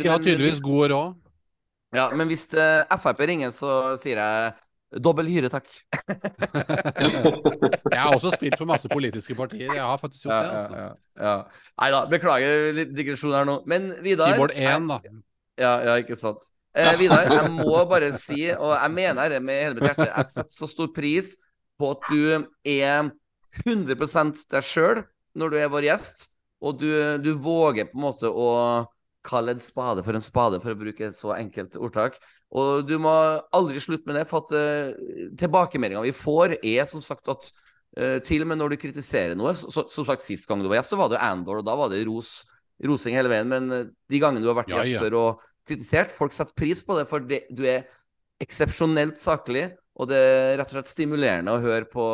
[0.00, 1.20] De har tydeligvis god råd.
[1.96, 4.56] Ja, men hvis uh, Frp ringer, så sier jeg
[4.88, 5.68] Dobbel hyre, takk.
[7.92, 9.68] jeg har også spilt for masse politiske partier.
[9.68, 10.62] Jeg har faktisk gjort ja, det.
[10.62, 10.76] altså.
[10.80, 10.88] Ja,
[11.26, 11.34] ja,
[11.82, 13.58] Nei da, beklager litt digresjon her nå.
[13.68, 14.96] Men Vidar Keyboard 1, da.
[15.58, 16.46] Ja, ja ikke sant.
[16.78, 20.30] Eh, Vidar, jeg må bare si, og jeg mener det med hele mitt hjerte, jeg
[20.30, 21.32] setter så stor pris
[21.78, 23.08] på at du er
[23.64, 25.02] 100% deg sjøl
[25.38, 26.28] når du er vår gjest,
[26.62, 26.90] og du,
[27.22, 28.50] du, våger på en måte å
[29.26, 32.18] kalle en spade for en spade, for å bruke et så enkelt ordtak.
[32.54, 33.12] Og du må
[33.54, 37.50] aldri slutte med det, for at uh, tilbakemeldinga vi får, er som sagt at
[37.98, 40.70] uh, til og med når du kritiserer noe så, så, Som sagt, sist gang du
[40.70, 42.40] var gjest, så var det Andor, og da var det ros,
[42.82, 43.50] rosing hele veien.
[43.52, 45.04] Men uh, de gangene du har vært gjest ja, ja.
[45.04, 46.12] før og kritisert.
[46.14, 47.86] Folk setter pris på det, for det, du er
[48.42, 49.68] eksepsjonelt saklig.
[49.98, 52.04] Og det er rett og slett stimulerende å høre på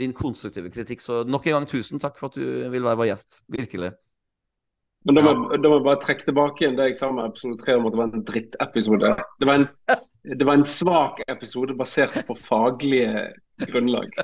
[0.00, 1.02] din konstruktive kritikk.
[1.02, 3.42] Så nok en gang tusen takk for at du vil være vår gjest.
[3.52, 3.92] Virkelig.
[5.02, 7.58] Men da må, da må jeg bare trekke tilbake igjen det jeg sa med episode
[7.62, 9.14] tre om at det var en drittepisode.
[9.42, 9.66] Det var en,
[10.38, 13.24] det var en svak episode basert på faglige
[13.66, 14.14] grunnlag.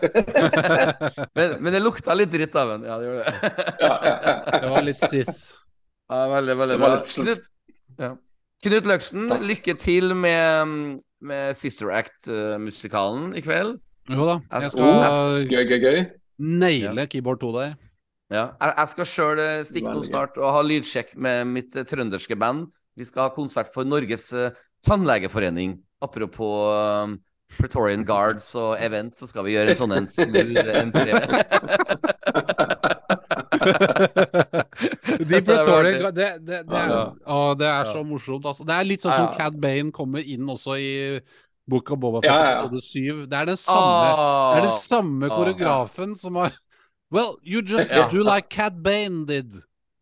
[1.36, 2.86] men, men, det lukta litt dritt av den.
[2.86, 3.52] Ja, det gjorde det.
[3.82, 4.38] ja, ja, ja.
[4.54, 5.44] Det var litt sitt.
[6.08, 6.94] Ja, veldig, veldig bra.
[7.10, 7.50] Slutt.
[7.98, 8.14] ja.
[8.58, 13.76] Knut Løksen, lykke til med, med Sister Act-musikalen i kveld.
[14.10, 16.00] Jo da, jeg skal oh, gøy, gøy, gøy.
[16.42, 17.76] naile keyboard 2 der.
[18.34, 22.36] Ja, jeg skal sjøl eh, stikke noe snart og ha lydsjekk med mitt uh, trønderske
[22.40, 22.66] band.
[22.98, 24.50] Vi skal ha konsert for Norges uh,
[24.84, 25.78] tannlegeforening.
[26.02, 27.14] Apropos
[27.60, 31.14] Pretorian Guards og event, så skal vi gjøre en sånn en smooth entré.
[35.30, 36.94] De Pretorian det, det, det, er,
[37.26, 38.46] å, det er så morsomt.
[38.46, 38.66] Altså.
[38.68, 40.90] Det er litt sånn som Cad Bane kommer inn også i
[41.68, 43.26] Book of Boba Fett episode 7.
[43.28, 46.56] Det er den samme, det er den samme koreografen som har
[47.10, 49.54] Well, you just do like Cad Bane did.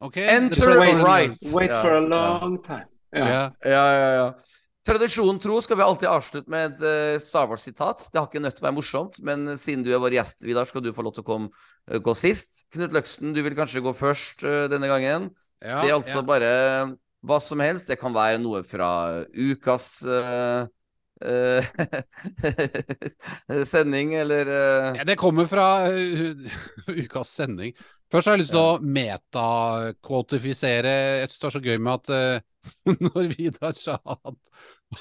[0.03, 0.27] Okay?
[0.27, 1.39] Enter wait, right.
[1.53, 2.87] Wait for a long time.
[3.13, 3.85] Ja, ja,
[4.15, 4.33] ja.
[4.87, 8.05] Tradisjonen tro skal vi alltid avslutte med et uh, Star Wars-sitat.
[8.13, 10.67] Det har ikke nødt til å være morsomt, men siden du er vår gjest, Vidar,
[10.71, 11.49] skal du få lov til å komme,
[11.91, 12.71] uh, gå sist.
[12.75, 15.31] Knut Løksen, du vil kanskje gå først uh, denne gangen.
[15.59, 16.25] Ja, det er altså ja.
[16.29, 16.51] bare
[17.27, 17.89] hva som helst.
[17.91, 18.91] Det kan være noe fra
[19.35, 19.87] ukas
[23.73, 24.47] sending, eller
[25.01, 25.89] ja, Det kommer fra
[27.03, 27.73] ukas sending.
[28.13, 32.07] Først har jeg lyst til å metakvotifisere Jeg syns det var så gøy med at
[33.09, 34.39] når Vidar sa at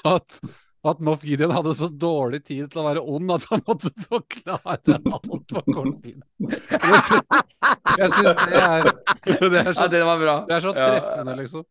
[0.04, 0.40] at,
[0.86, 4.98] at Moff Gideon hadde så dårlig tid til å være ond at han måtte forklare
[4.98, 6.20] alt på kort tid.
[6.42, 8.90] Jeg syns, det er
[9.26, 10.36] Det er så, det var bra.
[10.48, 11.64] Det er så treffende, liksom.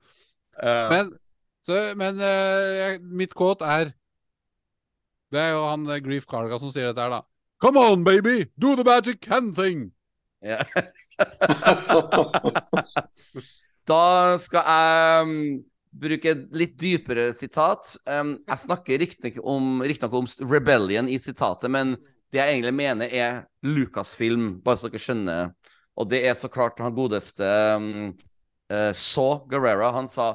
[0.64, 1.14] Men,
[1.66, 3.90] så, men uh, mitt kåt er
[5.34, 7.22] Det er jo han uh, Grief Carga som sier dette her, da.
[7.64, 8.46] Come on, baby!
[8.60, 9.92] Do the magic hand thing!
[10.44, 10.64] Ja.
[13.90, 15.64] da skal jeg um,
[15.96, 17.96] bruke et litt dypere sitat.
[18.08, 21.96] Um, jeg snakker riktignok om, om, rebellion i sitatet, men
[22.34, 25.54] det jeg egentlig mener, er Lucasfilm, bare så dere skjønner.
[25.96, 27.48] Og det er så klart han godeste
[27.80, 28.10] um,
[28.74, 29.94] uh, Saw Guerrera.
[29.96, 30.34] Han sa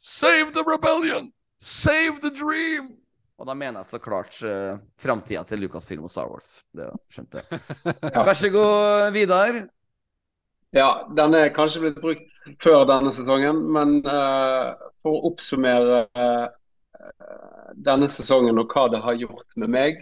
[0.00, 1.30] Save the rebellion!
[1.60, 2.96] Save the dream!
[3.40, 6.60] Og da mener jeg så klart uh, framtida til Lucasfilm og Star Wars.
[6.76, 7.60] Det skjønte jeg.
[8.26, 9.62] Vær så god, Vidar.
[10.70, 14.70] Ja, den er kanskje blitt brukt før denne sesongen, men uh,
[15.02, 16.46] for å oppsummere uh,
[17.74, 19.98] denne sesongen og hva det har gjort med meg,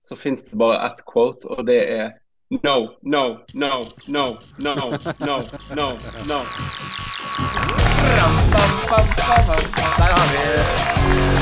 [0.00, 2.12] så fins det bare ett quote, og det er
[2.62, 4.74] No, no, no, no, no,
[5.18, 5.38] no,
[5.74, 5.88] no,
[6.28, 6.40] no.
[9.98, 11.33] Der har vi